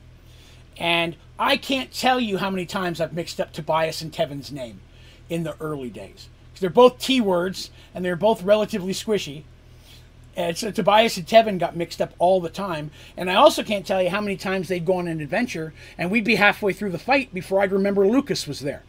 [0.78, 4.80] And I can't tell you how many times I've mixed up Tobias and Tevin's name
[5.28, 6.28] in the early days.
[6.58, 9.44] They're both T words, and they're both relatively squishy.
[10.34, 12.90] And so Tobias and Tevin got mixed up all the time.
[13.16, 16.10] And I also can't tell you how many times they'd go on an adventure, and
[16.10, 18.82] we'd be halfway through the fight before I'd remember Lucas was there.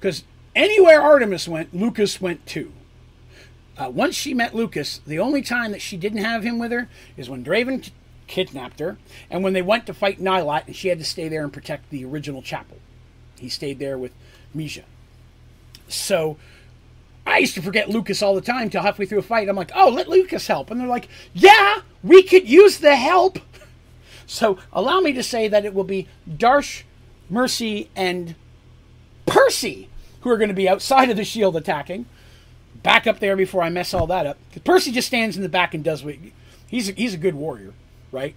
[0.00, 0.24] Because
[0.54, 2.72] anywhere Artemis went, Lucas went too.
[3.76, 6.88] Uh, once she met Lucas, the only time that she didn't have him with her
[7.16, 7.90] is when Draven
[8.26, 8.96] kidnapped her,
[9.30, 11.90] and when they went to fight Nylat, and she had to stay there and protect
[11.90, 12.78] the original chapel.
[13.38, 14.12] He stayed there with
[14.54, 14.84] Misha.
[15.88, 16.36] So
[17.26, 19.48] I used to forget Lucas all the time till halfway through a fight.
[19.48, 20.70] I'm like, oh, let Lucas help.
[20.70, 23.38] And they're like, yeah, we could use the help.
[24.26, 26.84] So allow me to say that it will be Darsh,
[27.28, 28.34] Mercy, and
[29.26, 29.90] Percy
[30.24, 32.06] who are going to be outside of the shield attacking.
[32.82, 34.36] Back up there before I mess all that up.
[34.64, 36.16] Percy just stands in the back and does what
[36.66, 37.72] he's a, he's a good warrior,
[38.12, 38.34] right?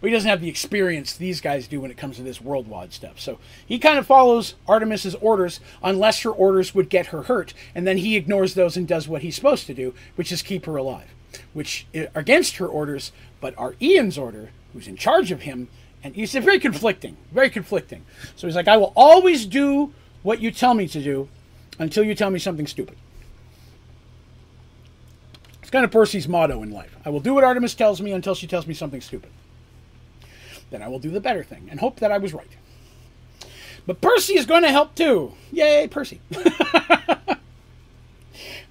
[0.00, 2.92] but he doesn't have the experience these guys do when it comes to this worldwide
[2.92, 3.20] stuff.
[3.20, 7.86] So he kind of follows Artemis's orders unless her orders would get her hurt, and
[7.86, 10.76] then he ignores those and does what he's supposed to do, which is keep her
[10.76, 11.08] alive,
[11.52, 15.68] which eh, against her orders, but are Ian's order, who's in charge of him,
[16.02, 18.06] and he's very conflicting, very conflicting.
[18.36, 19.92] So he's like, I will always do
[20.22, 21.28] what you tell me to do
[21.78, 22.96] until you tell me something stupid.
[25.60, 26.96] It's kind of Percy's motto in life.
[27.04, 29.30] I will do what Artemis tells me until she tells me something stupid
[30.70, 32.48] then I will do the better thing and hope that I was right.
[33.86, 35.34] But Percy is going to help too.
[35.52, 36.20] Yay, Percy.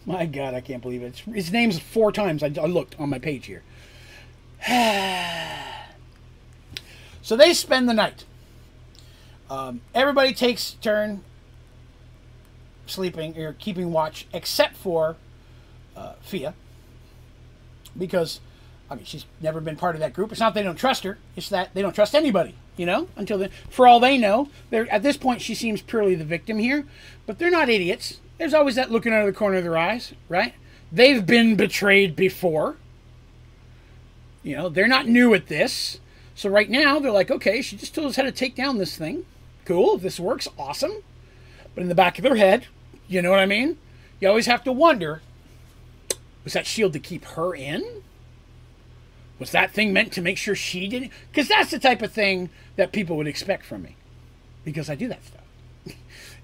[0.05, 1.19] my God, I can't believe it.
[1.19, 2.41] His name's four times.
[2.41, 3.63] I, I looked on my page here.
[7.21, 8.23] so they spend the night.
[9.49, 11.23] Um, everybody takes turn
[12.89, 15.15] sleeping or keeping watch, except for
[15.95, 16.53] uh, Fia,
[17.97, 18.39] because
[18.89, 20.31] I mean, she's never been part of that group.
[20.31, 22.55] It's not they don't trust her; it's that they don't trust anybody.
[22.77, 26.15] You know, until then, for all they know, they're at this point she seems purely
[26.15, 26.85] the victim here.
[27.25, 28.19] But they're not idiots.
[28.37, 30.53] There's always that looking out of the corner of their eyes, right?
[30.91, 32.77] They've been betrayed before.
[34.43, 35.99] You know, they're not new at this.
[36.35, 38.95] So right now they're like, okay, she just told us how to take down this
[38.95, 39.25] thing.
[39.65, 41.03] Cool, if this works, awesome.
[41.75, 42.67] But in the back of their head,
[43.09, 43.77] you know what I mean?
[44.21, 45.21] You always have to wonder,
[46.43, 48.03] was that shield to keep her in?
[49.39, 51.11] Was that thing meant to make sure she didn't?
[51.31, 53.95] Because that's the type of thing that people would expect from me.
[54.63, 55.41] Because I do that stuff.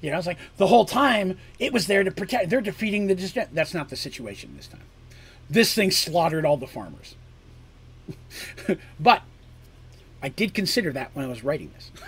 [0.01, 2.49] you know, I was like the whole time it was there to protect.
[2.49, 3.47] They're defeating the.
[3.51, 4.81] That's not the situation this time.
[5.49, 7.15] This thing slaughtered all the farmers.
[8.99, 9.21] but
[10.25, 11.91] I did consider that when I was writing this.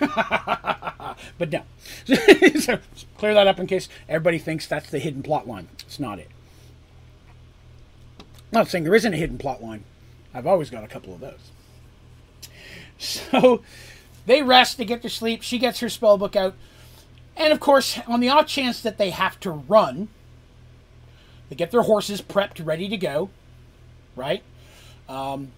[1.38, 1.62] but no.
[2.58, 2.80] so
[3.16, 5.68] clear that up in case everybody thinks that's the hidden plot line.
[5.86, 6.26] It's not it.
[8.18, 9.84] I'm not saying there isn't a hidden plot line.
[10.34, 11.52] I've always got a couple of those.
[12.98, 13.62] So
[14.26, 15.42] they rest, they get to sleep.
[15.42, 16.56] She gets her spell book out.
[17.36, 20.08] And of course, on the off chance that they have to run,
[21.50, 23.30] they get their horses prepped, ready to go.
[24.16, 24.42] Right?
[25.08, 25.52] Um,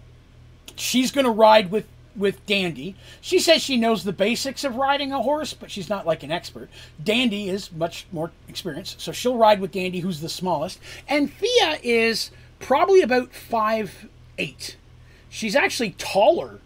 [0.75, 2.95] she's going to ride with with Dandy.
[3.21, 6.31] She says she knows the basics of riding a horse, but she's not like an
[6.31, 6.69] expert.
[7.03, 10.79] Dandy is much more experienced, so she'll ride with Dandy, who's the smallest.
[11.07, 14.07] And Fia is probably about five
[14.37, 14.77] eight.
[15.29, 16.59] She's actually taller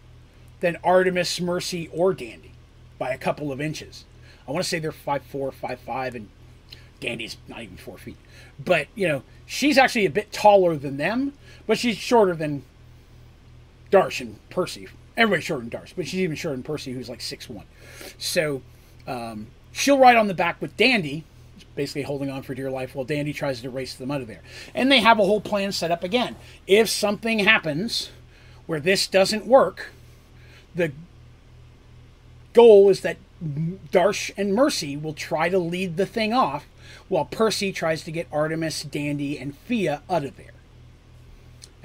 [0.60, 2.52] than Artemis, Mercy, or Dandy
[2.98, 4.04] by a couple of inches.
[4.48, 6.28] I want to say they're five four, five five, and
[7.00, 8.16] Dandy's not even four feet.
[8.58, 11.34] But you know, she's actually a bit taller than them,
[11.66, 12.64] but she's shorter than
[13.90, 14.88] Darsh and Percy.
[15.16, 17.66] Everybody's shorter than Darsh, but she's even shorter than Percy, who's like six one.
[18.18, 18.62] So
[19.06, 21.24] um, she'll ride on the back with Dandy,
[21.74, 24.42] basically holding on for dear life while Dandy tries to race them out of there.
[24.74, 26.36] And they have a whole plan set up again.
[26.66, 28.10] If something happens
[28.66, 29.90] where this doesn't work,
[30.74, 30.92] the
[32.52, 36.66] goal is that Darsh and Mercy will try to lead the thing off
[37.08, 40.55] while Percy tries to get Artemis, Dandy, and Fia out of there.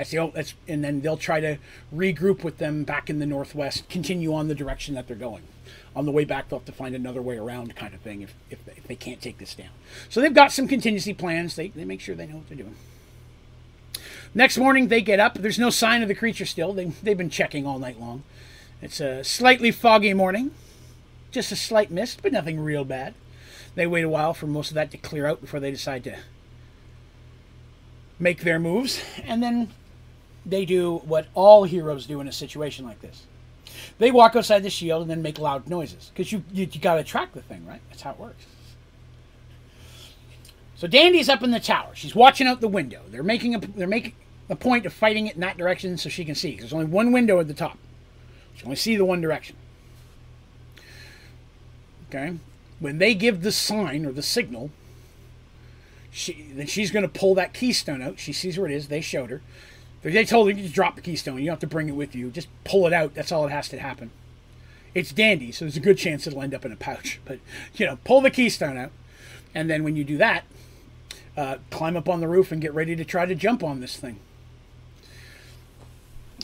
[0.01, 1.59] That's the that's and then they'll try to
[1.93, 5.43] regroup with them back in the northwest, continue on the direction that they're going.
[5.95, 8.33] On the way back, they'll have to find another way around, kind of thing, if,
[8.49, 9.69] if, if they can't take this down.
[10.09, 11.55] So they've got some contingency plans.
[11.55, 12.75] They, they make sure they know what they're doing.
[14.33, 15.35] Next morning, they get up.
[15.35, 16.73] There's no sign of the creature still.
[16.73, 18.23] They, they've been checking all night long.
[18.81, 20.49] It's a slightly foggy morning,
[21.29, 23.13] just a slight mist, but nothing real bad.
[23.75, 26.17] They wait a while for most of that to clear out before they decide to
[28.17, 29.69] make their moves, and then
[30.45, 33.25] they do what all heroes do in a situation like this.
[33.99, 36.95] They walk outside the shield and then make loud noises because you, you, you got
[36.95, 37.81] to track the thing, right?
[37.89, 38.45] That's how it works.
[40.75, 41.91] So Dandy's up in the tower.
[41.93, 43.01] She's watching out the window.
[43.09, 44.13] They're making a they're making
[44.49, 46.57] a point of fighting it in that direction so she can see.
[46.57, 47.77] There's only one window at the top.
[48.55, 49.55] She can only see the one direction.
[52.09, 52.35] Okay,
[52.79, 54.71] when they give the sign or the signal,
[56.09, 58.17] she then she's going to pull that keystone out.
[58.17, 58.87] She sees where it is.
[58.87, 59.41] They showed her.
[60.03, 61.37] They told you just drop the keystone.
[61.39, 62.31] You don't have to bring it with you.
[62.31, 63.13] Just pull it out.
[63.13, 64.11] That's all it has to happen.
[64.95, 67.19] It's dandy, so there's a good chance it'll end up in a pouch.
[67.25, 67.39] But
[67.75, 68.91] you know, pull the keystone out,
[69.53, 70.43] and then when you do that,
[71.37, 73.95] uh, climb up on the roof and get ready to try to jump on this
[73.95, 74.19] thing.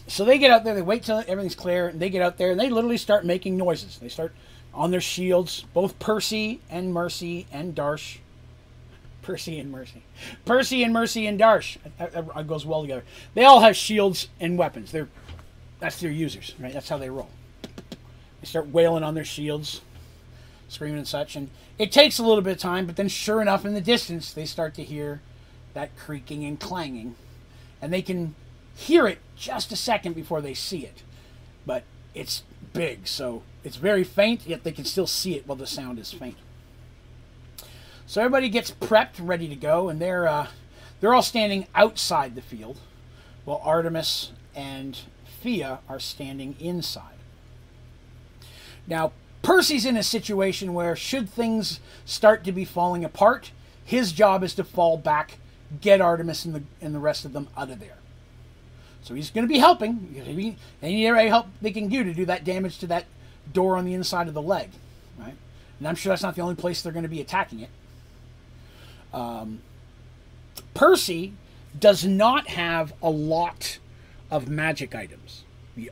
[0.08, 0.76] So they get out there.
[0.76, 3.58] They wait till everything's clear, and they get out there and they literally start making
[3.58, 3.98] noises.
[3.98, 4.34] They start
[4.74, 5.66] on their shields.
[5.74, 8.20] Both Percy and Mercy and Darsh
[9.28, 10.04] Percy and Mercy.
[10.46, 11.76] Percy and Mercy and Darsh.
[12.00, 13.04] It goes well together.
[13.34, 14.94] They all have shields and weapons.
[14.94, 15.10] They're
[15.80, 16.72] that's their users, right?
[16.72, 17.28] That's how they roll.
[18.40, 19.82] They start wailing on their shields,
[20.70, 23.66] screaming and such, and it takes a little bit of time, but then sure enough
[23.66, 25.22] in the distance they start to hear
[25.74, 27.16] that creaking and clanging.
[27.82, 28.34] And they can
[28.76, 31.04] hear it just a second before they see it.
[31.66, 31.84] But
[32.16, 36.00] it's big, so it's very faint, yet they can still see it while the sound
[36.00, 36.38] is faint.
[38.10, 40.48] So everybody gets prepped, ready to go, and they're uh,
[41.02, 42.80] they're all standing outside the field,
[43.44, 44.98] while Artemis and
[45.42, 47.18] Fia are standing inside.
[48.88, 49.12] Now,
[49.42, 53.52] Percy's in a situation where, should things start to be falling apart,
[53.84, 55.38] his job is to fall back,
[55.82, 57.98] get Artemis and the and the rest of them out of there.
[59.02, 60.16] So he's going to be helping.
[60.82, 63.04] Any help they can do to do that damage to that
[63.52, 64.70] door on the inside of the leg,
[65.20, 65.36] right?
[65.80, 67.70] And I'm sure that's not the only place they're going to be attacking it.
[69.18, 69.62] Um,
[70.74, 71.34] Percy
[71.78, 73.80] does not have a lot
[74.30, 75.44] of magic items.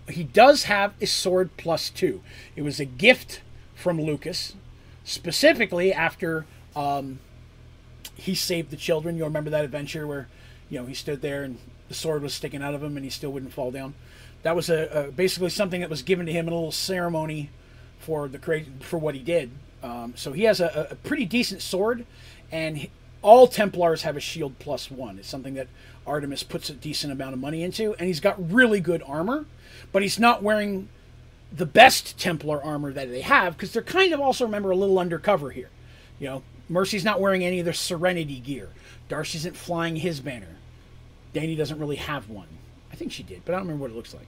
[0.10, 2.22] He does have a sword plus two.
[2.56, 3.42] It was a gift
[3.76, 4.56] from Lucas,
[5.04, 6.46] specifically after
[6.76, 7.20] um,
[8.16, 9.18] he saved the children.
[9.18, 10.28] You'll remember that adventure where,
[10.70, 11.58] you know, he stood there and
[11.88, 13.94] the sword was sticking out of him and he still wouldn't fall down.
[14.44, 17.50] That was a, a basically something that was given to him in a little ceremony
[18.00, 19.50] for the for what he did.
[19.82, 22.06] Um, so he has a, a pretty decent sword,
[22.52, 22.88] and
[23.26, 25.18] all Templars have a shield plus one.
[25.18, 25.68] It's something that
[26.06, 29.46] Artemis puts a decent amount of money into, and he's got really good armor,
[29.92, 30.90] but he's not wearing
[31.52, 35.00] the best Templar armor that they have because they're kind of also remember a little
[35.00, 35.72] undercover here.
[36.20, 38.70] You know, Mercy's not wearing any of their Serenity gear.
[39.10, 40.58] Darsh isn't flying his banner.
[41.34, 42.48] Dandy doesn't really have one.
[42.94, 44.28] I think she did, but I don't remember what it looks like.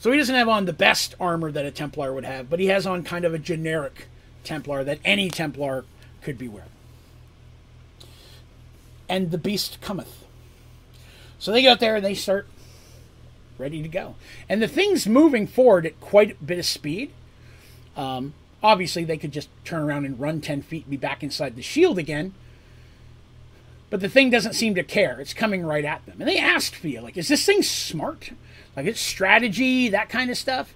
[0.00, 2.66] So he doesn't have on the best armor that a Templar would have, but he
[2.66, 4.08] has on kind of a generic
[4.42, 5.84] Templar that any Templar
[6.20, 6.68] could be wearing
[9.10, 10.24] and the beast cometh.
[11.38, 12.46] So they get out there and they start
[13.58, 14.14] ready to go.
[14.48, 17.10] And the thing's moving forward at quite a bit of speed.
[17.96, 18.32] Um,
[18.62, 21.62] obviously, they could just turn around and run 10 feet and be back inside the
[21.62, 22.32] shield again.
[23.90, 25.20] But the thing doesn't seem to care.
[25.20, 26.16] It's coming right at them.
[26.20, 28.30] And they asked Fia, like, is this thing smart?
[28.76, 30.74] Like, it's strategy, that kind of stuff.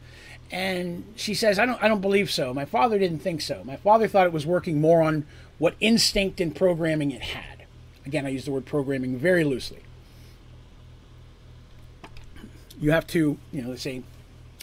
[0.51, 2.53] And she says, I don't, I don't believe so.
[2.53, 3.63] My father didn't think so.
[3.65, 5.25] My father thought it was working more on
[5.59, 7.54] what instinct and programming it had.
[8.07, 9.81] Again, I use the word programming very loosely.
[12.81, 14.03] You have to, you know, they say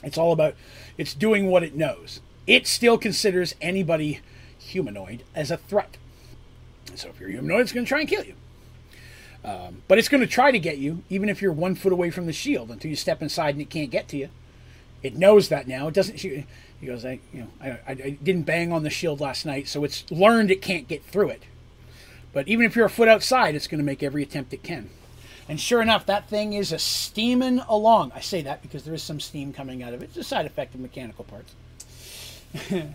[0.04, 0.56] it's all about,
[0.98, 2.20] it's doing what it knows.
[2.46, 4.20] It still considers anybody
[4.60, 5.98] humanoid as a threat.
[6.96, 8.36] So if you're humanoid, it's going to try and kill you.
[9.44, 12.12] Um, but it's going to try to get you, even if you're one foot away
[12.12, 14.30] from the shield, until you step inside and it can't get to you.
[15.02, 15.88] It knows that now.
[15.88, 16.20] It doesn't.
[16.20, 16.46] He
[16.86, 19.84] goes, I, you know, I, I, I didn't bang on the shield last night, so
[19.84, 21.44] it's learned it can't get through it.
[22.34, 24.90] But even if you're a foot outside, it's going to make every attempt it can.
[25.50, 28.14] And sure enough, that thing is a steaming along.
[28.16, 30.06] I say that because there is some steam coming out of it.
[30.06, 31.54] It's a side effect of mechanical parts.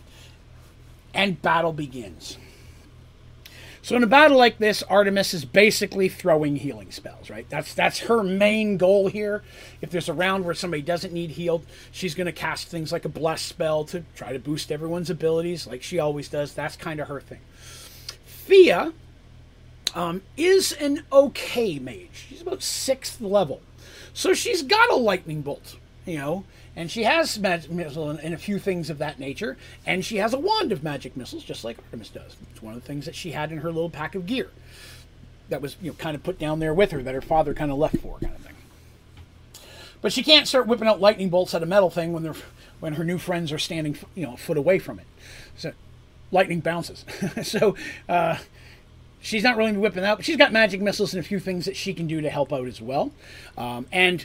[1.15, 2.39] and battle begins.
[3.83, 7.49] So in a battle like this, Artemis is basically throwing healing spells, right?
[7.49, 9.45] That's that's her main goal here.
[9.81, 13.05] If there's a round where somebody doesn't need healed, she's going to cast things like
[13.05, 16.53] a bless spell to try to boost everyone's abilities, like she always does.
[16.53, 17.39] That's kind of her thing.
[18.25, 18.93] Fia
[19.97, 22.27] um, is an okay mage.
[22.29, 23.63] She's about sixth level,
[24.13, 26.45] so she's got a lightning bolt, you know,
[26.77, 29.57] and she has magic missile and, and, a few things of that nature,
[29.87, 32.37] and she has a wand of magic missiles, just like Artemis does.
[32.53, 34.51] It's one of the things that she had in her little pack of gear
[35.49, 37.71] that was, you know, kind of put down there with her that her father kind
[37.71, 38.55] of left for, kind of thing.
[40.03, 42.35] But she can't start whipping out lightning bolts at a metal thing when they're
[42.81, 45.07] when her new friends are standing, you know, a foot away from it.
[45.57, 45.73] So
[46.31, 47.07] lightning bounces.
[47.43, 47.75] so
[48.07, 48.37] uh,
[49.27, 51.77] she's not really whipping out, but she's got magic missiles and a few things that
[51.77, 53.13] she can do to help out as well.
[53.59, 54.25] Um, and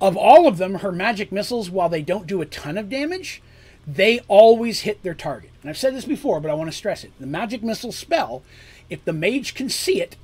[0.00, 3.42] of all of them, her magic missiles, while they don't do a ton of damage,
[3.86, 5.50] they always hit their target.
[5.62, 7.12] And I've said this before, but I want to stress it.
[7.20, 8.42] The magic missile spell,
[8.88, 10.16] if the mage can see it,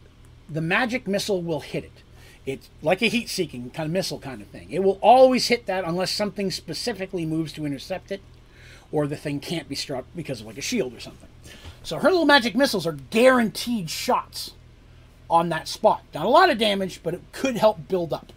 [0.48, 2.02] the magic missile will hit it.
[2.44, 4.70] It's like a heat seeking kind of missile kind of thing.
[4.70, 8.22] It will always hit that unless something specifically moves to intercept it
[8.92, 11.28] or the thing can't be struck because of like a shield or something.
[11.86, 14.50] So her little magic missiles are guaranteed shots
[15.30, 16.02] on that spot.
[16.12, 18.32] Not a lot of damage, but it could help build up.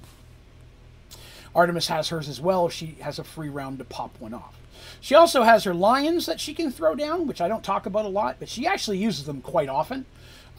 [1.55, 4.55] Artemis has hers as well she has a free round to pop one off.
[5.01, 8.05] She also has her lions that she can throw down, which I don't talk about
[8.05, 10.05] a lot, but she actually uses them quite often.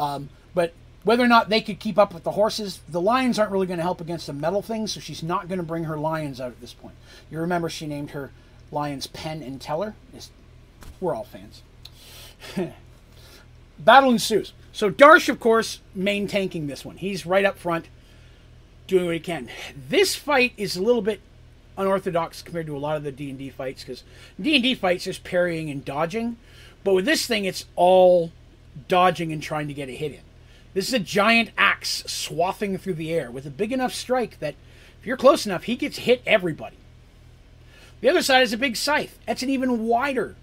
[0.00, 0.72] Um, but
[1.04, 3.78] whether or not they could keep up with the horses, the lions aren't really going
[3.78, 6.50] to help against the metal things, so she's not going to bring her lions out
[6.50, 6.96] at this point.
[7.30, 8.32] You remember she named her
[8.72, 9.94] lions Penn and Teller?
[11.00, 11.62] we're all fans.
[13.78, 14.52] Battle ensues.
[14.72, 16.96] So Darsh, of course, main tanking this one.
[16.96, 17.88] He's right up front
[18.86, 19.48] doing what he can.
[19.88, 21.20] This fight is a little bit
[21.76, 24.04] unorthodox compared to a lot of the D&D fights because
[24.40, 26.36] D&D fights is parrying and dodging,
[26.84, 28.32] but with this thing it's all
[28.88, 30.20] dodging and trying to get a hit in.
[30.74, 34.54] This is a giant axe swathing through the air with a big enough strike that
[35.00, 36.76] if you're close enough, he gets hit everybody.
[38.00, 39.18] The other side is a big scythe.
[39.26, 40.36] That's an even wider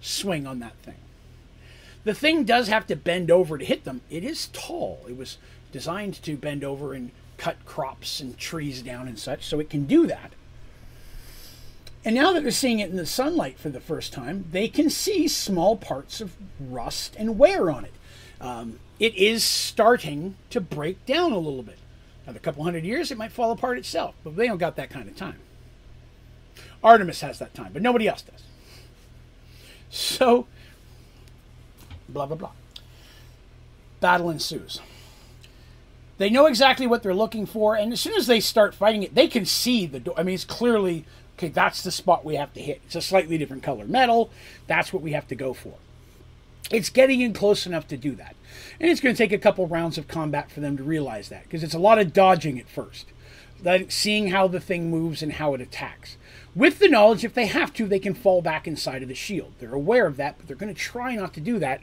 [0.00, 0.94] swing on that thing.
[2.08, 4.00] The thing does have to bend over to hit them.
[4.08, 5.04] It is tall.
[5.06, 5.36] It was
[5.72, 9.84] designed to bend over and cut crops and trees down and such, so it can
[9.84, 10.32] do that.
[12.06, 14.88] And now that they're seeing it in the sunlight for the first time, they can
[14.88, 17.92] see small parts of rust and wear on it.
[18.40, 21.76] Um, it is starting to break down a little bit.
[22.24, 25.10] Another couple hundred years, it might fall apart itself, but they don't got that kind
[25.10, 25.40] of time.
[26.82, 28.44] Artemis has that time, but nobody else does.
[29.90, 30.46] So,
[32.08, 32.52] blah, blah, blah.
[34.00, 34.80] Battle ensues.
[36.18, 39.14] They know exactly what they're looking for, and as soon as they start fighting it,
[39.14, 40.14] they can see the door.
[40.18, 41.04] I mean, it's clearly
[41.36, 41.48] okay.
[41.48, 42.82] That's the spot we have to hit.
[42.86, 44.30] It's a slightly different color metal.
[44.66, 45.74] That's what we have to go for.
[46.72, 48.34] It's getting in close enough to do that,
[48.80, 51.44] and it's going to take a couple rounds of combat for them to realize that
[51.44, 53.06] because it's a lot of dodging at first,
[53.62, 56.16] like seeing how the thing moves and how it attacks.
[56.54, 59.52] With the knowledge, if they have to, they can fall back inside of the shield.
[59.60, 61.80] They're aware of that, but they're going to try not to do that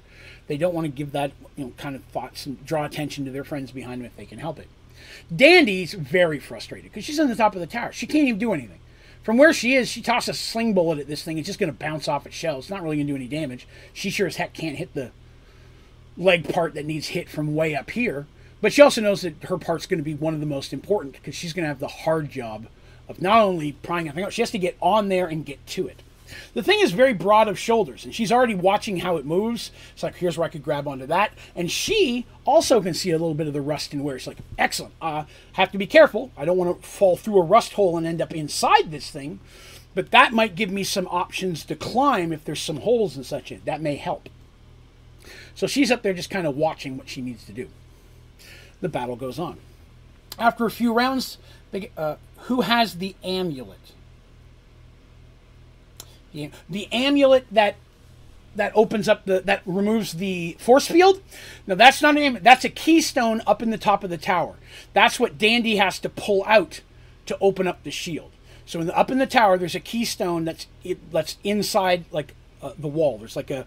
[0.47, 3.31] they don't want to give that you know kind of thoughts and draw attention to
[3.31, 4.67] their friends behind them if they can help it.
[5.33, 7.91] Dandy's very frustrated because she's on the top of the tower.
[7.91, 8.79] She can't even do anything.
[9.23, 11.39] From where she is, she tosses a sling bullet at this thing.
[11.39, 12.59] It's just going to bounce off its shell.
[12.59, 13.67] It's not really going to do any damage.
[13.91, 15.11] She sure as heck can't hit the
[16.15, 18.27] leg part that needs hit from way up here.
[18.61, 21.13] But she also knows that her part's going to be one of the most important
[21.13, 22.67] because she's going to have the hard job
[23.09, 25.87] of not only prying everything out, she has to get on there and get to
[25.87, 26.01] it.
[26.53, 29.71] The thing is very broad of shoulders, and she's already watching how it moves.
[29.93, 31.31] It's like, here's where I could grab onto that.
[31.55, 34.17] And she also can see a little bit of the rust and wear.
[34.19, 34.93] She's like, excellent.
[35.01, 36.31] Uh, have to be careful.
[36.37, 39.39] I don't want to fall through a rust hole and end up inside this thing.
[39.93, 43.51] But that might give me some options to climb if there's some holes and such
[43.51, 43.65] in it.
[43.65, 44.29] That may help.
[45.55, 47.69] So she's up there just kind of watching what she needs to do.
[48.81, 49.57] The battle goes on.
[50.37, 51.37] After a few rounds,
[51.71, 53.93] they, uh, who has the amulet?
[56.35, 57.75] The, the amulet that
[58.55, 61.21] that opens up the that removes the force field.
[61.65, 62.43] Now that's not an amulet.
[62.43, 64.55] That's a keystone up in the top of the tower.
[64.93, 66.81] That's what Dandy has to pull out
[67.25, 68.31] to open up the shield.
[68.65, 72.33] So in the, up in the tower, there's a keystone that's it, that's inside like
[72.61, 73.17] uh, the wall.
[73.17, 73.65] There's like a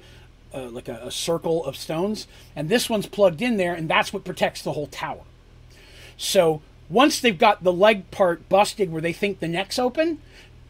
[0.52, 2.26] uh, like a, a circle of stones,
[2.56, 5.22] and this one's plugged in there, and that's what protects the whole tower.
[6.16, 10.20] So once they've got the leg part busted where they think the neck's open,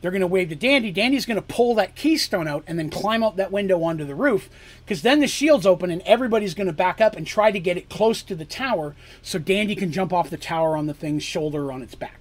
[0.01, 0.93] they're going to wave to Dandy.
[0.93, 4.15] Dandy's going to pull that keystone out and then climb out that window onto the
[4.15, 4.49] roof
[4.85, 7.77] because then the shield's open and everybody's going to back up and try to get
[7.77, 11.25] it close to the tower so Dandy can jump off the tower on the thing's
[11.25, 12.21] shoulder on its back.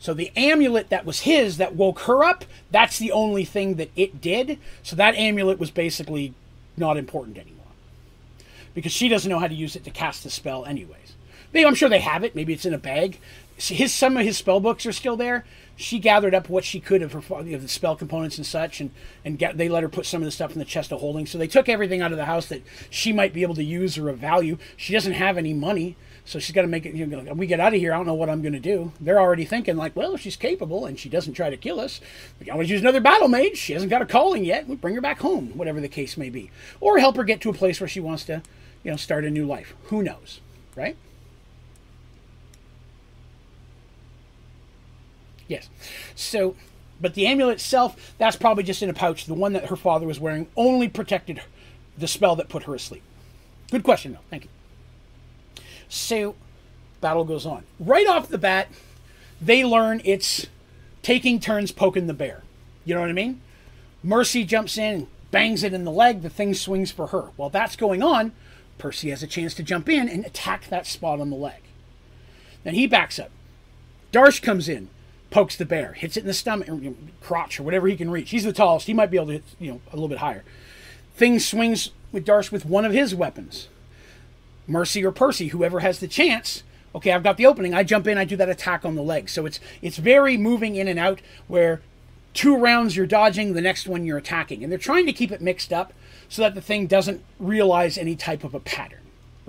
[0.00, 3.90] So the amulet that was his that woke her up, that's the only thing that
[3.94, 4.58] it did.
[4.82, 6.34] So that amulet was basically
[6.76, 7.56] not important anymore.
[8.74, 11.14] Because she doesn't know how to use it to cast the spell anyways.
[11.52, 12.34] Maybe I'm sure they have it.
[12.34, 13.18] Maybe it's in a bag.
[13.56, 15.44] His some of his spell books are still there.
[15.80, 18.90] She gathered up what she could of her of the spell components and such, and
[19.24, 21.24] and get, they let her put some of the stuff in the chest of holding.
[21.24, 23.96] So they took everything out of the house that she might be able to use
[23.96, 24.58] or of value.
[24.76, 25.96] She doesn't have any money,
[26.26, 26.94] so she's got to make it.
[26.94, 27.94] You know, we get out of here.
[27.94, 28.92] I don't know what I'm going to do.
[29.00, 32.00] They're already thinking like, well, she's capable and she doesn't try to kill us.
[32.38, 33.56] We can always use another battle mage.
[33.56, 34.68] She hasn't got a calling yet.
[34.68, 37.50] We bring her back home, whatever the case may be, or help her get to
[37.50, 38.42] a place where she wants to,
[38.84, 39.74] you know, start a new life.
[39.84, 40.40] Who knows,
[40.76, 40.96] right?
[45.50, 45.68] Yes.
[46.14, 46.54] So,
[47.00, 49.26] but the amulet itself, that's probably just in a pouch.
[49.26, 51.42] The one that her father was wearing only protected
[51.98, 53.02] the spell that put her asleep.
[53.70, 54.20] Good question, though.
[54.30, 55.62] Thank you.
[55.88, 56.36] So,
[57.00, 57.64] battle goes on.
[57.80, 58.68] Right off the bat,
[59.40, 60.46] they learn it's
[61.02, 62.44] taking turns poking the bear.
[62.84, 63.40] You know what I mean?
[64.04, 66.22] Mercy jumps in bangs it in the leg.
[66.22, 67.30] The thing swings for her.
[67.36, 68.32] While that's going on,
[68.78, 71.62] Percy has a chance to jump in and attack that spot on the leg.
[72.64, 73.30] Then he backs up.
[74.12, 74.88] Darsh comes in,
[75.30, 76.80] pokes the bear, hits it in the stomach, or,
[77.20, 78.30] crotch, or whatever he can reach.
[78.30, 78.86] He's the tallest.
[78.86, 80.44] He might be able to hit, you know, a little bit higher.
[81.14, 83.68] Thing swings with Darsh with one of his weapons.
[84.66, 86.62] Mercy or Percy, whoever has the chance.
[86.94, 87.74] Okay, I've got the opening.
[87.74, 88.18] I jump in.
[88.18, 89.28] I do that attack on the leg.
[89.28, 91.20] So it's it's very moving in and out.
[91.46, 91.82] Where
[92.34, 95.40] two rounds you're dodging, the next one you're attacking, and they're trying to keep it
[95.40, 95.92] mixed up
[96.28, 98.99] so that the thing doesn't realize any type of a pattern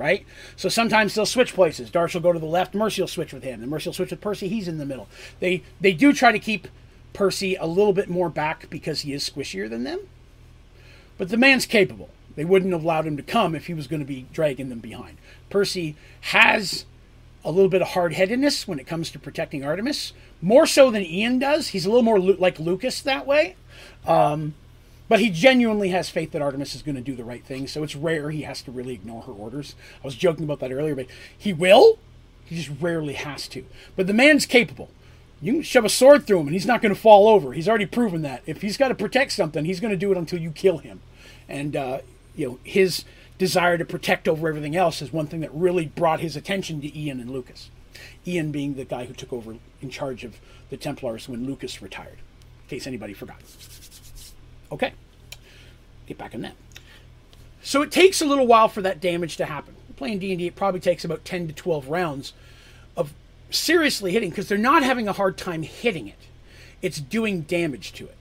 [0.01, 0.25] right?
[0.55, 1.91] So sometimes they'll switch places.
[1.91, 4.09] Darsh will go to the left, Mercy will switch with him, and Mercy will switch
[4.09, 4.47] with Percy.
[4.47, 5.07] He's in the middle.
[5.39, 6.67] They they do try to keep
[7.13, 9.99] Percy a little bit more back because he is squishier than them,
[11.17, 12.09] but the man's capable.
[12.35, 14.79] They wouldn't have allowed him to come if he was going to be dragging them
[14.79, 15.17] behind.
[15.49, 16.85] Percy has
[17.43, 21.03] a little bit of hard headedness when it comes to protecting Artemis, more so than
[21.03, 21.69] Ian does.
[21.69, 23.55] He's a little more like Lucas that way.
[24.07, 24.53] Um,
[25.11, 27.83] but he genuinely has faith that Artemis is going to do the right thing, so
[27.83, 29.75] it's rare he has to really ignore her orders.
[30.01, 31.07] I was joking about that earlier, but
[31.37, 31.99] he will.
[32.45, 33.65] He just rarely has to.
[33.97, 34.89] But the man's capable.
[35.41, 37.51] You can shove a sword through him and he's not going to fall over.
[37.51, 38.41] He's already proven that.
[38.45, 41.01] If he's got to protect something, he's going to do it until you kill him.
[41.49, 41.99] And, uh,
[42.33, 43.03] you know, his
[43.37, 46.97] desire to protect over everything else is one thing that really brought his attention to
[46.97, 47.69] Ian and Lucas.
[48.25, 50.39] Ian being the guy who took over in charge of
[50.69, 52.19] the Templars when Lucas retired,
[52.63, 53.41] in case anybody forgot.
[54.71, 54.93] Okay,
[56.07, 56.55] get back in that.
[57.63, 59.75] So it takes a little while for that damage to happen.
[59.97, 62.33] Playing D&D, it probably takes about 10 to 12 rounds
[62.97, 63.13] of
[63.51, 66.17] seriously hitting because they're not having a hard time hitting it.
[66.81, 68.17] It's doing damage to it.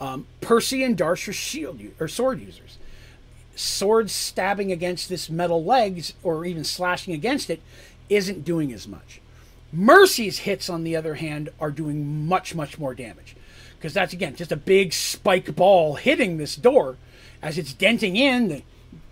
[0.00, 2.76] Um, Percy and Darsh are shield or sword users.
[3.56, 7.62] Swords stabbing against this metal legs or even slashing against it
[8.08, 9.20] isn't doing as much.
[9.72, 13.34] Mercy's hits, on the other hand, are doing much, much more damage
[13.78, 16.96] because that's again just a big spike ball hitting this door
[17.40, 18.48] as it's denting in.
[18.48, 18.64] They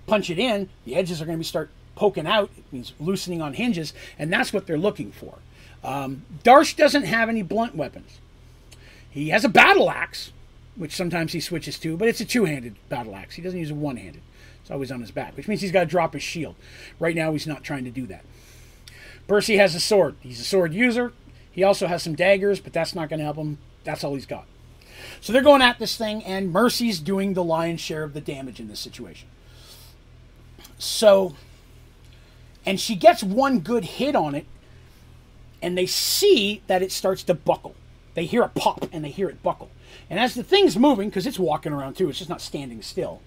[0.06, 2.50] punch it in, the edges are going to start poking out.
[2.56, 5.38] It means loosening on hinges, and that's what they're looking for.
[5.82, 8.18] Um, Darsh doesn't have any blunt weapons.
[9.10, 10.32] He has a battle axe,
[10.74, 13.34] which sometimes he switches to, but it's a two-handed battle axe.
[13.34, 14.20] He doesn't use a one-handed.
[14.60, 16.56] It's always on his back, which means he's got to drop his shield.
[16.98, 18.24] Right now, he's not trying to do that.
[19.26, 20.16] Percy has a sword.
[20.20, 21.12] He's a sword user.
[21.50, 23.58] He also has some daggers, but that's not going to help him.
[23.84, 24.46] That's all he's got.
[25.20, 28.60] So they're going at this thing, and Mercy's doing the lion's share of the damage
[28.60, 29.28] in this situation.
[30.78, 31.34] So,
[32.64, 34.46] and she gets one good hit on it,
[35.62, 37.74] and they see that it starts to buckle.
[38.14, 39.70] they hear a pop and they hear it buckle.
[40.08, 43.20] And as the thing's moving, because it's walking around too, it's just not standing still.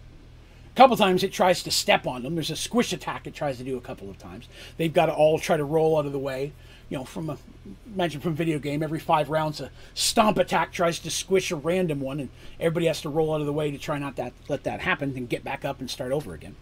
[0.73, 2.35] A couple times it tries to step on them.
[2.35, 4.47] There's a squish attack it tries to do a couple of times.
[4.77, 6.53] They've got to all try to roll out of the way.
[6.89, 7.37] You know, from a
[7.85, 11.99] imagine from video game, every five rounds a stomp attack tries to squish a random
[11.99, 12.29] one, and
[12.59, 15.13] everybody has to roll out of the way to try not to let that happen
[15.15, 16.55] and get back up and start over again.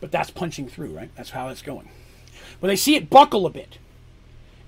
[0.00, 1.10] But that's punching through, right?
[1.16, 1.88] That's how it's going.
[2.60, 3.78] But they see it buckle a bit.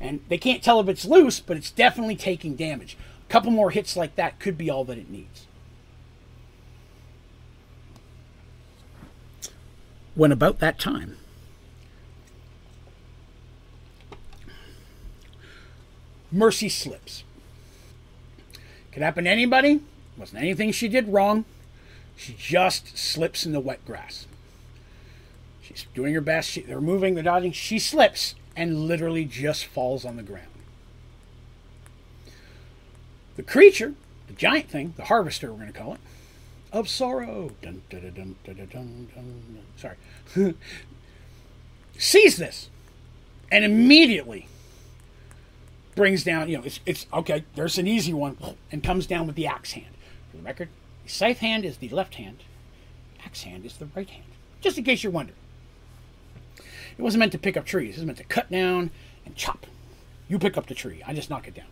[0.01, 2.97] And they can't tell if it's loose, but it's definitely taking damage.
[3.29, 5.47] A couple more hits like that could be all that it needs.
[10.15, 11.17] When about that time,
[16.31, 17.25] Mercy slips.
[18.93, 19.81] Could happen to anybody.
[20.17, 21.45] Wasn't anything she did wrong.
[22.17, 24.27] She just slips in the wet grass.
[25.63, 26.51] She's doing her best.
[26.51, 27.53] She, they're moving, they're dodging.
[27.53, 30.49] She slips and literally just falls on the ground.
[33.37, 33.95] The creature,
[34.27, 36.01] the giant thing, the harvester, we're going to call it,
[36.73, 39.09] of sorrow, dun, dun, dun, dun,
[39.77, 39.97] sorry,
[41.99, 42.69] sees this
[43.51, 44.49] and immediately
[45.99, 48.39] brings down, you know, it's, it's okay, there's an easy one,
[48.71, 49.95] and comes down with the axe hand.
[50.31, 50.69] For the record,
[51.03, 52.45] the scythe hand is the left hand,
[53.25, 54.25] axe hand is the right hand.
[54.61, 55.37] Just in case you're wondering.
[56.57, 57.97] It wasn't meant to pick up trees.
[57.97, 58.91] It was meant to cut down
[59.27, 59.67] and chop.
[60.29, 61.03] You pick up the tree.
[61.07, 61.67] I just knock it down.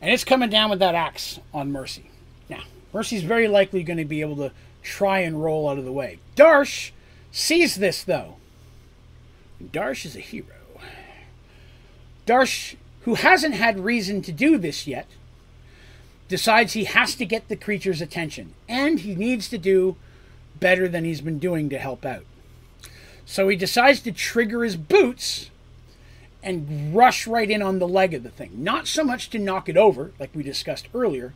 [0.00, 2.10] And it's coming down with that axe on Mercy.
[2.48, 2.62] Now,
[2.92, 6.20] Mercy's very likely going to be able to try and roll out of the way.
[6.36, 6.90] Darsh
[7.32, 8.36] sees this, though.
[9.62, 10.46] Darsh is a hero.
[12.26, 15.06] Darsh, who hasn't had reason to do this yet,
[16.28, 19.96] decides he has to get the creature's attention, and he needs to do
[20.58, 22.24] better than he's been doing to help out.
[23.24, 25.50] So he decides to trigger his boots
[26.42, 28.50] and rush right in on the leg of the thing.
[28.54, 31.34] Not so much to knock it over, like we discussed earlier,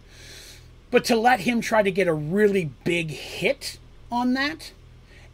[0.91, 3.79] but to let him try to get a really big hit
[4.11, 4.73] on that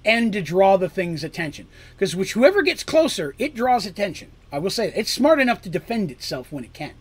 [0.04, 1.66] and to draw the thing's attention.
[1.94, 4.30] Because whoever gets closer, it draws attention.
[4.52, 6.92] I will say it's smart enough to defend itself when it can.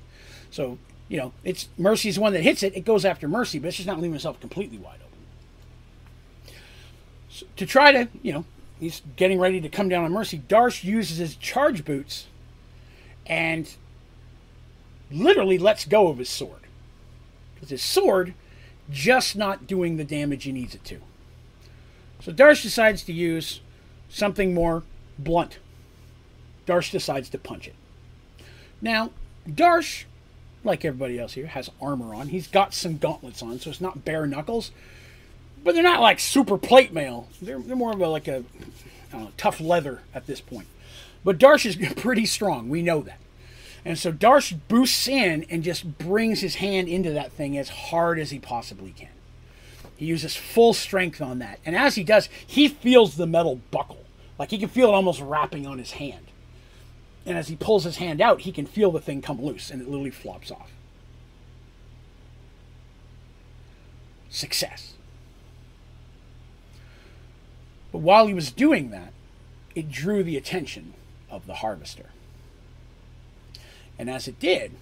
[0.52, 0.78] So,
[1.08, 3.88] you know, it's Mercy's one that hits it, it goes after Mercy, but it's just
[3.88, 6.56] not leaving itself completely wide open.
[7.30, 8.46] So, to try to, you know,
[8.80, 10.42] he's getting ready to come down on Mercy.
[10.48, 12.28] Darsh uses his charge boots
[13.26, 13.76] and
[15.12, 16.62] literally lets go of his sword.
[17.56, 18.34] Because his sword
[18.90, 21.00] just not doing the damage he needs it to.
[22.22, 23.62] So Darsh decides to use
[24.10, 24.84] something more
[25.18, 25.60] blunt.
[26.70, 27.76] Darsh decides to punch it.
[28.82, 29.12] Now,
[29.48, 30.06] Darsh,
[30.64, 32.28] like everybody else here, has armor on.
[32.28, 34.72] He's got some gauntlets on, so it's not bare knuckles
[35.64, 37.28] but they're not like super plate mail.
[37.42, 38.44] They're, they're more of a, like a
[39.12, 40.68] know, tough leather at this point.
[41.24, 42.70] But Darsh is pretty strong.
[42.70, 43.20] We know that.
[43.86, 48.20] And so Darsh boosts in and just brings his hand into that thing as hard
[48.20, 49.10] as he possibly can.
[49.96, 51.60] He uses full strength on that.
[51.66, 54.06] And as he does, he feels the metal buckle.
[54.38, 56.29] Like he can feel it almost wrapping on his hand.
[57.26, 59.82] And as he pulls his hand out, he can feel the thing come loose and
[59.82, 60.72] it literally flops off.
[64.30, 64.94] Success.
[67.92, 69.14] But while he was doing that,
[69.76, 70.94] it drew the attention
[71.30, 72.08] of the harvester.
[73.98, 74.74] And as it did,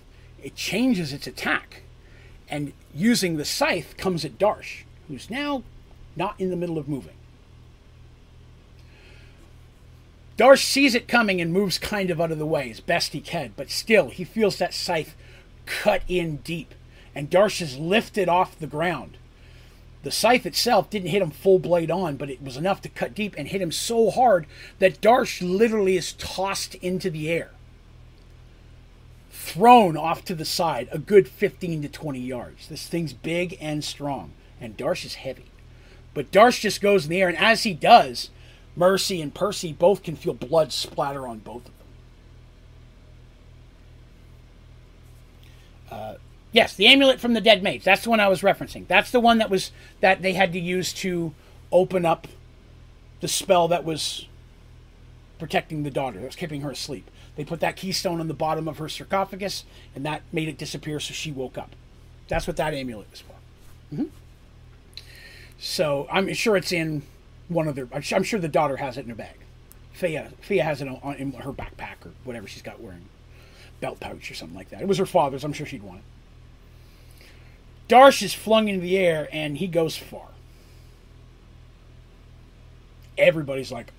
[0.42, 1.84] it changes its attack.
[2.50, 5.64] And using the scythe comes at Darsh, who's now
[6.16, 7.17] not in the middle of moving.
[10.38, 13.22] Darsh sees it coming and moves kind of out of the way as best he
[13.22, 15.16] can, but still, he feels that scythe
[15.66, 16.74] cut in deep.
[17.16, 19.18] And Darsh is lifted off the ground
[20.08, 23.14] the scythe itself didn't hit him full blade on, but it was enough to cut
[23.14, 24.46] deep and hit him so hard
[24.80, 27.52] that Darsh literally is tossed into the air.
[29.30, 32.70] Thrown off to the side a good 15 to 20 yards.
[32.70, 34.32] This thing's big and strong,
[34.62, 35.52] and Darsh is heavy.
[36.14, 38.30] But Darsh just goes in the air, and as he does,
[38.78, 41.74] Mercy and Percy both can feel blood splatter on both of them.
[45.92, 46.16] Uh,
[46.52, 47.86] Yes, the amulet from the dead maids.
[47.86, 48.88] That's the one I was referencing.
[48.88, 51.34] That's the one that was that they had to use to
[51.72, 52.28] open up
[53.20, 54.28] the spell that was
[55.40, 57.12] protecting the daughter, that was keeping her asleep.
[57.36, 61.00] They put that keystone on the bottom of her sarcophagus, and that made it disappear,
[61.00, 61.76] so she woke up.
[62.28, 63.36] That's what that amulet was for.
[63.94, 64.06] Mm-hmm.
[65.60, 67.04] So I'm sure it's in
[67.48, 67.88] one of their.
[67.92, 69.38] I'm sure the daughter has it in her bag.
[69.92, 73.10] Fia, Fia has it on, in her backpack or whatever she's got wearing,
[73.82, 74.82] belt pouch or something like that.
[74.82, 75.44] It was her father's.
[75.44, 76.04] I'm sure she'd want it.
[77.90, 80.28] Darsh is flung into the air and he goes far.
[83.18, 83.92] Everybody's like,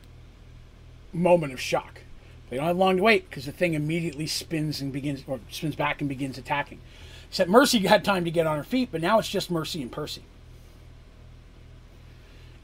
[1.13, 2.03] moment of shock.
[2.51, 5.75] They don't have long to wait because the thing immediately spins and begins, or spins
[5.75, 6.81] back and begins attacking.
[7.29, 9.93] Except Mercy had time to get on her feet, but now it's just Mercy and
[9.93, 10.23] Percy.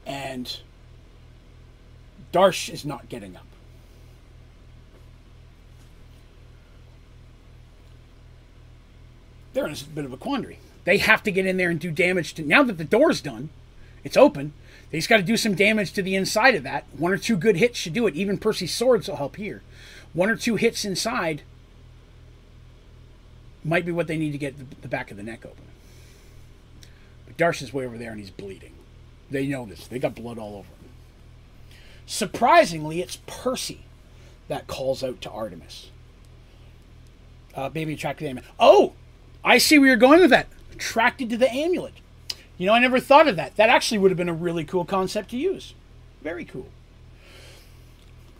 [0.05, 0.59] And
[2.35, 3.45] Darsh is not getting up.
[9.53, 10.59] They're in a bit of a quandary.
[10.83, 12.43] They have to get in there and do damage to.
[12.43, 13.51] Now that the door's done,
[14.03, 14.51] it's open.
[14.91, 16.83] They just got to do some damage to the inside of that.
[16.97, 18.15] One or two good hits should do it.
[18.15, 19.61] Even Percy's swords will help here.
[20.11, 21.43] One or two hits inside
[23.63, 25.63] might be what they need to get the, back of the neck open.
[27.25, 28.73] But Darsh is way over there and he's bleeding.
[29.31, 29.87] They know this.
[29.87, 30.74] They got blood all over.
[32.05, 33.81] Surprisingly, it's Percy
[34.47, 35.89] that calls out to Artemis.
[37.55, 38.49] Uh, baby attracted to the amulet.
[38.59, 38.93] Oh,
[39.43, 40.47] I see where you're going with that.
[40.73, 41.93] Attracted to the amulet.
[42.57, 43.55] You know, I never thought of that.
[43.55, 45.73] That actually would have been a really cool concept to use.
[46.21, 46.67] Very cool.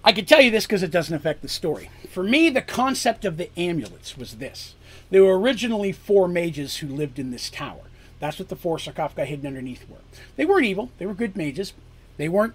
[0.03, 1.89] I could tell you this because it doesn't affect the story.
[2.09, 4.75] For me, the concept of the amulets was this.
[5.09, 7.81] There were originally four mages who lived in this tower.
[8.19, 9.97] That's what the four sarcophagi hidden underneath were.
[10.35, 10.91] They weren't evil.
[10.97, 11.73] They were good mages.
[12.17, 12.53] They weren't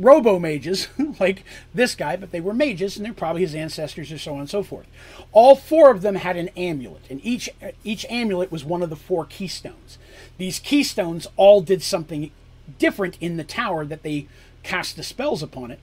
[0.00, 0.88] robo mages
[1.20, 1.44] like
[1.74, 4.50] this guy, but they were mages, and they're probably his ancestors, or so on and
[4.50, 4.86] so forth.
[5.32, 7.50] All four of them had an amulet, and each
[7.84, 9.98] each amulet was one of the four keystones.
[10.38, 12.30] These keystones all did something
[12.78, 14.26] different in the tower that they
[14.62, 15.80] cast the spells upon it.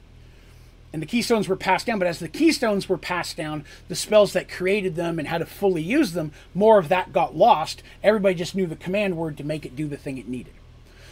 [0.93, 4.33] And the keystones were passed down, but as the keystones were passed down, the spells
[4.33, 7.83] that created them and how to fully use them, more of that got lost.
[8.01, 10.53] Everybody just knew the command word to make it do the thing it needed.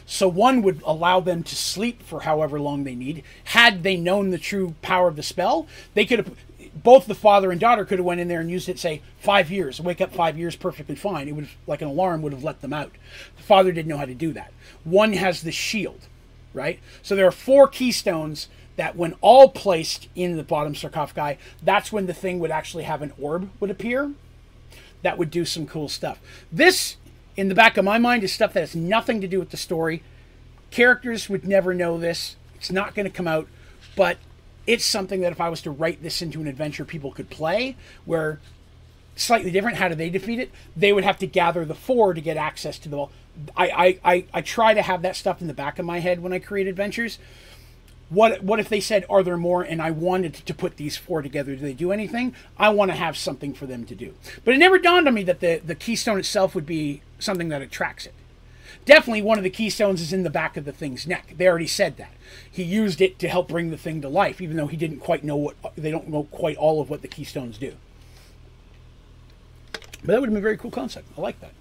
[0.05, 3.23] So one would allow them to sleep for however long they need.
[3.45, 6.37] Had they known the true power of the spell, they could have
[6.75, 9.49] both the father and daughter could have went in there and used it say five
[9.49, 11.27] years wake up five years perfectly fine.
[11.27, 12.91] It would like an alarm would have let them out.
[13.37, 14.51] The father didn't know how to do that.
[14.83, 16.07] One has the shield
[16.55, 16.79] right?
[17.03, 22.07] So there are four keystones that when all placed in the bottom sarcophagi that's when
[22.07, 24.13] the thing would actually have an orb would appear
[25.03, 26.19] that would do some cool stuff.
[26.51, 26.95] This
[27.35, 29.57] in the back of my mind is stuff that has nothing to do with the
[29.57, 30.03] story.
[30.71, 32.35] Characters would never know this.
[32.55, 33.47] It's not going to come out,
[33.95, 34.17] but
[34.65, 37.75] it's something that if I was to write this into an adventure people could play,
[38.05, 38.39] where
[39.15, 40.51] slightly different, how do they defeat it?
[40.75, 43.11] They would have to gather the four to get access to the ball.
[43.55, 43.69] I,
[44.03, 46.33] I, I, I try to have that stuff in the back of my head when
[46.33, 47.19] I create adventures
[48.09, 51.21] what what if they said are there more and i wanted to put these four
[51.21, 54.13] together do they do anything i want to have something for them to do
[54.43, 57.61] but it never dawned on me that the the keystone itself would be something that
[57.61, 58.13] attracts it.
[58.85, 61.33] Definitely one of the keystones is in the back of the thing's neck.
[61.37, 62.11] They already said that.
[62.49, 65.23] He used it to help bring the thing to life even though he didn't quite
[65.23, 67.73] know what they don't know quite all of what the keystones do.
[69.73, 71.07] But that would have been a very cool concept.
[71.17, 71.53] I like that.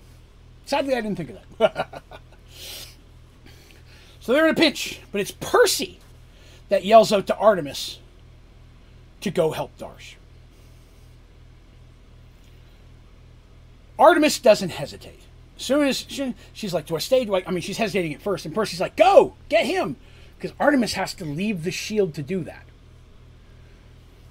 [0.67, 2.03] Sadly i didn't think of that.
[4.21, 6.01] So they're in a pinch but it's percy
[6.71, 7.99] that yells out to Artemis
[9.21, 10.15] to go help Darsh.
[13.99, 15.21] Artemis doesn't hesitate.
[15.57, 17.25] Soon as she, she's like, Do I stay?
[17.25, 17.45] Do I?
[17.47, 19.97] I mean, she's hesitating at first, and Percy's like, Go, get him.
[20.37, 22.65] Because Artemis has to leave the shield to do that.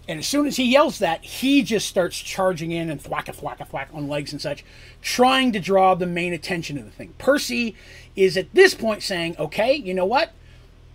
[0.08, 3.66] And as soon as he yells that, he just starts charging in and thwacka, a
[3.66, 4.66] thwack on legs and such,
[5.02, 7.14] trying to draw the main attention of the thing.
[7.18, 7.76] Percy
[8.16, 10.34] is at this point saying, Okay, you know what?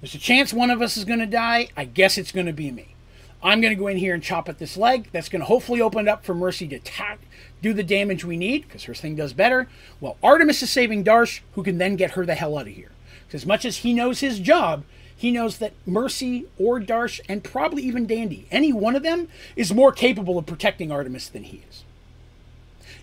[0.01, 1.69] There's a chance one of us is going to die.
[1.77, 2.95] I guess it's going to be me.
[3.43, 5.09] I'm going to go in here and chop at this leg.
[5.13, 7.21] That's going to hopefully open it up for Mercy to attack,
[7.63, 9.69] do the damage we need, because her thing does better.
[10.01, 12.93] Well, Artemis is saving Darsh, who can then get her the hell out of here.
[13.27, 17.43] Because as much as he knows his job, he knows that Mercy or Darsh, and
[17.43, 21.63] probably even Dandy, any one of them, is more capable of protecting Artemis than he
[21.69, 21.85] is.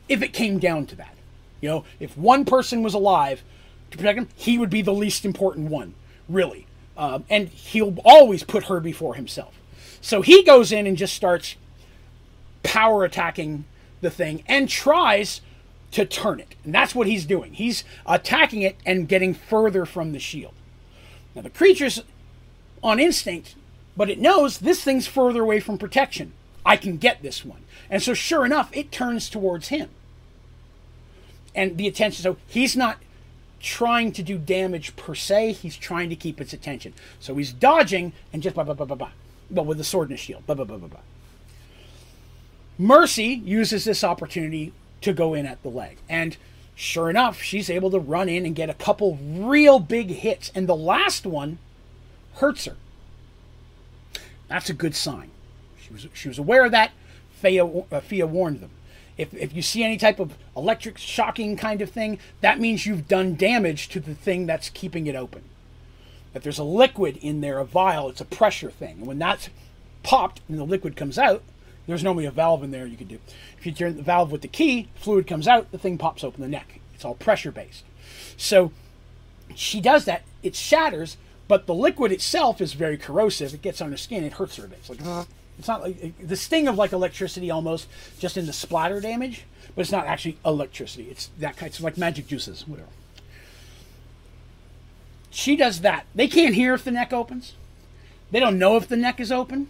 [0.08, 1.16] If it came down to that.
[1.62, 3.44] You know, if one person was alive
[3.92, 5.94] to protect him, he would be the least important one,
[6.30, 6.68] really.
[6.96, 9.60] Um, and he'll always put her before himself.
[10.00, 11.56] So he goes in and just starts
[12.64, 13.66] power attacking
[14.02, 15.42] the thing and tries
[15.92, 16.56] to turn it.
[16.64, 17.54] And that's what he's doing.
[17.54, 20.54] He's attacking it and getting further from the shield.
[21.34, 22.04] Now, the creature's
[22.84, 23.56] on instinct,
[23.96, 26.34] but it knows this thing's further away from protection.
[26.66, 27.62] I can get this one.
[27.90, 29.90] And so, sure enough, it turns towards him.
[31.54, 32.98] And the attention, so he's not
[33.62, 35.54] trying to do damage per se.
[35.54, 36.94] He's trying to keep its attention.
[37.20, 39.12] So he's dodging and just blah, blah, blah, blah, blah.
[39.50, 40.46] Well, with the sword and a shield.
[40.46, 41.00] Blah, blah, blah, blah, blah.
[42.78, 45.98] Mercy uses this opportunity to go in at the leg.
[46.10, 46.36] And
[46.76, 50.52] sure enough, she's able to run in and get a couple real big hits.
[50.54, 51.58] And the last one
[52.36, 52.76] hurts her.
[54.48, 55.32] That's a good sign.
[55.80, 56.92] She was, she was aware of that.
[57.34, 58.72] Fia, uh, Fia warned them.
[59.18, 63.08] If, if you see any type of electric shocking kind of thing, that means you've
[63.08, 65.44] done damage to the thing that's keeping it open.
[66.34, 68.98] If there's a liquid in there, a vial, it's a pressure thing.
[68.98, 69.50] And when that's
[70.04, 71.44] popped and the liquid comes out,
[71.88, 73.20] there's normally a valve in there you could do.
[73.58, 76.42] If you turn the valve with the key, fluid comes out, the thing pops open
[76.42, 76.80] the neck.
[76.94, 77.84] It's all pressure based.
[78.38, 78.72] So
[79.56, 80.24] she does that.
[80.42, 81.18] It shatters,
[81.48, 83.54] but the liquid itself is very corrosive.
[83.54, 84.24] It gets on her skin.
[84.24, 84.80] It hurts her a bit.
[84.80, 85.26] It's like uh-huh.
[85.60, 87.88] it's not like the sting of like electricity almost,
[88.20, 89.46] just in the splatter damage.
[89.76, 91.08] But it's not actually electricity.
[91.10, 91.70] It's that kind.
[91.70, 92.90] It's like magic juices, whatever.
[95.30, 96.06] She does that.
[96.16, 97.54] They can't hear if the neck opens.
[98.32, 99.68] They don't know if the neck is open.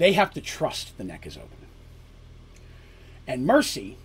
[0.00, 1.66] They have to trust the neck is open.
[3.26, 3.98] And Mercy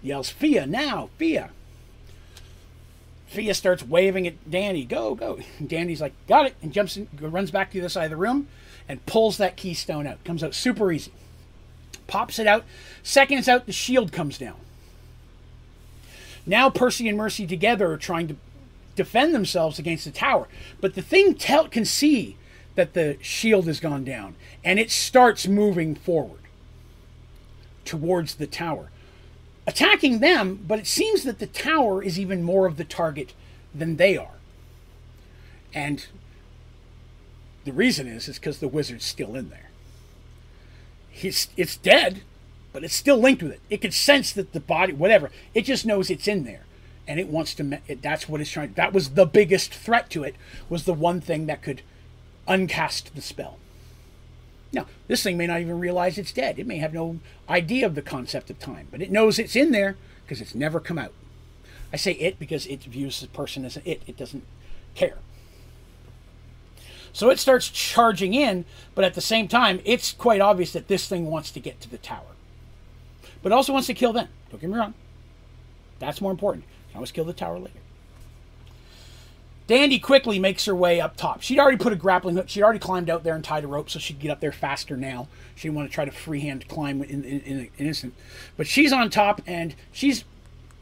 [0.00, 1.50] yells, Fia, now, Fia.
[3.26, 5.40] Fia starts waving at Dandy, go, go.
[5.58, 8.10] And Dandy's like, got it, and jumps in, runs back to the other side of
[8.10, 8.46] the room
[8.88, 10.22] and pulls that keystone out.
[10.22, 11.10] Comes out super easy.
[12.06, 12.64] Pops it out.
[13.02, 14.60] Seconds out, the shield comes down.
[16.46, 18.36] Now Percy and Mercy together are trying to
[18.94, 20.46] defend themselves against the tower.
[20.80, 22.36] But the thing tell, can see
[22.74, 24.34] that the shield has gone down
[24.64, 26.40] and it starts moving forward
[27.84, 28.90] towards the tower,
[29.66, 30.64] attacking them.
[30.66, 33.34] But it seems that the tower is even more of the target
[33.74, 34.34] than they are.
[35.74, 36.06] And
[37.64, 39.70] the reason is is because the wizard's still in there.
[41.10, 42.22] He's it's dead,
[42.72, 43.60] but it's still linked with it.
[43.68, 46.64] It can sense that the body, whatever, it just knows it's in there,
[47.06, 47.80] and it wants to.
[47.86, 48.72] It, that's what it's trying.
[48.74, 50.34] That was the biggest threat to it.
[50.68, 51.82] Was the one thing that could
[52.48, 53.58] uncast the spell.
[54.72, 56.58] Now, this thing may not even realize it's dead.
[56.58, 57.18] It may have no
[57.48, 60.78] idea of the concept of time, but it knows it's in there because it's never
[60.78, 61.12] come out.
[61.92, 64.02] I say it because it views the person as an it.
[64.06, 64.44] It doesn't
[64.94, 65.18] care.
[67.12, 68.64] So it starts charging in,
[68.94, 71.90] but at the same time, it's quite obvious that this thing wants to get to
[71.90, 72.22] the tower.
[73.42, 74.28] But also wants to kill them.
[74.50, 74.94] Don't get me wrong.
[75.98, 76.64] That's more important.
[76.64, 77.80] You can always kill the tower later.
[79.70, 81.42] Dandy quickly makes her way up top.
[81.42, 82.48] She'd already put a grappling hook.
[82.48, 84.96] She'd already climbed out there and tied a rope so she'd get up there faster
[84.96, 85.28] now.
[85.54, 88.14] She didn't want to try to freehand climb in, in, in an instant.
[88.56, 90.24] But she's on top and she's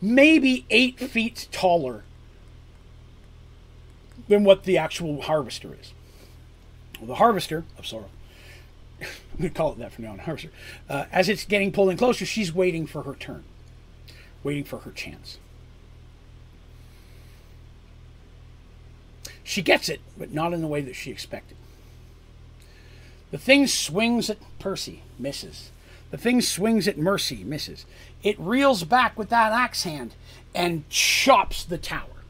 [0.01, 2.05] maybe eight feet taller
[4.27, 5.93] than what the actual harvester is.
[6.98, 8.09] Well, the harvester of sorrow,
[9.02, 9.06] I'm
[9.39, 10.48] going to call it that from now on, harvester,
[10.89, 13.44] uh, as it's getting pulled in closer, she's waiting for her turn,
[14.43, 15.36] waiting for her chance.
[19.48, 21.56] She gets it, but not in the way that she expected.
[23.30, 25.70] The thing swings at Percy, misses.
[26.10, 27.86] The thing swings at Mercy, misses.
[28.22, 30.12] It reels back with that axe hand
[30.54, 32.24] and chops the tower.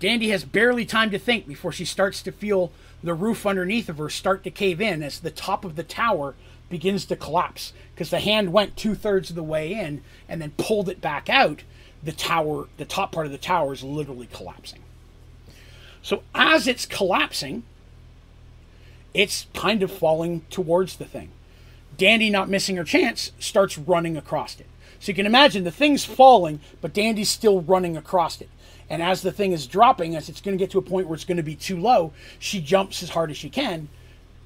[0.00, 2.72] Dandy has barely time to think before she starts to feel
[3.04, 6.34] the roof underneath of her start to cave in as the top of the tower
[6.70, 10.54] begins to collapse because the hand went two thirds of the way in and then
[10.56, 11.64] pulled it back out
[12.02, 14.80] the tower, the top part of the tower is literally collapsing.
[16.02, 17.62] So as it's collapsing,
[19.14, 21.30] it's kind of falling towards the thing.
[21.96, 24.66] Dandy, not missing her chance, starts running across it.
[24.98, 28.48] So you can imagine the thing's falling, but Dandy's still running across it.
[28.88, 31.14] And as the thing is dropping, as it's going to get to a point where
[31.14, 33.88] it's going to be too low, she jumps as hard as she can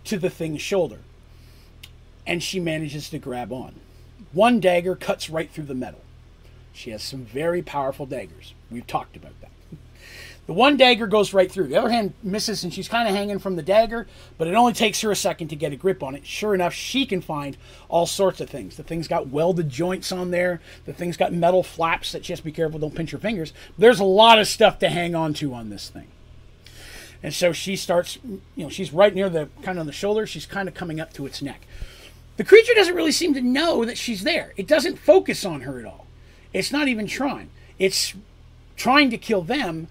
[0.04, 1.00] to the thing's shoulder.
[2.26, 3.74] And she manages to grab on.
[4.32, 6.00] One dagger cuts right through the metal.
[6.76, 8.54] She has some very powerful daggers.
[8.70, 9.50] We've talked about that.
[10.46, 11.68] The one dagger goes right through.
[11.68, 14.06] The other hand misses and she's kind of hanging from the dagger,
[14.38, 16.24] but it only takes her a second to get a grip on it.
[16.24, 17.56] Sure enough, she can find
[17.88, 18.76] all sorts of things.
[18.76, 20.60] The thing's got welded joints on there.
[20.84, 23.52] The thing's got metal flaps that she has to be careful, don't pinch her fingers.
[23.76, 26.06] There's a lot of stuff to hang on to on this thing.
[27.22, 30.26] And so she starts, you know, she's right near the kind of on the shoulder.
[30.26, 31.66] She's kind of coming up to its neck.
[32.36, 34.52] The creature doesn't really seem to know that she's there.
[34.56, 36.05] It doesn't focus on her at all.
[36.56, 37.50] It's not even trying.
[37.78, 38.14] It's
[38.76, 39.88] trying to kill them,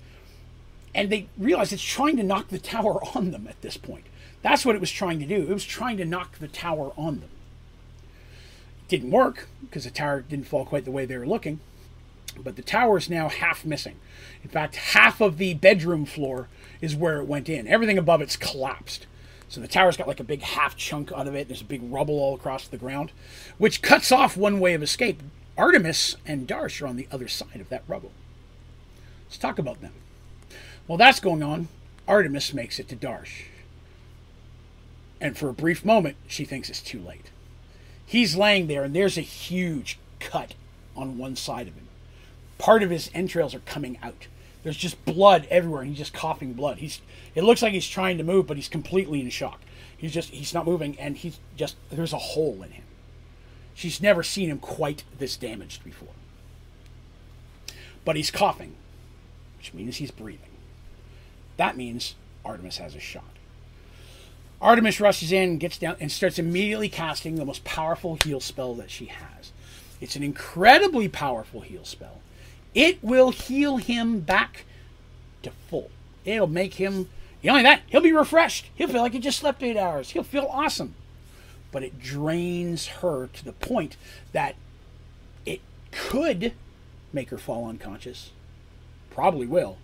[0.95, 4.05] and they realize it's trying to knock the tower on them at this point.
[4.41, 5.43] That's what it was trying to do.
[5.43, 7.29] It was trying to knock the tower on them.
[8.81, 11.59] It didn't work because the tower didn't fall quite the way they were looking.
[12.43, 13.97] But the tower is now half missing.
[14.43, 16.47] In fact, half of the bedroom floor
[16.81, 17.67] is where it went in.
[17.67, 19.05] Everything above it's collapsed.
[19.49, 21.47] So the tower's got like a big half chunk out of it.
[21.47, 23.11] There's a big rubble all across the ground,
[23.59, 25.21] which cuts off one way of escape.
[25.57, 28.11] Artemis and Darsh are on the other side of that rubble.
[29.27, 29.93] Let's talk about them.
[30.87, 31.69] While that's going on,
[32.07, 33.45] Artemis makes it to Darsh.
[35.21, 37.31] And for a brief moment, she thinks it's too late.
[38.05, 40.53] He's laying there, and there's a huge cut
[40.95, 41.87] on one side of him.
[42.57, 44.27] Part of his entrails are coming out.
[44.63, 46.77] There's just blood everywhere, and he's just coughing blood.
[46.77, 47.01] He's
[47.35, 49.61] it looks like he's trying to move, but he's completely in shock.
[49.97, 52.84] He's just he's not moving, and he's just there's a hole in him.
[53.75, 56.07] She's never seen him quite this damaged before.
[58.05, 58.75] But he's coughing,
[59.57, 60.49] which means he's breathing.
[61.57, 63.23] That means Artemis has a shot.
[64.61, 68.89] Artemis rushes in, gets down, and starts immediately casting the most powerful heal spell that
[68.89, 69.51] she has.
[69.99, 72.21] It's an incredibly powerful heal spell.
[72.73, 74.65] It will heal him back
[75.43, 75.91] to full.
[76.23, 77.09] It'll make him,
[77.43, 78.69] not only that, he'll be refreshed.
[78.75, 80.11] He'll feel like he just slept eight hours.
[80.11, 80.95] He'll feel awesome.
[81.75, 83.97] But it drains her to the point
[84.31, 84.55] that
[85.45, 85.59] it
[85.91, 86.53] could
[87.11, 88.31] make her fall unconscious.
[89.11, 89.75] Probably will.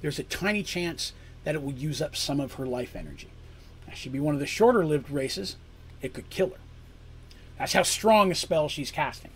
[0.00, 1.12] There's a tiny chance
[1.44, 3.28] that it will use up some of her life energy.
[3.86, 5.56] Now, she'd be one of the shorter lived races.
[6.00, 6.60] It could kill her.
[7.58, 9.32] That's how strong a spell she's casting.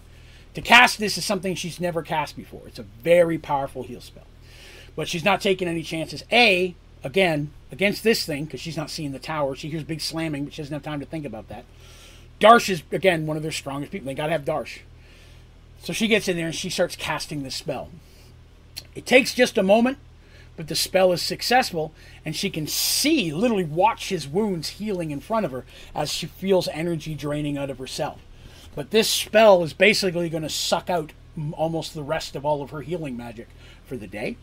[0.55, 2.63] To cast this is something she's never cast before.
[2.67, 4.27] It's a very powerful heal spell.
[4.97, 6.25] But she's not taking any chances.
[6.33, 9.57] A, again, against this thing, because she's not seeing the tower.
[9.57, 11.65] She hears big slamming, but she doesn't have time to think about that.
[12.41, 14.07] Darsh is, again, one of their strongest people.
[14.07, 14.79] They got to have Darsh.
[15.81, 17.91] So she gets in there and she starts casting the spell.
[18.95, 19.99] It takes just a moment,
[20.57, 21.93] but the spell is successful,
[22.25, 25.65] and she can see, literally watch his wounds healing in front of her
[25.95, 28.21] as she feels energy draining out of herself.
[28.77, 31.13] But this spell is basically going to suck out
[31.53, 33.49] almost the rest of all of her healing magic
[33.85, 34.37] for the day.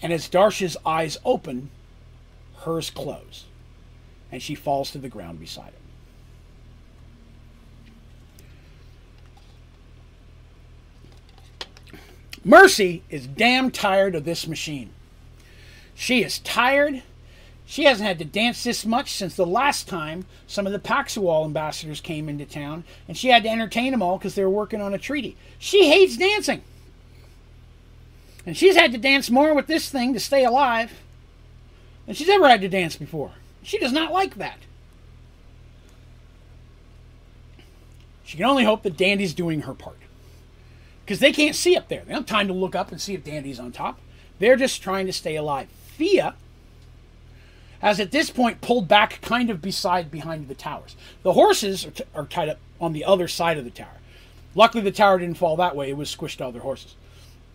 [0.00, 1.70] And as Darsh's eyes open,
[2.64, 3.44] hers close,
[4.32, 5.74] and she falls to the ground beside him.
[12.44, 14.90] Mercy is damn tired of this machine.
[15.94, 17.02] She is tired.
[17.64, 21.46] She hasn't had to dance this much since the last time some of the Paxual
[21.46, 24.82] ambassadors came into town, and she had to entertain them all because they were working
[24.82, 25.36] on a treaty.
[25.58, 26.62] She hates dancing.
[28.44, 30.92] And she's had to dance more with this thing to stay alive
[32.06, 33.32] than she's ever had to dance before.
[33.62, 34.58] She does not like that.
[38.24, 39.98] She can only hope that Dandy's doing her part
[41.04, 42.00] because they can't see up there.
[42.00, 44.00] They don't have time to look up and see if Dandy's on top.
[44.38, 45.68] They're just trying to stay alive.
[45.86, 46.34] Fia
[47.80, 50.96] has at this point pulled back kind of beside behind the towers.
[51.22, 54.00] The horses are, t- are tied up on the other side of the tower.
[54.54, 55.90] Luckily, the tower didn't fall that way.
[55.90, 56.94] It was squished to other horses.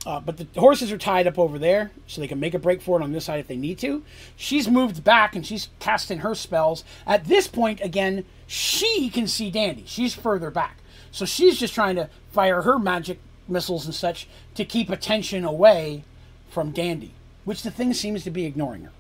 [0.05, 2.81] Uh, but the horses are tied up over there, so they can make a break
[2.81, 4.03] for it on this side if they need to.
[4.37, 6.85] She's moved back and she's casting her spells.
[7.05, 9.83] At this point, again, she can see Dandy.
[9.85, 10.77] She's further back.
[11.11, 16.05] So she's just trying to fire her magic missiles and such to keep attention away
[16.49, 17.13] from Dandy,
[17.43, 18.91] which the thing seems to be ignoring her.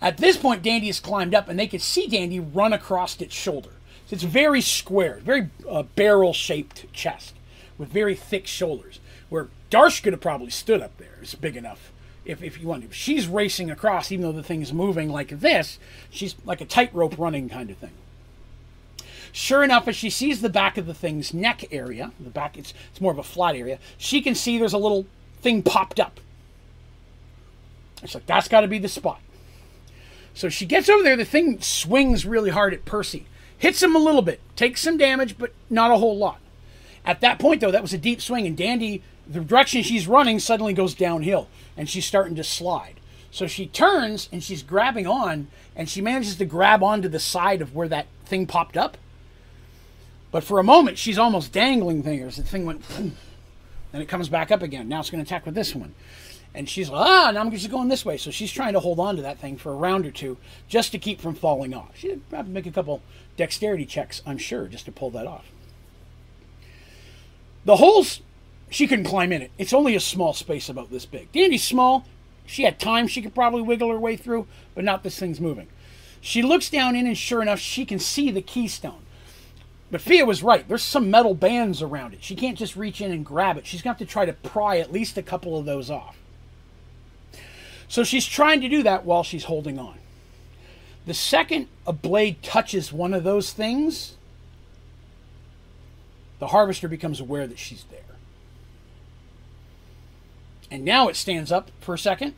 [0.00, 3.34] At this point, Dandy has climbed up, and they can see Dandy run across its
[3.34, 3.70] shoulder.
[4.10, 7.34] It's very square, very uh, barrel-shaped chest
[7.78, 9.00] with very thick shoulders.
[9.28, 11.18] Where Darsh could have probably stood up there.
[11.22, 11.92] It's big enough
[12.24, 12.94] if, if you want to.
[12.94, 15.78] She's racing across, even though the thing's moving like this.
[16.10, 17.92] She's like a tightrope running kind of thing.
[19.32, 22.72] Sure enough, as she sees the back of the thing's neck area, the back, it's,
[22.90, 25.06] it's more of a flat area, she can see there's a little
[25.40, 26.20] thing popped up.
[28.02, 29.20] It's like, that's got to be the spot.
[30.34, 33.26] So she gets over there, the thing swings really hard at Percy,
[33.58, 36.40] hits him a little bit, takes some damage, but not a whole lot.
[37.08, 40.38] At that point, though, that was a deep swing, and Dandy, the direction she's running,
[40.38, 43.00] suddenly goes downhill, and she's starting to slide.
[43.30, 47.62] So she turns and she's grabbing on, and she manages to grab onto the side
[47.62, 48.98] of where that thing popped up.
[50.30, 52.36] But for a moment, she's almost dangling things.
[52.36, 54.86] The thing went, and it comes back up again.
[54.86, 55.94] Now it's going to attack with this one.
[56.54, 58.18] And she's like, ah, now I'm just going this way.
[58.18, 60.36] So she's trying to hold on to that thing for a round or two
[60.68, 61.96] just to keep from falling off.
[61.96, 63.00] She'd have to make a couple
[63.38, 65.46] dexterity checks, I'm sure, just to pull that off.
[67.64, 68.20] The holes,
[68.70, 69.50] she couldn't climb in it.
[69.58, 71.30] It's only a small space about this big.
[71.32, 72.06] Dandy's small.
[72.46, 75.68] She had time she could probably wiggle her way through, but not this thing's moving.
[76.20, 79.02] She looks down in, and sure enough, she can see the keystone.
[79.90, 80.66] But Fia was right.
[80.68, 82.22] There's some metal bands around it.
[82.22, 83.66] She can't just reach in and grab it.
[83.66, 86.18] She's got to try to pry at least a couple of those off.
[87.88, 89.98] So she's trying to do that while she's holding on.
[91.06, 94.17] The second a blade touches one of those things,
[96.38, 98.00] the harvester becomes aware that she's there.
[100.70, 102.34] And now it stands up for a second.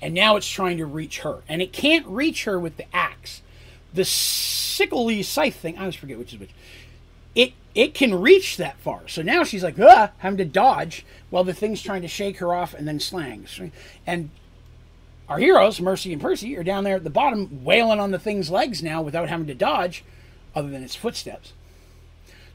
[0.00, 1.42] And now it's trying to reach her.
[1.48, 3.42] And it can't reach her with the axe
[3.92, 6.50] the sickly scythe thing, I always forget which is which.
[7.34, 9.06] It it can reach that far.
[9.08, 12.54] So now she's like, ah, having to dodge while the thing's trying to shake her
[12.54, 13.60] off and then slangs.
[14.06, 14.30] And
[15.28, 18.50] our heroes, Mercy and Percy, are down there at the bottom wailing on the thing's
[18.50, 20.04] legs now without having to dodge,
[20.54, 21.52] other than its footsteps.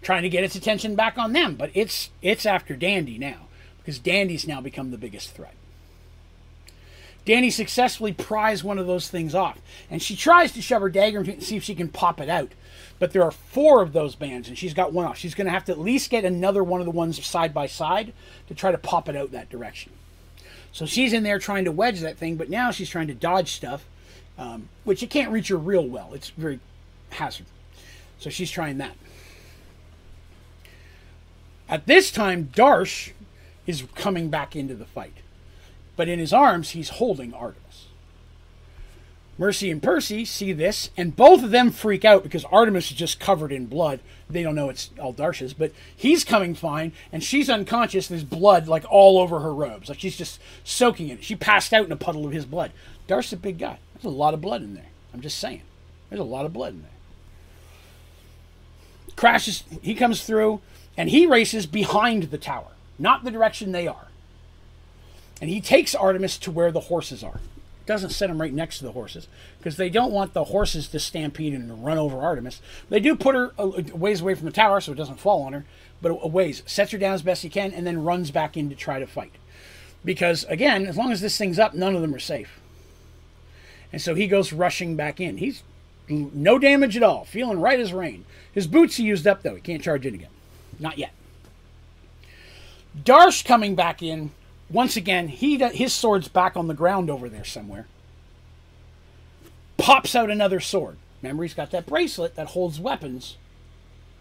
[0.04, 3.48] Trying to get its attention back on them, but it's it's after Dandy now,
[3.80, 5.56] because Dandy's now become the biggest threat.
[7.26, 9.60] Dandy successfully pries one of those things off,
[9.90, 12.20] and she tries to shove her dagger into it and see if she can pop
[12.20, 12.52] it out.
[13.00, 15.18] But there are four of those bands, and she's got one off.
[15.18, 17.68] She's going to have to at least get another one of the ones side by
[17.68, 18.12] side
[18.50, 19.94] to try to pop it out that direction.
[20.74, 23.54] So she's in there trying to wedge that thing, but now she's trying to dodge
[23.54, 23.86] stuff,
[24.38, 26.14] um, which you can't reach her real well.
[26.14, 26.60] It's very
[27.12, 27.46] hazard.
[28.20, 28.96] So she's trying that.
[31.74, 33.14] At this time, Darsh
[33.66, 35.16] is coming back into the fight.
[35.95, 37.88] But in his arms, he's holding Artemis.
[39.40, 43.20] Mercy and Percy see this, and both of them freak out because Artemis is just
[43.20, 44.02] covered in blood.
[44.30, 48.08] They don't know it's all Darsh's, but he's coming fine, and she's unconscious.
[48.08, 51.24] There's blood like all over her robes, like she's just soaking in it.
[51.24, 52.72] She passed out in a puddle of his blood.
[53.08, 53.80] Darsh's a big guy.
[53.95, 54.91] There's a lot of blood in there.
[55.12, 55.64] I'm just saying.
[56.12, 56.91] There's a lot of blood in there.
[59.16, 59.64] Crashes.
[59.82, 60.62] He comes through,
[60.98, 64.07] and he races behind the tower, not the direction they are.
[65.41, 67.40] And he takes Artemis to where the horses are
[67.86, 70.99] doesn't set him right next to the horses because they don't want the horses to
[70.99, 72.61] stampede and run over Artemis.
[72.90, 75.53] They do put her a ways away from the tower so it doesn't fall on
[75.53, 75.65] her,
[76.02, 78.70] but a ways sets her down as best he can and then runs back in
[78.70, 79.34] to try to fight.
[80.06, 82.60] Because again, as long as this thing's up, none of them are safe.
[83.91, 85.38] And so he goes rushing back in.
[85.38, 85.64] He's
[86.07, 88.26] no damage at all, feeling right as rain.
[88.52, 89.56] His boots he used up though.
[89.56, 90.30] He can't charge in again.
[90.84, 91.14] Not yet.
[93.03, 94.31] Darsh coming back in
[94.69, 97.88] once again, he his sword's back on the ground over there somewhere.
[99.77, 100.97] Pops out another sword.
[101.22, 103.38] Remember, he's got that bracelet that holds weapons.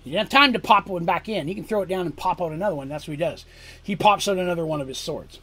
[0.04, 1.48] He didn't have time to pop one back in.
[1.48, 2.88] He can throw it down and pop out another one.
[2.88, 3.44] That's what he does.
[3.82, 5.38] He pops out another one of his swords.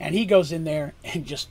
[0.00, 1.48] And he goes in there and just,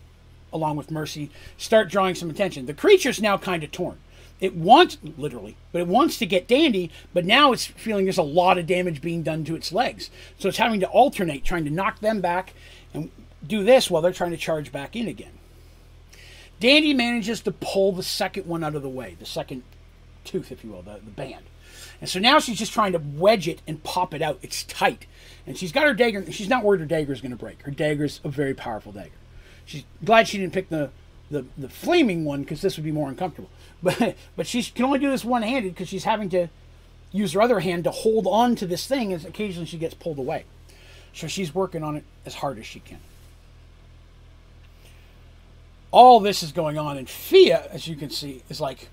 [0.52, 2.66] along with Mercy, start drawing some attention.
[2.66, 4.00] The creature's now kind of torn.
[4.40, 8.24] It wants, literally, but it wants to get Dandy, but now it's feeling there's a
[8.24, 10.12] lot of damage being done to its legs.
[10.38, 12.54] So it's having to alternate, trying to knock them back
[12.94, 13.10] and
[13.46, 15.32] do this while they're trying to charge back in again.
[16.60, 19.64] Dandy manages to pull the second one out of the way, the second
[20.24, 21.46] tooth, if you will, the, the band.
[22.00, 24.40] And so now she's just trying to wedge it and pop it out.
[24.42, 25.08] It's tight.
[25.48, 26.32] And she's got her dagger.
[26.32, 27.62] She's not worried her dagger is going to break.
[27.64, 29.12] Her dagger is a very powerful dagger.
[29.66, 30.92] She's glad she didn't pick the,
[31.32, 33.50] the, the flaming one because this would be more uncomfortable.
[33.82, 36.48] But but she can only do this one handed because she's having to
[37.12, 40.20] use her other hand to hold on to this thing as occasionally she gets pulled
[40.20, 40.46] away.
[41.14, 43.00] So she's working on it as hard as she can.
[45.90, 48.90] All this is going on, and Fia, as you can see, is like,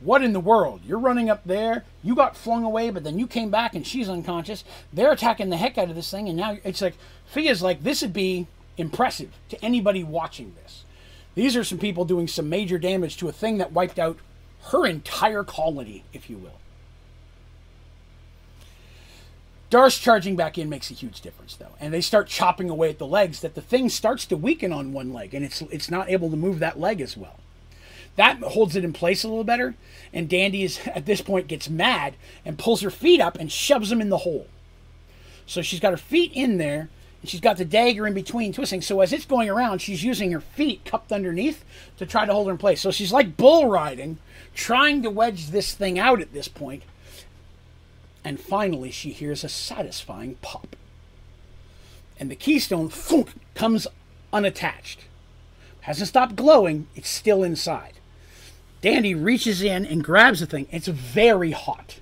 [0.00, 0.82] What in the world?
[0.86, 4.08] You're running up there, you got flung away, but then you came back and she's
[4.08, 4.62] unconscious.
[4.92, 6.94] They're attacking the heck out of this thing, and now it's like,
[7.26, 8.46] Fia's like, This would be
[8.76, 10.84] impressive to anybody watching this.
[11.36, 14.18] These are some people doing some major damage to a thing that wiped out
[14.70, 16.58] her entire colony, if you will.
[19.70, 22.98] Darsh charging back in makes a huge difference, though, and they start chopping away at
[22.98, 23.40] the legs.
[23.40, 26.36] That the thing starts to weaken on one leg, and it's it's not able to
[26.36, 27.38] move that leg as well.
[28.14, 29.74] That holds it in place a little better,
[30.14, 32.14] and Dandy is at this point gets mad
[32.44, 34.46] and pulls her feet up and shoves them in the hole.
[35.46, 36.88] So she's got her feet in there,
[37.28, 38.82] she's got the dagger in between twisting.
[38.82, 41.64] So as it's going around, she's using her feet cupped underneath
[41.98, 42.80] to try to hold her in place.
[42.80, 44.18] So she's like bull riding,
[44.54, 46.82] trying to wedge this thing out at this point.
[48.24, 50.76] And finally, she hears a satisfying pop.
[52.18, 53.86] And the keystone thunk, comes
[54.32, 55.04] unattached.
[55.82, 57.92] Hasn't stopped glowing, it's still inside.
[58.82, 60.66] Dandy reaches in and grabs the thing.
[60.70, 62.00] It's very hot.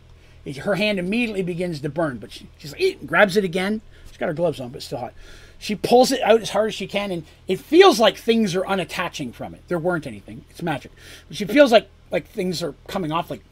[0.63, 3.81] Her hand immediately begins to burn, but she, she's like, grabs it again
[4.15, 5.12] She's got her gloves on, but still hot.
[5.59, 8.62] She pulls it out as hard as she can, and it feels like things are
[8.62, 9.62] unattaching from it.
[9.66, 10.45] There weren't anything.
[10.51, 10.93] It's magic.
[11.27, 13.28] But she feels like like things are coming off.
[13.28, 13.43] Like,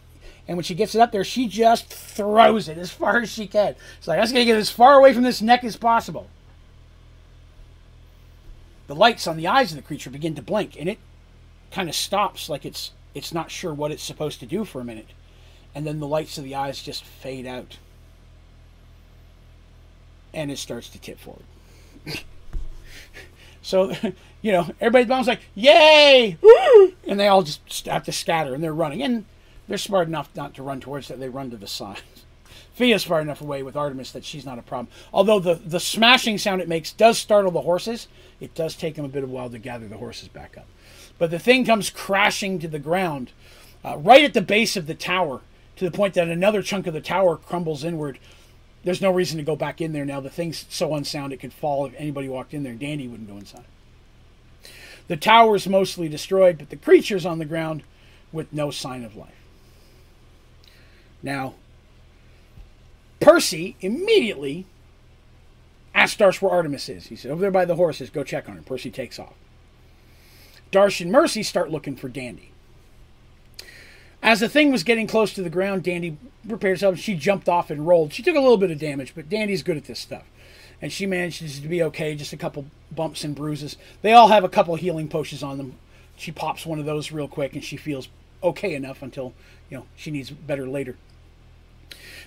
[0.46, 3.48] and when she gets it up there, she just throws it as far as she
[3.48, 3.74] can.
[3.98, 6.28] It's like "I'm just gotta get as far away from this neck as possible.
[8.86, 10.98] The lights on the eyes of the creature begin to blink, and it
[11.72, 14.84] kind of stops, like it's it's not sure what it's supposed to do for a
[14.84, 15.08] minute,
[15.74, 17.78] and then the lights of the eyes just fade out
[20.34, 21.44] and it starts to tip forward.
[23.62, 23.92] so,
[24.42, 26.36] you know, everybody's bounces like, yay!
[27.06, 29.02] And they all just have to scatter and they're running.
[29.02, 29.24] And
[29.68, 32.00] they're smart enough not to run towards it, they run to the side.
[32.74, 34.88] Fia's far enough away with Artemis that she's not a problem.
[35.12, 38.08] Although the, the smashing sound it makes does startle the horses,
[38.40, 40.66] it does take them a bit of a while to gather the horses back up.
[41.18, 43.32] But the thing comes crashing to the ground
[43.84, 45.40] uh, right at the base of the tower
[45.76, 48.18] to the point that another chunk of the tower crumbles inward
[48.84, 50.20] there's no reason to go back in there now.
[50.20, 52.74] The thing's so unsound it could fall if anybody walked in there.
[52.74, 53.64] Dandy wouldn't go inside.
[55.08, 57.82] The tower's mostly destroyed, but the creature's on the ground
[58.32, 59.34] with no sign of life.
[61.22, 61.54] Now,
[63.20, 64.66] Percy immediately
[65.94, 67.06] asks Darsh where Artemis is.
[67.06, 68.62] He said, Over there by the horses, go check on her.
[68.62, 69.34] Percy takes off.
[70.72, 72.51] Darsh and Mercy start looking for Dandy.
[74.22, 76.16] As the thing was getting close to the ground, Dandy
[76.48, 76.98] prepared herself.
[76.98, 78.12] She jumped off and rolled.
[78.12, 80.24] She took a little bit of damage, but Dandy's good at this stuff.
[80.80, 83.76] and she manages to be okay, just a couple bumps and bruises.
[84.02, 85.76] They all have a couple healing potions on them.
[86.16, 88.08] She pops one of those real quick, and she feels
[88.42, 89.32] okay enough until
[89.70, 90.96] you know she needs better later.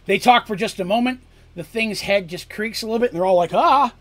[0.05, 1.19] They talk for just a moment.
[1.55, 3.93] The thing's head just creaks a little bit, and they're all like, "Ah."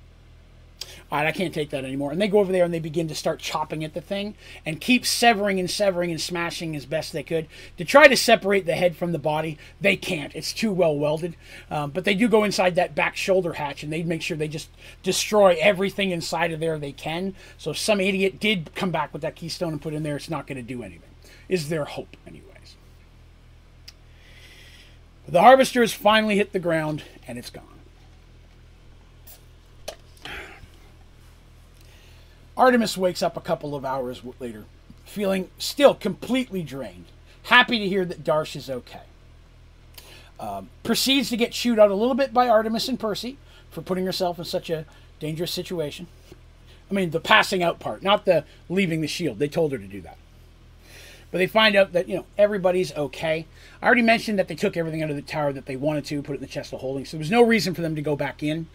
[1.10, 2.12] All right, I can't take that anymore.
[2.12, 4.34] And they go over there and they begin to start chopping at the thing
[4.64, 7.46] and keep severing and severing and smashing as best they could
[7.78, 9.58] to try to separate the head from the body.
[9.80, 11.36] They can't, it's too well welded.
[11.70, 14.48] Um, but they do go inside that back shoulder hatch and they make sure they
[14.48, 14.70] just
[15.02, 17.34] destroy everything inside of there they can.
[17.58, 20.30] So if some idiot did come back with that keystone and put in there, it's
[20.30, 21.10] not going to do anything.
[21.48, 22.76] Is their hope, anyways.
[25.28, 27.73] The harvester has finally hit the ground and it's gone.
[32.56, 34.64] Artemis wakes up a couple of hours later,
[35.04, 37.06] feeling still completely drained,
[37.44, 39.02] happy to hear that Darsh is okay.
[40.38, 43.38] Um, proceeds to get chewed out a little bit by Artemis and Percy
[43.70, 44.84] for putting herself in such a
[45.20, 46.06] dangerous situation.
[46.90, 49.38] I mean, the passing out part, not the leaving the shield.
[49.38, 50.18] They told her to do that.
[51.30, 53.46] But they find out that, you know, everybody's okay.
[53.82, 56.22] I already mentioned that they took everything out of the tower that they wanted to,
[56.22, 58.02] put it in the chest of holding, so there was no reason for them to
[58.02, 58.68] go back in.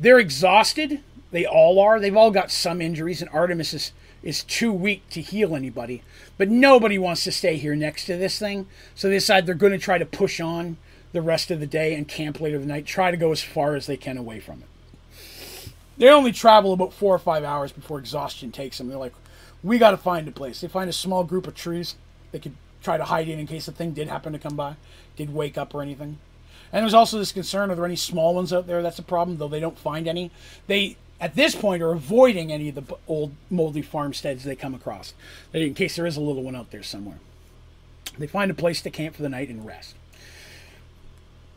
[0.00, 1.00] They're exhausted,
[1.30, 2.00] they all are.
[2.00, 3.92] They've all got some injuries, and Artemis is,
[4.22, 6.02] is too weak to heal anybody.
[6.36, 8.66] But nobody wants to stay here next to this thing.
[8.94, 10.78] So they decide they're going to try to push on
[11.12, 13.74] the rest of the day and camp later the night, try to go as far
[13.74, 15.72] as they can away from it.
[15.96, 18.88] They only travel about four or five hours before exhaustion takes them.
[18.88, 19.14] They're like,
[19.62, 20.60] we got to find a place.
[20.60, 21.96] They find a small group of trees
[22.30, 24.76] they could try to hide in in case the thing did happen to come by,
[25.16, 26.18] did wake up or anything.
[26.72, 28.82] And there's also this concern: are there any small ones out there?
[28.82, 30.30] That's a problem, though they don't find any.
[30.66, 35.14] They at this point are avoiding any of the old moldy farmsteads they come across,
[35.52, 37.18] in case there is a little one out there somewhere.
[38.18, 39.94] They find a place to camp for the night and rest.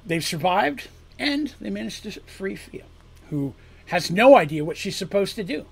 [0.05, 0.87] They've survived,
[1.19, 2.85] and they managed to free Fia,
[3.29, 3.53] who
[3.87, 5.65] has no idea what she's supposed to do.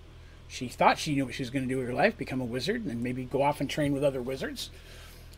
[0.48, 2.46] She thought she knew what she was going to do with her life, become a
[2.46, 4.70] wizard, and maybe go off and train with other wizards.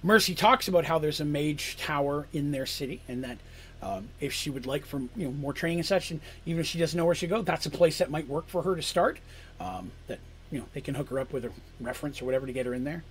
[0.04, 3.38] Mercy talks about how there's a mage tower in their city, and that
[3.82, 6.68] um, if she would like for you know more training and such, and even if
[6.68, 8.82] she doesn't know where she go, that's a place that might work for her to
[8.82, 9.20] start.
[9.60, 10.20] Um, that
[10.52, 12.74] you know they can hook her up with a reference or whatever to get her
[12.74, 13.04] in there.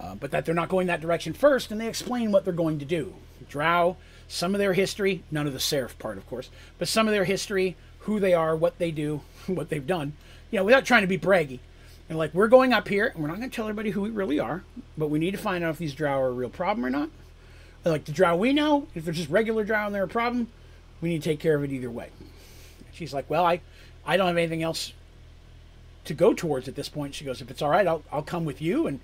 [0.00, 2.78] Uh, but that they're not going that direction first, and they explain what they're going
[2.78, 3.14] to do.
[3.48, 3.96] Drow,
[4.28, 7.24] some of their history, none of the serif part, of course, but some of their
[7.24, 10.12] history, who they are, what they do, what they've done.
[10.50, 11.60] You know, without trying to be braggy.
[12.08, 14.10] And like, we're going up here, and we're not going to tell everybody who we
[14.10, 14.64] really are,
[14.96, 17.10] but we need to find out if these Drow are a real problem or not
[17.90, 20.48] like the drow we know, if they're just regular drow and they're a problem,
[21.00, 22.10] we need to take care of it either way.
[22.92, 23.60] She's like, well, I,
[24.04, 24.92] I don't have anything else
[26.04, 27.14] to go towards at this point.
[27.14, 28.86] She goes, if it's all right, I'll, I'll come with you.
[28.86, 29.00] And,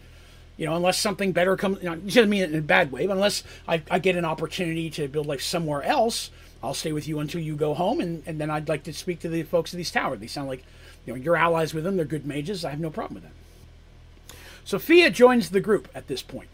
[0.56, 2.90] you know, unless something better comes, you know, she doesn't mean it in a bad
[2.90, 6.30] way, but unless I, I get an opportunity to build life somewhere else,
[6.62, 8.00] I'll stay with you until you go home.
[8.00, 10.18] And, and then I'd like to speak to the folks of these towers.
[10.18, 10.64] They sound like,
[11.06, 11.96] you know, you're allies with them.
[11.96, 12.64] They're good mages.
[12.64, 14.36] I have no problem with that.
[14.64, 16.48] So Fia joins the group at this point.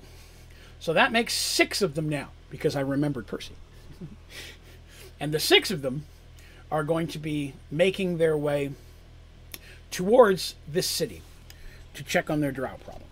[0.80, 3.52] So that makes six of them now because I remembered Percy.
[5.20, 6.06] and the six of them
[6.70, 8.72] are going to be making their way
[9.90, 11.20] towards this city
[11.94, 13.08] to check on their drow problem.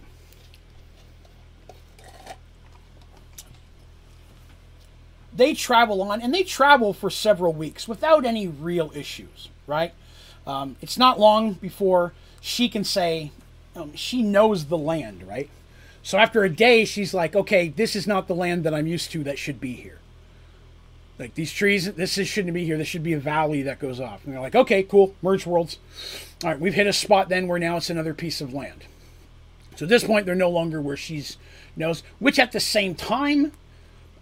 [5.35, 9.93] They travel on, and they travel for several weeks without any real issues, right?
[10.47, 13.31] Um, it's not long before she can say
[13.77, 15.51] um, she knows the land, right?
[16.03, 19.11] So after a day, she's like, okay, this is not the land that I'm used
[19.12, 19.99] to that should be here.
[21.19, 22.79] Like these trees, this is, shouldn't be here.
[22.79, 24.25] This should be a valley that goes off.
[24.25, 25.79] And they're like, okay, cool, merge worlds.
[26.45, 28.85] All right, we've hit a spot then where now it's another piece of land.
[29.77, 31.37] So at this point, they're no longer where she's
[31.77, 32.03] knows.
[32.19, 33.53] Which at the same time,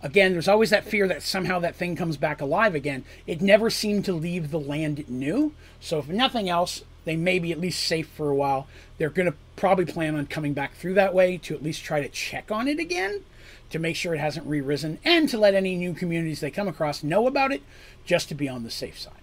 [0.03, 3.05] again, there's always that fear that somehow that thing comes back alive again.
[3.27, 5.53] It never seemed to leave the land it knew.
[5.81, 8.67] So if nothing else, they may be at least safe for a while.
[8.99, 12.03] They're going to probably plan on coming back through that way to at least try
[12.03, 13.23] to check on it again
[13.71, 16.69] to make sure it hasn't re risen and to let any new communities they come
[16.69, 17.63] across know about it
[18.05, 19.15] just to be on the safe side.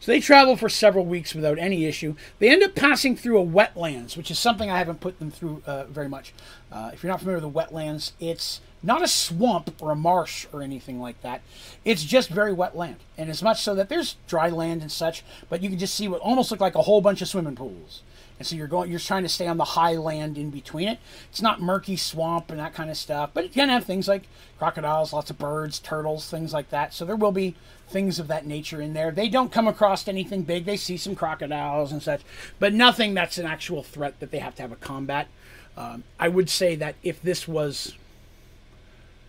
[0.00, 2.16] So they travel for several weeks without any issue.
[2.38, 5.62] They end up passing through a wetlands, which is something I haven't put them through
[5.66, 6.32] uh, very much.
[6.70, 10.46] Uh, if you're not familiar with the wetlands, it's not a swamp or a marsh
[10.52, 11.42] or anything like that.
[11.84, 15.24] It's just very wet land, and as much so that there's dry land and such,
[15.48, 18.02] but you can just see what almost look like a whole bunch of swimming pools.
[18.38, 20.98] And so you're going, you're trying to stay on the high land in between it.
[21.30, 24.24] It's not murky swamp and that kind of stuff, but you can have things like
[24.58, 26.92] crocodiles, lots of birds, turtles, things like that.
[26.92, 27.54] So there will be
[27.88, 29.10] things of that nature in there.
[29.10, 30.66] They don't come across anything big.
[30.66, 32.20] They see some crocodiles and such,
[32.58, 35.28] but nothing that's an actual threat that they have to have a combat.
[35.76, 37.94] Um, I would say that if this was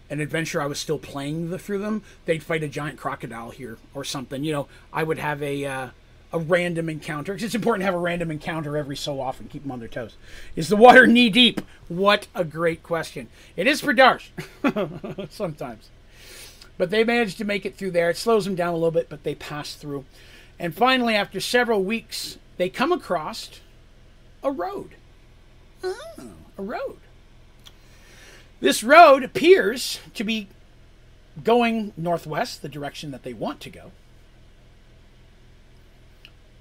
[0.09, 3.77] an adventure I was still playing the, through them, they'd fight a giant crocodile here
[3.93, 4.43] or something.
[4.43, 5.89] You know, I would have a uh,
[6.33, 9.63] a random encounter because it's important to have a random encounter every so often, keep
[9.63, 10.15] them on their toes.
[10.55, 11.61] Is the water knee deep?
[11.87, 13.29] What a great question.
[13.55, 14.29] It is for Darsh
[15.31, 15.89] sometimes.
[16.77, 18.09] But they managed to make it through there.
[18.09, 20.05] It slows them down a little bit, but they pass through.
[20.59, 23.61] And finally, after several weeks, they come across
[24.43, 24.95] a road.
[25.83, 26.05] Oh,
[26.57, 26.97] a road.
[28.59, 30.47] This road appears to be
[31.43, 33.91] going northwest, the direction that they want to go.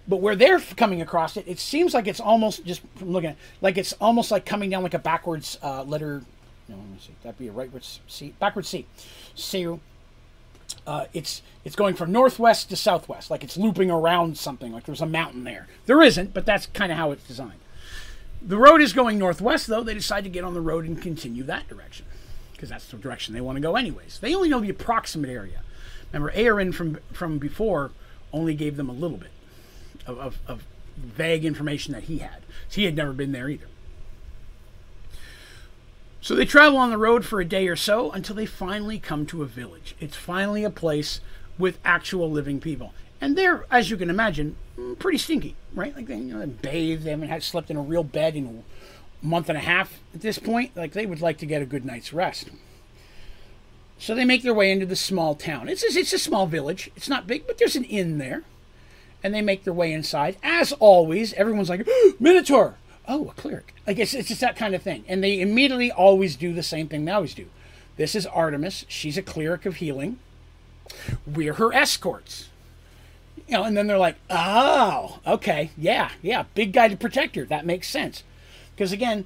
[0.09, 3.36] But where they're coming across it, it seems like it's almost just from looking at
[3.60, 6.23] like it's almost like coming down like a backwards uh, letter.
[6.68, 7.14] No, let me see.
[7.23, 8.86] That'd be a rightwards C, backwards C.
[9.35, 9.81] So
[10.86, 15.01] uh, it's it's going from northwest to southwest, like it's looping around something, like there's
[15.01, 15.66] a mountain there.
[15.86, 17.59] There isn't, but that's kind of how it's designed.
[18.47, 19.82] The road is going northwest, though.
[19.82, 22.06] They decide to get on the road and continue that direction
[22.52, 24.20] because that's the direction they want to go, anyways.
[24.20, 25.62] They only know the approximate area.
[26.12, 27.90] Remember, Aaron from from before
[28.32, 29.32] only gave them a little bit
[30.06, 30.66] of, of, of
[30.97, 32.43] vague information that he had.
[32.68, 33.66] So he had never been there either.
[36.20, 39.27] So they travel on the road for a day or so until they finally come
[39.27, 39.94] to a village.
[40.01, 41.20] It's finally a place
[41.59, 42.93] with actual living people.
[43.21, 45.95] And they're, as you can imagine, mm, pretty stinky, right?
[45.95, 48.47] Like they, you know, they bathe, they haven't had slept in a real bed in
[48.47, 50.77] a month and a half at this point.
[50.77, 52.51] Like they would like to get a good night's rest.
[53.99, 55.69] So they make their way into the small town.
[55.69, 56.91] It's a, it's a small village.
[56.97, 58.45] It's not big, but there's an inn there
[59.23, 60.37] and they make their way inside.
[60.43, 61.89] As always, everyone's like,
[62.21, 62.77] Minotaur!
[63.09, 63.75] Oh, a cleric.
[63.87, 65.05] Like, it's, it's just that kind of thing.
[65.09, 67.47] And they immediately always do the same thing they always do.
[67.97, 68.85] This is Artemis.
[68.89, 70.19] She's a cleric of healing.
[71.27, 72.51] We're her escorts.
[73.48, 77.44] You know, and then they're like, oh, okay, yeah, yeah, big guy to protect her.
[77.44, 78.24] That makes sense.
[78.74, 79.24] Because again,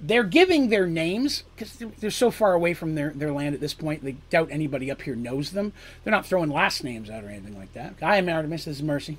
[0.00, 3.74] they're giving their names because they're so far away from their, their land at this
[3.74, 4.04] point.
[4.04, 5.72] They doubt anybody up here knows them.
[6.02, 7.94] They're not throwing last names out or anything like that.
[8.02, 8.64] I am Artemis.
[8.64, 9.18] This is Mercy.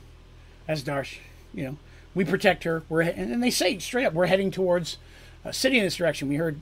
[0.68, 1.18] That's Darsh.
[1.54, 1.78] You know,
[2.14, 2.84] we protect her.
[2.88, 4.98] We're and they say straight up, we're heading towards
[5.44, 6.30] a city in this direction.
[6.30, 6.60] We heard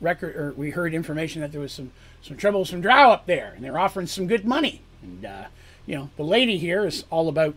[0.00, 3.52] record or we heard information that there was some some trouble, some drow up there,
[3.54, 4.82] and they're offering some good money.
[5.02, 5.44] And uh,
[5.86, 7.54] you know, the lady here is all about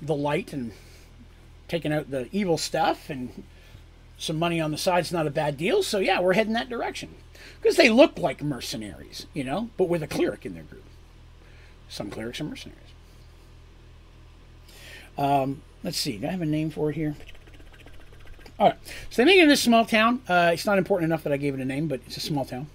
[0.00, 0.72] the light and
[1.66, 3.44] taking out the evil stuff and
[4.16, 5.82] some money on the side's not a bad deal.
[5.82, 7.14] So yeah, we're heading that direction
[7.60, 10.84] because they look like mercenaries, you know, but with a cleric in their group.
[11.88, 12.82] Some clerics are mercenaries.
[15.16, 16.18] Um, let's see.
[16.18, 17.16] Do I have a name for it here?
[18.58, 18.78] All right.
[19.10, 20.22] So they make it in this small town.
[20.28, 22.44] Uh, it's not important enough that I gave it a name, but it's a small
[22.44, 22.68] town.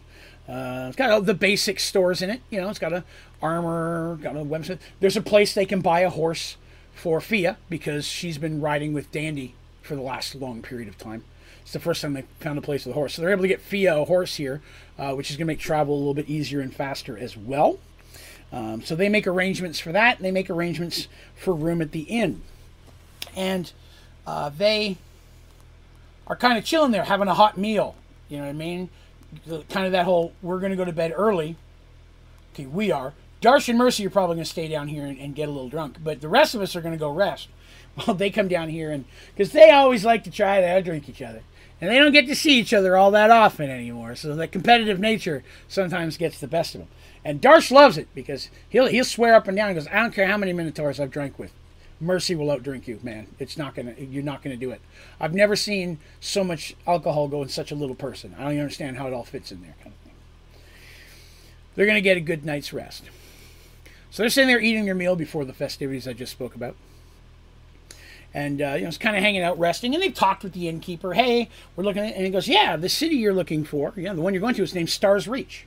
[0.47, 2.41] Uh, it's got all the basic stores in it.
[2.49, 3.03] You know, it's got a
[3.43, 4.79] armor, got a website.
[4.99, 6.55] There's a place they can buy a horse
[6.95, 11.23] for Fia because she's been riding with Dandy for the last long period of time.
[11.61, 13.13] It's the first time they found a place with a horse.
[13.13, 14.61] So they're able to get Fia a horse here,
[14.97, 17.79] uh, which is going to make travel a little bit easier and faster as well.
[18.51, 22.01] Um, so they make arrangements for that, and they make arrangements for room at the
[22.01, 22.41] inn.
[23.35, 23.71] And
[24.27, 24.97] uh, they
[26.27, 27.95] are kind of chilling there, having a hot meal.
[28.29, 28.89] You know what I mean?
[29.47, 31.55] The, kind of that whole, we're going to go to bed early.
[32.53, 33.13] Okay, we are.
[33.43, 35.67] Darsh and Mercy are probably going to stay down here and, and get a little
[35.67, 37.49] drunk, but the rest of us are going to go rest.
[37.95, 39.05] Well, they come down here and
[39.35, 41.43] because they always like to try to drink each other
[41.79, 44.15] and they don't get to see each other all that often anymore.
[44.15, 46.87] So the competitive nature sometimes gets the best of them.
[47.23, 49.69] And Darsh loves it because he'll he'll swear up and down.
[49.69, 51.51] He goes, "I don't care how many Minotaurs I've drank with,
[51.99, 53.27] Mercy will outdrink you, man.
[53.37, 54.81] It's not gonna you're not gonna do it.
[55.19, 58.33] I've never seen so much alcohol go in such a little person.
[58.39, 60.13] I don't understand how it all fits in there." Kind of thing.
[61.75, 63.03] They're gonna get a good night's rest.
[64.13, 66.75] So they're sitting there eating their meal before the festivities I just spoke about
[68.31, 69.93] and uh, you know, it's kind of hanging out, resting.
[69.95, 71.13] And they've talked with the innkeeper.
[71.13, 74.21] Hey, we're looking at, and he goes, "Yeah, the city you're looking for, yeah, the
[74.21, 75.65] one you're going to is named Stars Reach."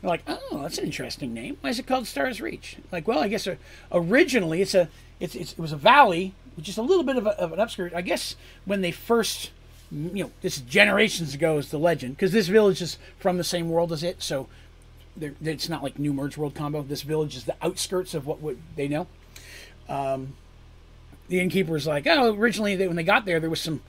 [0.00, 1.56] They're like, "Oh, that's an interesting name.
[1.60, 3.56] Why is it called Stars Reach?" Like, well, I guess uh,
[3.90, 4.88] originally it's a,
[5.20, 7.94] it's, it's, it was a valley, just a little bit of, a, of an upskirt.
[7.94, 9.50] I guess when they first,
[9.90, 13.70] you know, this generations ago is the legend, because this village is from the same
[13.70, 14.48] world as it, so
[15.20, 16.82] it's not like New Merge World combo.
[16.82, 19.06] This village is the outskirts of what, what they know.
[19.88, 20.34] Um,
[21.28, 23.82] the innkeeper was like, oh, originally they, when they got there, there was some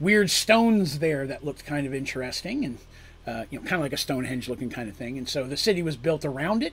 [0.00, 2.78] weird stones there that looked kind of interesting and
[3.26, 5.16] uh, you know, kind of like a Stonehenge looking kind of thing.
[5.16, 6.72] And so the city was built around it.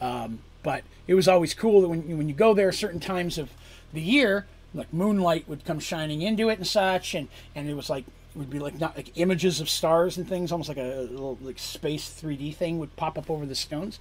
[0.00, 3.50] Um, but it was always cool that when, when you go there certain times of
[3.92, 7.14] the year, like moonlight would come shining into it and such.
[7.14, 8.04] And, and it was like,
[8.36, 11.38] would be like not like images of stars and things, almost like a, a little
[11.40, 13.98] like space 3D thing would pop up over the stones.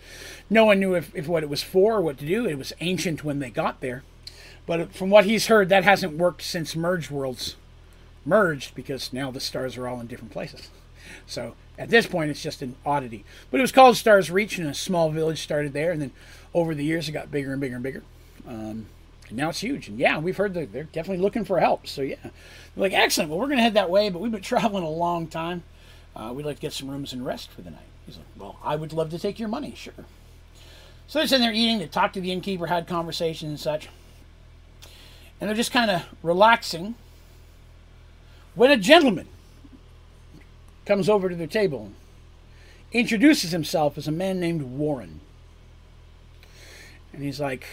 [0.50, 2.46] No one knew if, if what it was for or what to do.
[2.46, 4.04] It was ancient when they got there.
[4.66, 7.56] But from what he's heard, that hasn't worked since Merge Worlds
[8.26, 10.70] merged because now the stars are all in different places.
[11.28, 13.24] So at this point, it's just an oddity.
[13.52, 15.92] But it was called Stars Reach, and a small village started there.
[15.92, 16.12] And then
[16.54, 18.04] over the years, it got bigger and bigger and bigger.
[18.48, 18.88] Um,
[19.30, 19.88] and now it's huge.
[19.88, 21.88] And yeah, we've heard that they're definitely looking for help.
[21.88, 22.16] So yeah,
[22.76, 23.30] we're like, excellent.
[23.30, 25.64] Well, we're going to head that way, but we've been traveling a long time.
[26.16, 27.80] Uh, we'd like to get some rooms and rest for the night.
[28.06, 29.94] He's like, well, I would love to take your money, sure.
[31.08, 31.80] So they're sitting there eating.
[31.80, 33.90] They talked to the innkeeper, had conversations and such.
[35.40, 36.96] And they're just kind of relaxing
[38.54, 39.28] when a gentleman
[40.86, 41.92] comes over to their table
[42.92, 45.20] introduces himself as a man named Warren.
[47.12, 47.66] And he's like,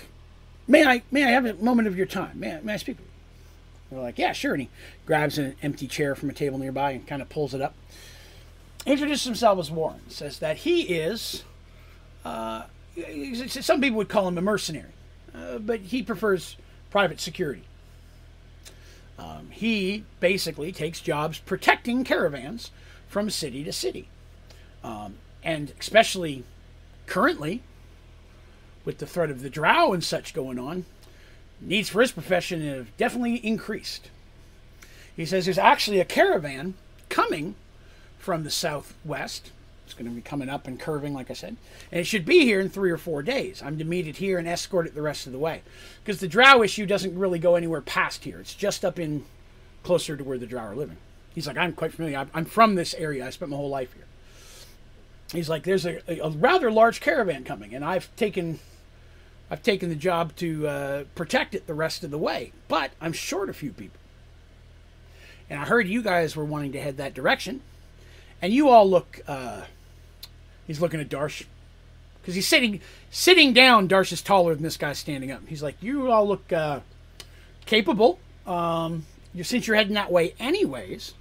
[0.66, 2.40] May I may I have a moment of your time?
[2.40, 3.12] May I, may I speak with you?
[3.90, 4.52] They're like, Yeah, sure.
[4.52, 4.68] And he
[5.06, 7.74] grabs an empty chair from a table nearby and kind of pulls it up.
[8.86, 10.00] Introduces himself as Warren.
[10.08, 11.44] Says that he is,
[12.24, 12.62] uh,
[13.48, 14.92] some people would call him a mercenary,
[15.34, 16.56] uh, but he prefers
[16.90, 17.62] private security.
[19.18, 22.70] Um, he basically takes jobs protecting caravans
[23.08, 24.08] from city to city.
[24.82, 26.44] Um, and especially
[27.06, 27.62] currently,
[28.84, 30.84] with the threat of the drow and such going on,
[31.60, 34.10] needs for his profession have definitely increased.
[35.16, 36.74] He says there's actually a caravan
[37.08, 37.54] coming
[38.18, 39.50] from the southwest.
[39.84, 41.56] It's going to be coming up and curving, like I said.
[41.90, 43.62] And it should be here in three or four days.
[43.62, 45.62] I'm to meet it here and escort it the rest of the way.
[46.02, 48.40] Because the drow issue doesn't really go anywhere past here.
[48.40, 49.24] It's just up in
[49.82, 50.96] closer to where the drow are living.
[51.34, 52.26] He's like, I'm quite familiar.
[52.32, 53.26] I'm from this area.
[53.26, 54.06] I spent my whole life here.
[55.32, 58.60] He's like, there's a, a rather large caravan coming, and I've taken,
[59.52, 63.12] I've taken the job to uh, protect it the rest of the way, but I'm
[63.12, 64.00] short a few people.
[65.50, 67.60] And I heard you guys were wanting to head that direction,
[68.40, 69.20] and you all look.
[69.28, 69.64] Uh,
[70.66, 71.44] he's looking at Darsh
[72.22, 72.80] because he's sitting
[73.10, 73.88] sitting down.
[73.88, 75.42] Darsh is taller than this guy standing up.
[75.46, 76.80] He's like, you all look uh,
[77.66, 78.20] capable.
[78.46, 79.04] Um,
[79.42, 81.12] since you're heading that way anyways,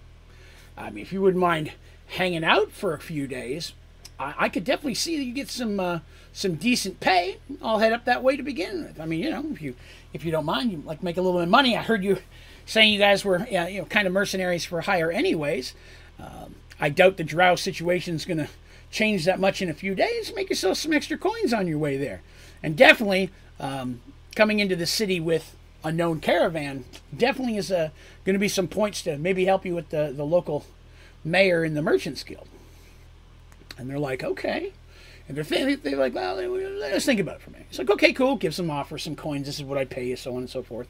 [0.77, 1.73] I mean, if you wouldn't mind
[2.07, 3.73] hanging out for a few days,
[4.17, 5.99] I, I could definitely see that you get some uh,
[6.33, 7.37] some decent pay.
[7.61, 8.99] I'll head up that way to begin with.
[8.99, 9.75] I mean, you know, if you
[10.13, 11.75] if you don't mind, you like make a little bit of money.
[11.77, 12.17] I heard you
[12.65, 15.73] saying you guys were you know kind of mercenaries for hire, anyways.
[16.19, 18.47] Um, I doubt the drow situation is going to
[18.89, 20.33] change that much in a few days.
[20.35, 22.21] Make yourself some extra coins on your way there,
[22.63, 23.29] and definitely
[23.59, 24.01] um,
[24.35, 26.85] coming into the city with a known caravan
[27.15, 27.89] definitely is uh,
[28.23, 30.65] going to be some points to maybe help you with the, the local
[31.23, 32.47] mayor in the Merchants Guild.
[33.77, 34.73] And they're like, okay.
[35.37, 37.67] And they're, they're like, well, let's think about it for minute.
[37.69, 38.35] It's like, okay, cool.
[38.35, 39.47] Give some offers, some coins.
[39.47, 40.87] This is what I pay you, so on and so forth.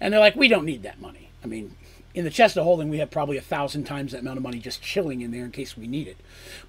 [0.00, 1.30] And they're like, we don't need that money.
[1.44, 1.76] I mean,
[2.14, 4.58] in the chest of holding, we have probably a thousand times that amount of money
[4.58, 6.16] just chilling in there in case we need it.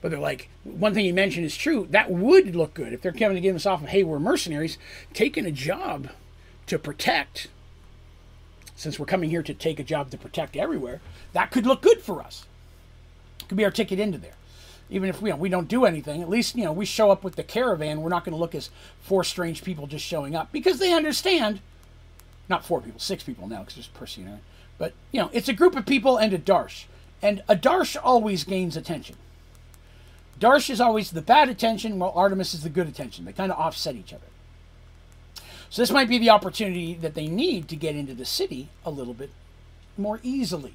[0.01, 1.87] But they're like, one thing you mentioned is true.
[1.89, 4.77] That would look good if they're coming to give us off of, hey, we're mercenaries,
[5.13, 6.09] taking a job
[6.67, 7.47] to protect
[8.75, 11.01] since we're coming here to take a job to protect everywhere,
[11.33, 12.45] that could look good for us.
[13.47, 14.33] Could be our ticket into there.
[14.89, 17.09] Even if we, you know, we don't do anything, at least you know we show
[17.09, 18.01] up with the caravan.
[18.01, 18.69] We're not going to look as
[19.01, 21.61] four strange people just showing up because they understand.
[22.49, 24.41] Not four people, six people now because there's Percy and Aaron.
[24.77, 26.85] But you know, it's a group of people and a Darsh,
[27.21, 29.15] and a Darsh always gains attention.
[30.39, 33.23] Darsh is always the bad attention, while Artemis is the good attention.
[33.23, 34.25] They kind of offset each other.
[35.69, 38.91] So this might be the opportunity that they need to get into the city a
[38.91, 39.31] little bit
[39.97, 40.73] more easily.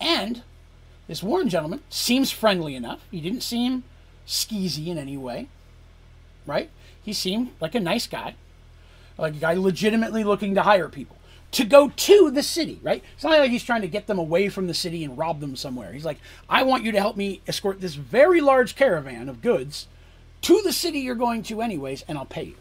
[0.00, 0.42] And
[1.12, 3.04] this Warren gentleman seems friendly enough.
[3.10, 3.84] He didn't seem
[4.26, 5.48] skeezy in any way,
[6.46, 6.70] right?
[7.02, 8.34] He seemed like a nice guy,
[9.18, 11.18] like a guy legitimately looking to hire people
[11.50, 13.04] to go to the city, right?
[13.12, 15.54] It's not like he's trying to get them away from the city and rob them
[15.54, 15.92] somewhere.
[15.92, 16.16] He's like,
[16.48, 19.88] I want you to help me escort this very large caravan of goods
[20.40, 22.56] to the city you're going to, anyways, and I'll pay you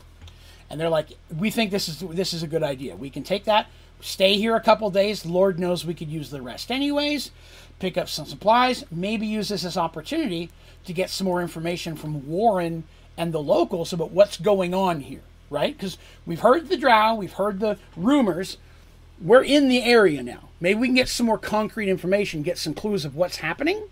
[0.72, 2.96] and they're like, "We think this is this is a good idea.
[2.96, 3.68] We can take that,
[4.02, 5.26] stay here a couple days.
[5.26, 7.32] Lord knows we could use the rest anyways.
[7.80, 8.84] Pick up some supplies.
[8.92, 10.50] Maybe use this as opportunity
[10.86, 12.84] to get some more information from Warren
[13.18, 15.76] and the locals about what's going on here, right?
[15.76, 18.58] Because we've heard the drow, we've heard the rumors.
[19.22, 20.50] We're in the area now.
[20.60, 23.88] Maybe we can get some more concrete information, get some clues of what's happening.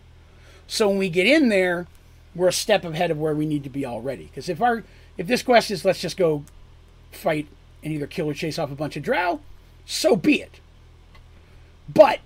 [0.68, 1.88] So when we get in there,
[2.36, 4.26] we're a step ahead of where we need to be already.
[4.26, 4.84] Because if our
[5.18, 6.44] if this quest is let's just go
[7.12, 7.48] fight
[7.84, 9.42] and either kill or chase off a bunch of drow,
[9.86, 10.60] so be it.
[11.92, 12.20] But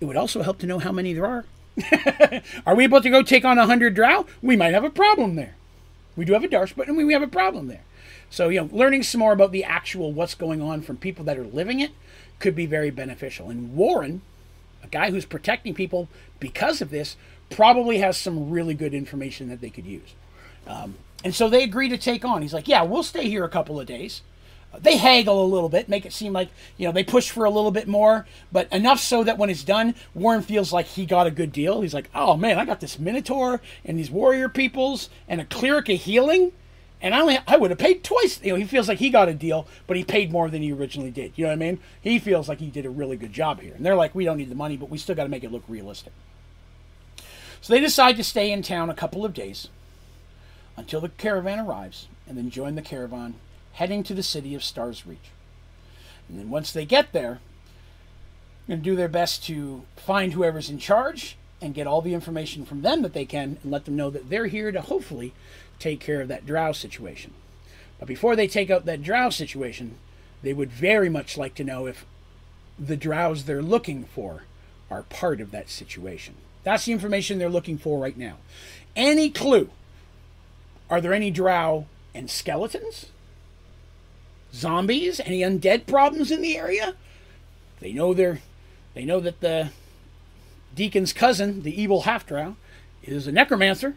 [0.00, 1.44] it would also help to know how many there are.
[2.66, 4.26] are we able to go take on a hundred drow?
[4.42, 5.54] We might have a problem there.
[6.16, 7.82] We do have a Darsh, but we have a problem there.
[8.30, 11.38] So, you know, learning some more about the actual what's going on from people that
[11.38, 11.92] are living it
[12.38, 13.50] could be very beneficial.
[13.50, 14.22] And Warren,
[14.82, 16.08] a guy who's protecting people
[16.40, 17.16] because of this,
[17.50, 20.14] probably has some really good information that they could use.
[20.66, 22.42] Um, and so they agree to take on.
[22.42, 24.22] He's like, yeah, we'll stay here a couple of days.
[24.80, 27.50] They haggle a little bit, make it seem like you know they push for a
[27.50, 31.26] little bit more, but enough so that when it's done, Warren feels like he got
[31.26, 31.80] a good deal.
[31.80, 35.88] He's like, "Oh man, I got this Minotaur and these warrior peoples and a cleric
[35.88, 36.52] of healing,
[37.00, 39.28] and I only I would have paid twice." You know, he feels like he got
[39.28, 41.32] a deal, but he paid more than he originally did.
[41.36, 41.78] You know what I mean?
[42.00, 44.36] He feels like he did a really good job here, and they're like, "We don't
[44.36, 46.12] need the money, but we still got to make it look realistic."
[47.60, 49.68] So they decide to stay in town a couple of days
[50.76, 53.34] until the caravan arrives, and then join the caravan
[53.76, 55.30] heading to the city of Stars Reach.
[56.28, 57.40] And then once they get there,
[58.66, 62.14] they're going to do their best to find whoever's in charge and get all the
[62.14, 65.34] information from them that they can and let them know that they're here to hopefully
[65.78, 67.34] take care of that drow situation.
[67.98, 69.98] But before they take out that drow situation,
[70.42, 72.06] they would very much like to know if
[72.78, 74.44] the drows they're looking for
[74.90, 76.34] are part of that situation.
[76.64, 78.38] That's the information they're looking for right now.
[78.94, 79.68] Any clue?
[80.88, 83.06] Are there any drow and skeletons?
[84.56, 86.94] Zombies, any undead problems in the area.
[87.80, 88.40] They know they're
[88.94, 89.70] they know that the
[90.74, 92.56] deacon's cousin, the evil half drow,
[93.02, 93.94] is a necromancer.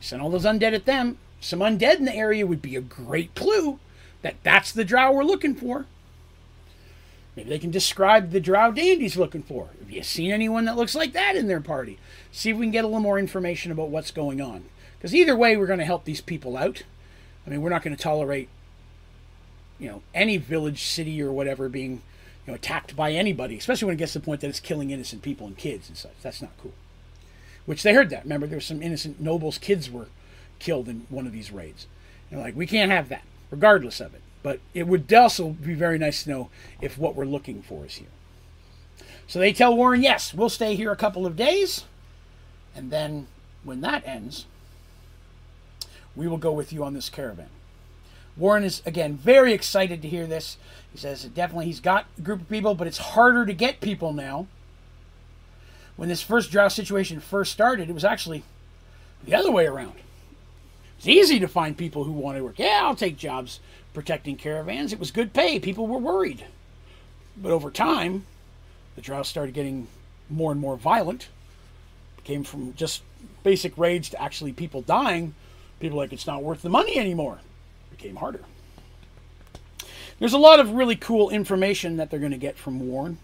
[0.00, 1.18] Send all those undead at them.
[1.40, 3.80] Some undead in the area would be a great clue
[4.22, 5.86] that that's the drow we're looking for.
[7.34, 9.70] Maybe they can describe the drow dandy's looking for.
[9.80, 11.98] Have you seen anyone that looks like that in their party?
[12.30, 14.64] See if we can get a little more information about what's going on.
[14.98, 16.82] Because either way, we're going to help these people out.
[17.46, 18.48] I mean, we're not going to tolerate
[19.82, 22.02] you know any village, city, or whatever being
[22.46, 24.90] you know attacked by anybody, especially when it gets to the point that it's killing
[24.90, 26.14] innocent people and kids and such.
[26.22, 26.72] That's not cool.
[27.66, 28.22] Which they heard that.
[28.22, 30.06] Remember, there there's some innocent nobles' kids were
[30.60, 31.86] killed in one of these raids.
[32.30, 34.22] And like, we can't have that, regardless of it.
[34.42, 37.96] But it would also be very nice to know if what we're looking for is
[37.96, 38.08] here.
[39.26, 41.84] So they tell Warren, yes, we'll stay here a couple of days.
[42.74, 43.26] And then
[43.64, 44.46] when that ends,
[46.16, 47.48] we will go with you on this caravan.
[48.36, 50.56] Warren is again very excited to hear this.
[50.90, 54.12] He says definitely he's got a group of people, but it's harder to get people
[54.12, 54.46] now.
[55.96, 58.42] When this first drow situation first started, it was actually
[59.24, 59.94] the other way around.
[60.96, 62.58] It's easy to find people who want to work.
[62.58, 63.60] Yeah, I'll take jobs
[63.92, 64.92] protecting caravans.
[64.92, 65.58] It was good pay.
[65.58, 66.46] People were worried.
[67.36, 68.24] But over time,
[68.94, 69.88] the drow started getting
[70.30, 71.28] more and more violent.
[72.18, 73.02] It came from just
[73.42, 75.34] basic raids to actually people dying.
[75.80, 77.40] People like it's not worth the money anymore
[77.96, 78.40] became harder.
[80.18, 83.18] There's a lot of really cool information that they're going to get from Warren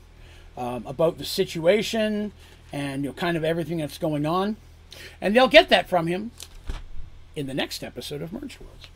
[0.56, 2.32] um, about the situation
[2.72, 4.56] and you know kind of everything that's going on,
[5.20, 6.32] and they'll get that from him
[7.36, 8.88] in the next episode of Merge Worlds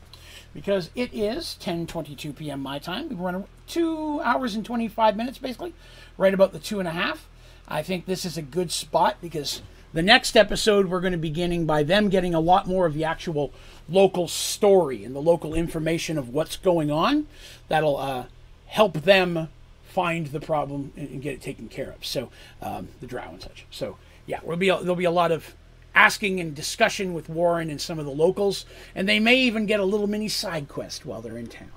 [0.55, 2.61] because it is 10:22 p.m.
[2.61, 3.09] my time.
[3.09, 5.75] We run two hours and 25 minutes, basically,
[6.19, 7.29] right about the two and a half.
[7.69, 11.29] I think this is a good spot because the next episode we're going to be
[11.29, 13.53] beginning by them getting a lot more of the actual
[13.89, 17.27] local story and the local information of what's going on.
[17.69, 18.25] That'll uh,
[18.67, 19.49] help them
[19.85, 22.05] find the problem and, and, get it taken care of.
[22.05, 22.31] So
[22.63, 23.67] um, the drow and such.
[23.71, 25.55] So yeah, there'll be a, there'll be a lot of
[25.95, 29.81] asking and discussion with Warren and some of the locals, and they may even get
[29.81, 31.69] a little mini side quest while they're in town.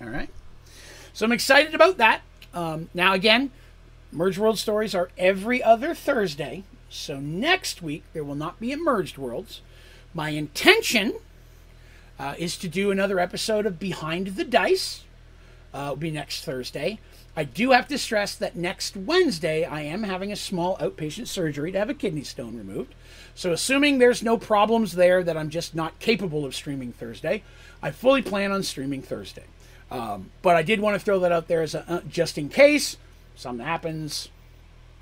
[0.00, 0.30] All right.
[1.12, 2.22] So I'm excited about that.
[2.52, 3.52] Um, now again,
[4.12, 6.64] Merge World stories are every other Thursday.
[6.88, 9.60] So next week there will not be a Merged Worlds.
[10.12, 11.14] My intention
[12.18, 15.04] uh, is to do another episode of Behind the Dice.
[15.72, 16.98] Uh, it'll be next Thursday.
[17.36, 21.70] I do have to stress that next Wednesday I am having a small outpatient surgery
[21.70, 22.94] to have a kidney stone removed.
[23.36, 27.44] So, assuming there's no problems there that I'm just not capable of streaming Thursday,
[27.80, 29.44] I fully plan on streaming Thursday.
[29.92, 32.48] Um, but I did want to throw that out there as a, uh, just in
[32.48, 32.96] case
[33.36, 34.28] something happens.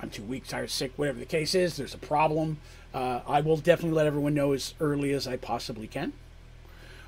[0.00, 1.76] I'm too weak, tired, sick, whatever the case is.
[1.76, 2.58] There's a problem.
[2.98, 6.14] Uh, I will definitely let everyone know as early as I possibly can.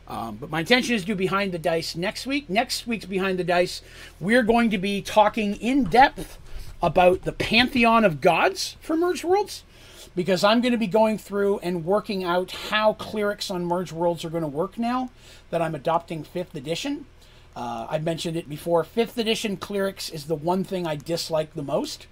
[0.07, 2.49] Um, but my intention is to do Behind the Dice next week.
[2.49, 3.83] Next week's Behind the Dice,
[4.20, 6.39] we're going to be talking in depth
[6.81, 9.65] about the pantheon of gods for Merge Worlds
[10.15, 14.25] because I'm going to be going through and working out how clerics on Merge Worlds
[14.25, 15.10] are going to work now
[15.51, 17.07] that I'm adopting 5th edition.
[17.57, 18.85] Uh, I've mentioned it before.
[18.85, 22.07] 5th edition clerics is the one thing I dislike the most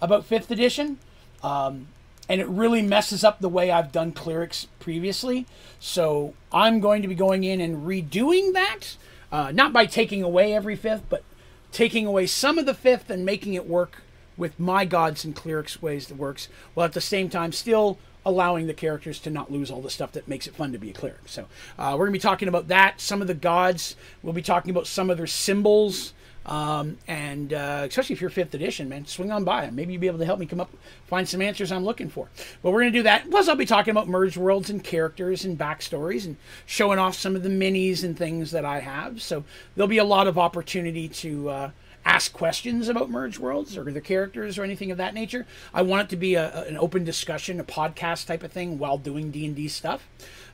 [0.00, 0.98] about 5th edition.
[1.42, 1.88] Um,
[2.28, 5.46] and it really messes up the way I've done clerics previously.
[5.80, 8.96] So I'm going to be going in and redoing that,
[9.32, 11.24] uh, not by taking away every fifth, but
[11.72, 14.02] taking away some of the fifth and making it work
[14.36, 18.66] with my gods and clerics ways that works, while at the same time still allowing
[18.66, 20.92] the characters to not lose all the stuff that makes it fun to be a
[20.92, 21.26] cleric.
[21.26, 21.46] So
[21.78, 23.00] uh, we're going to be talking about that.
[23.00, 23.96] Some of the gods.
[24.22, 26.12] We'll be talking about some of their symbols.
[26.48, 29.68] Um, and uh, especially if you're fifth edition, man, swing on by.
[29.70, 30.70] Maybe you'll be able to help me come up,
[31.06, 32.30] find some answers I'm looking for.
[32.62, 33.30] But we're going to do that.
[33.30, 37.36] Plus, I'll be talking about merged worlds and characters and backstories and showing off some
[37.36, 39.20] of the minis and things that I have.
[39.20, 39.44] So
[39.76, 41.50] there'll be a lot of opportunity to.
[41.50, 41.70] Uh,
[42.04, 45.44] ask questions about merge worlds or the characters or anything of that nature
[45.74, 48.96] i want it to be a, an open discussion a podcast type of thing while
[48.96, 50.08] doing d&d stuff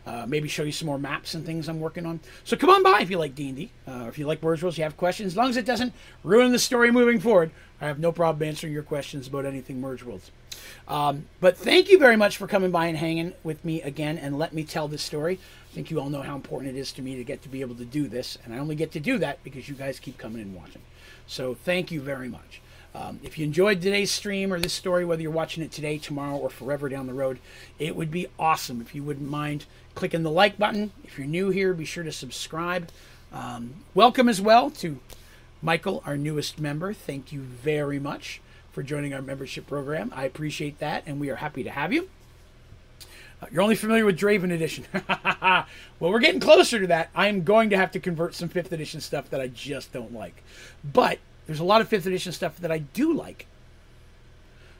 [0.06, 2.82] uh, maybe show you some more maps and things i'm working on so come on
[2.82, 5.36] by if you like d&d uh, if you like merge worlds you have questions as
[5.36, 5.92] long as it doesn't
[6.22, 7.50] ruin the story moving forward
[7.80, 10.30] i have no problem answering your questions about anything merge worlds
[10.86, 14.38] um, but thank you very much for coming by and hanging with me again and
[14.38, 15.38] let me tell this story
[15.74, 17.60] I think you all know how important it is to me to get to be
[17.60, 20.16] able to do this, and I only get to do that because you guys keep
[20.18, 20.82] coming and watching.
[21.26, 22.60] So thank you very much.
[22.94, 26.36] Um, if you enjoyed today's stream or this story, whether you're watching it today, tomorrow,
[26.36, 27.40] or forever down the road,
[27.80, 30.92] it would be awesome if you wouldn't mind clicking the like button.
[31.04, 32.90] If you're new here, be sure to subscribe.
[33.32, 34.98] Um, welcome as well to
[35.62, 36.92] Michael, our newest member.
[36.92, 38.40] Thank you very much
[38.72, 40.12] for joining our membership program.
[40.14, 42.08] I appreciate that, and we are happy to have you.
[43.40, 44.84] Uh, you're only familiar with Draven Edition.
[46.00, 47.10] well, we're getting closer to that.
[47.14, 50.42] I'm going to have to convert some 5th Edition stuff that I just don't like.
[50.84, 53.46] But there's a lot of 5th Edition stuff that I do like.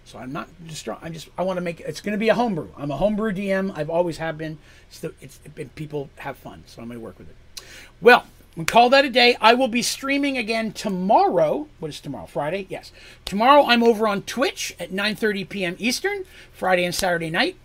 [0.05, 2.35] So I'm not just I'm just I want to make it's going to be a
[2.35, 2.69] homebrew.
[2.77, 3.73] I'm a homebrew DM.
[3.77, 4.59] I've always have been.
[4.89, 5.41] It's, the, it's
[5.75, 7.65] people have fun, so I'm going to work with it.
[8.01, 8.27] Well,
[8.57, 9.37] we call that a day.
[9.41, 11.69] I will be streaming again tomorrow.
[11.81, 12.27] What is tomorrow?
[12.27, 12.67] Friday?
[12.69, 12.93] Yes.
[13.25, 15.77] Tomorrow I'm over on Twitch at 9:30 p.m.
[15.79, 17.57] Eastern, Friday and Saturday night.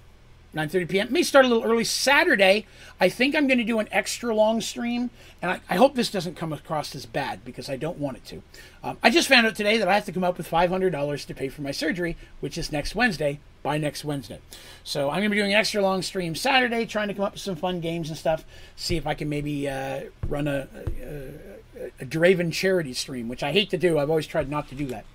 [0.56, 1.14] 9.30 p.m.
[1.14, 1.84] May start a little early.
[1.84, 2.66] Saturday,
[3.00, 5.12] I think I'm going to do an extra long stream,
[5.42, 8.26] and I, I, hope this doesn't come across as bad because I don't want it
[8.26, 8.44] to.
[8.84, 11.34] Um, I just found out today that I have to come up with $500 to
[11.36, 14.40] pay for my surgery, which is next Wednesday, by next Wednesday.
[14.84, 17.34] So I'm going to be doing an extra long stream Saturday, trying to come up
[17.34, 18.44] with some fun games and stuff,
[18.76, 20.68] see if I can maybe uh, run a,
[21.04, 24.00] a, a Draven charity stream, which I hate to do.
[24.00, 25.06] I've always tried not to do that.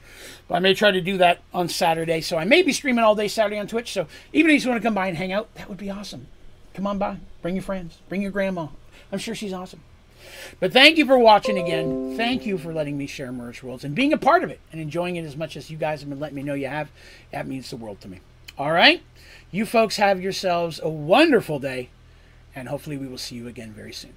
[0.49, 2.21] But I may try to do that on Saturday.
[2.21, 3.93] So I may be streaming all day Saturday on Twitch.
[3.93, 6.27] So even if you want to come by and hang out, that would be awesome.
[6.75, 7.19] Come on by.
[7.41, 7.99] Bring your friends.
[8.09, 8.69] Bring your grandma.
[9.11, 9.81] I'm sure she's awesome.
[10.61, 12.17] But thank you for watching again.
[12.17, 14.81] Thank you for letting me share Merge Worlds and being a part of it and
[14.81, 16.91] enjoying it as much as you guys have been letting me know you have.
[17.31, 18.21] That means the world to me.
[18.59, 19.03] All right?
[19.51, 21.91] You folks have yourselves a wonderful day,
[22.55, 24.15] and hopefully we will see you again very soon.